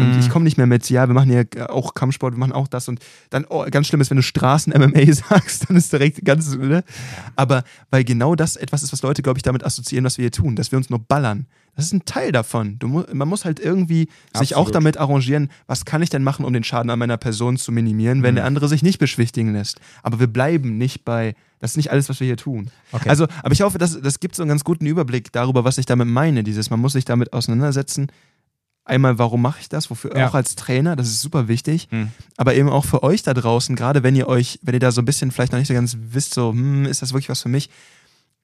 Und 0.00 0.12
Mhm. 0.12 0.18
ich 0.18 0.28
komme 0.28 0.44
nicht 0.44 0.56
mehr 0.56 0.66
mit, 0.66 0.88
ja, 0.90 1.06
wir 1.08 1.14
machen 1.14 1.30
hier 1.30 1.46
auch 1.70 1.94
Kampfsport, 1.94 2.34
wir 2.34 2.38
machen 2.38 2.52
auch 2.52 2.68
das 2.68 2.88
und 2.88 3.00
dann, 3.30 3.44
oh, 3.48 3.64
ganz 3.70 3.86
schlimm 3.86 4.00
ist, 4.00 4.10
wenn 4.10 4.16
du 4.16 4.22
Straßen-MMA 4.22 5.12
sagst, 5.12 5.68
dann 5.68 5.76
ist 5.76 5.92
direkt 5.92 6.24
ganz, 6.24 6.54
ne? 6.56 6.84
Aber 7.36 7.64
weil 7.90 8.04
genau 8.04 8.34
das 8.34 8.56
etwas 8.56 8.82
ist, 8.82 8.92
was 8.92 9.02
Leute, 9.02 9.22
glaube 9.22 9.38
ich, 9.38 9.42
damit 9.42 9.64
assoziieren, 9.64 10.04
was 10.04 10.18
wir 10.18 10.24
hier 10.24 10.32
tun, 10.32 10.56
dass 10.56 10.72
wir 10.72 10.76
uns 10.78 10.90
nur 10.90 10.98
ballern. 10.98 11.46
Das 11.76 11.86
ist 11.86 11.92
ein 11.92 12.04
Teil 12.04 12.30
davon. 12.30 12.78
Du 12.78 12.86
man 13.12 13.26
muss 13.28 13.44
halt 13.44 13.58
irgendwie 13.58 14.08
sich 14.32 14.54
auch 14.54 14.60
Absolut. 14.60 14.74
damit 14.76 14.96
arrangieren, 14.96 15.50
was 15.66 15.84
kann 15.84 16.02
ich 16.02 16.10
denn 16.10 16.22
machen, 16.22 16.44
um 16.44 16.52
den 16.52 16.62
Schaden 16.62 16.88
an 16.88 17.00
meiner 17.00 17.16
Person 17.16 17.56
zu 17.56 17.72
minimieren, 17.72 18.22
wenn 18.22 18.34
Mhm. 18.34 18.36
der 18.36 18.44
andere 18.44 18.68
sich 18.68 18.84
nicht 18.84 18.98
beschwichtigen 19.00 19.52
lässt. 19.52 19.80
Aber 20.04 20.20
wir 20.20 20.28
bleiben 20.28 20.78
nicht 20.78 21.04
bei, 21.04 21.34
das 21.58 21.72
ist 21.72 21.76
nicht 21.76 21.90
alles, 21.90 22.08
was 22.08 22.20
wir 22.20 22.26
hier 22.28 22.36
tun. 22.36 22.70
Okay. 22.92 23.08
Also, 23.08 23.26
aber 23.42 23.52
ich 23.52 23.62
hoffe, 23.62 23.78
das, 23.78 24.00
das 24.00 24.20
gibt 24.20 24.36
so 24.36 24.42
einen 24.44 24.50
ganz 24.50 24.62
guten 24.62 24.86
Überblick 24.86 25.32
darüber, 25.32 25.64
was 25.64 25.78
ich 25.78 25.86
damit 25.86 26.06
meine. 26.06 26.44
Dieses, 26.44 26.70
man 26.70 26.78
muss 26.78 26.92
sich 26.92 27.04
damit 27.06 27.32
auseinandersetzen. 27.32 28.06
Einmal, 28.86 29.18
warum 29.18 29.40
mache 29.40 29.60
ich 29.60 29.68
das? 29.70 29.88
Wofür 29.90 30.16
Ja. 30.16 30.28
auch 30.28 30.34
als 30.34 30.56
Trainer, 30.56 30.94
das 30.94 31.06
ist 31.08 31.20
super 31.22 31.48
wichtig. 31.48 31.88
Hm. 31.90 32.10
Aber 32.36 32.54
eben 32.54 32.68
auch 32.68 32.84
für 32.84 33.02
euch 33.02 33.22
da 33.22 33.32
draußen, 33.32 33.76
gerade 33.76 34.02
wenn 34.02 34.14
ihr 34.14 34.28
euch, 34.28 34.58
wenn 34.62 34.74
ihr 34.74 34.80
da 34.80 34.92
so 34.92 35.00
ein 35.00 35.06
bisschen 35.06 35.30
vielleicht 35.30 35.52
noch 35.52 35.58
nicht 35.58 35.68
so 35.68 35.74
ganz 35.74 35.96
wisst, 36.10 36.34
so, 36.34 36.50
hm, 36.52 36.84
ist 36.84 37.00
das 37.00 37.12
wirklich 37.12 37.30
was 37.30 37.40
für 37.42 37.48
mich? 37.48 37.70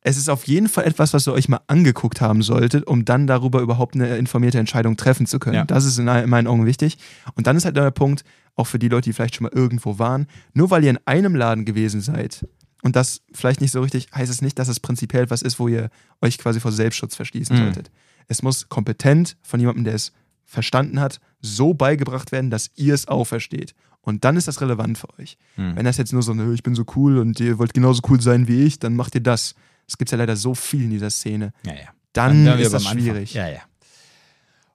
Es 0.02 0.16
ist 0.16 0.30
auf 0.30 0.46
jeden 0.46 0.68
Fall 0.70 0.84
etwas, 0.84 1.12
was 1.12 1.26
ihr 1.28 1.34
euch 1.34 1.50
mal 1.50 1.60
angeguckt 1.66 2.22
haben 2.22 2.40
solltet, 2.42 2.86
um 2.86 3.04
dann 3.04 3.26
darüber 3.26 3.60
überhaupt 3.60 3.94
eine 3.94 4.16
informierte 4.16 4.58
Entscheidung 4.58 4.96
treffen 4.96 5.26
zu 5.26 5.38
können. 5.38 5.56
Ja. 5.56 5.64
Das 5.66 5.84
ist 5.84 5.98
in, 5.98 6.08
in 6.08 6.30
meinen 6.30 6.46
Augen 6.46 6.64
wichtig. 6.64 6.96
Und 7.34 7.46
dann 7.46 7.54
ist 7.56 7.66
halt 7.66 7.76
der 7.76 7.90
Punkt, 7.90 8.24
auch 8.56 8.64
für 8.66 8.78
die 8.78 8.88
Leute, 8.88 9.10
die 9.10 9.12
vielleicht 9.12 9.34
schon 9.34 9.44
mal 9.44 9.52
irgendwo 9.54 9.98
waren, 9.98 10.26
nur 10.54 10.70
weil 10.70 10.82
ihr 10.84 10.90
in 10.90 10.98
einem 11.04 11.34
Laden 11.34 11.66
gewesen 11.66 12.00
seid 12.00 12.46
und 12.82 12.96
das 12.96 13.20
vielleicht 13.34 13.60
nicht 13.60 13.72
so 13.72 13.82
richtig, 13.82 14.08
heißt 14.14 14.30
es 14.32 14.40
nicht, 14.40 14.58
dass 14.58 14.68
es 14.68 14.80
prinzipiell 14.80 15.24
etwas 15.24 15.42
ist, 15.42 15.58
wo 15.58 15.68
ihr 15.68 15.90
euch 16.22 16.38
quasi 16.38 16.60
vor 16.60 16.72
Selbstschutz 16.72 17.14
verschließen 17.14 17.54
Mhm. 17.56 17.60
solltet. 17.64 17.90
Es 18.26 18.42
muss 18.42 18.70
kompetent 18.70 19.36
von 19.42 19.60
jemandem, 19.60 19.84
der 19.84 19.94
es 19.94 20.12
verstanden 20.50 21.00
hat, 21.00 21.20
so 21.40 21.74
beigebracht 21.74 22.32
werden, 22.32 22.50
dass 22.50 22.70
ihr 22.74 22.92
es 22.92 23.06
auch 23.08 23.24
versteht. 23.24 23.74
Und 24.02 24.24
dann 24.24 24.36
ist 24.36 24.48
das 24.48 24.60
relevant 24.60 24.98
für 24.98 25.08
euch. 25.18 25.38
Hm. 25.54 25.76
Wenn 25.76 25.84
das 25.84 25.96
jetzt 25.96 26.12
nur 26.12 26.22
so, 26.22 26.34
ich 26.52 26.62
bin 26.62 26.74
so 26.74 26.84
cool 26.96 27.18
und 27.18 27.38
ihr 27.38 27.58
wollt 27.58 27.72
genauso 27.72 28.02
cool 28.08 28.20
sein 28.20 28.48
wie 28.48 28.64
ich, 28.64 28.78
dann 28.78 28.96
macht 28.96 29.14
ihr 29.14 29.20
das. 29.20 29.54
Es 29.86 29.96
gibt 29.96 30.10
ja 30.10 30.18
leider 30.18 30.36
so 30.36 30.54
viel 30.54 30.84
in 30.84 30.90
dieser 30.90 31.10
Szene. 31.10 31.52
Ja, 31.64 31.74
ja. 31.74 31.88
Dann, 32.12 32.44
wir 32.44 32.58
ist 32.58 32.72
das 32.72 32.86
schwierig. 32.86 33.34
Ja, 33.34 33.46
Ja, 33.46 33.54
ja. 33.54 33.60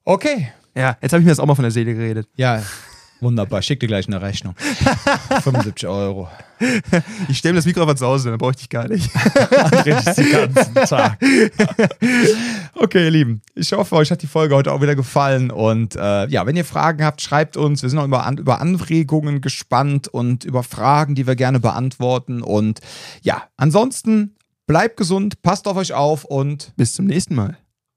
Okay. 0.06 0.50
jetzt 0.76 1.12
habe 1.12 1.20
ich 1.20 1.26
mir 1.26 1.32
das 1.32 1.40
auch 1.40 1.46
mal 1.46 1.56
von 1.56 1.64
der 1.64 1.72
Seele 1.72 1.94
geredet. 1.94 2.30
Ja, 2.36 2.64
wunderbar. 3.20 3.62
Schick 3.62 3.80
dir 3.80 3.88
gleich 3.88 4.08
eine 4.08 4.22
Rechnung. 4.22 4.56
75 5.42 5.88
Euro. 5.88 6.30
Ich 7.30 7.38
stelle 7.38 7.54
mir 7.54 7.60
das 7.60 7.66
Mikro 7.66 7.82
einfach 7.82 7.96
zu 7.96 8.06
Hause, 8.06 8.30
dann 8.30 8.38
brauche 8.38 8.52
ich 8.52 8.58
dich 8.58 8.70
gar 8.70 8.88
nicht. 8.88 9.10
Richtig 9.86 10.16
den 10.16 10.32
ganzen 10.32 10.74
Tag. 10.76 11.18
okay, 12.76 13.06
ihr 13.06 13.12
Lieben. 13.12 13.42
Ich 13.56 13.72
hoffe, 13.74 13.96
euch 13.96 14.12
hat 14.12 14.22
die 14.22 14.28
Folge 14.28 14.56
heute 14.56 14.72
auch 14.72 14.82
wieder 14.82 14.96
gefallen. 14.96 15.52
Und 15.52 15.96
äh, 15.96 16.28
ja, 16.28 16.46
wenn 16.46 16.56
ihr 16.56 16.66
Fragen 16.66 17.04
habt, 17.04 17.22
schreibt 17.22 17.58
uns. 17.58 17.82
Wir 17.82 17.90
sind 17.90 18.00
auch 18.00 18.06
über, 18.06 18.32
über 18.38 18.62
Anregungen 18.62 19.42
gespannt 19.42 20.08
und 20.08 20.44
über 20.44 20.64
Fragen, 20.64 21.16
die 21.16 21.28
wir 21.28 21.36
gerne 21.36 21.60
beantworten. 21.60 22.42
Und 22.42 22.80
ja, 23.22 23.44
ansonsten 23.58 24.36
bleibt 24.68 24.98
gesund, 24.98 25.42
passt 25.42 25.68
auf 25.68 25.78
euch 25.78 25.94
auf 25.94 26.24
und 26.24 26.74
Bis 26.76 26.94
zum 26.94 27.06
nächsten 27.06 27.36
Mal. 27.36 27.58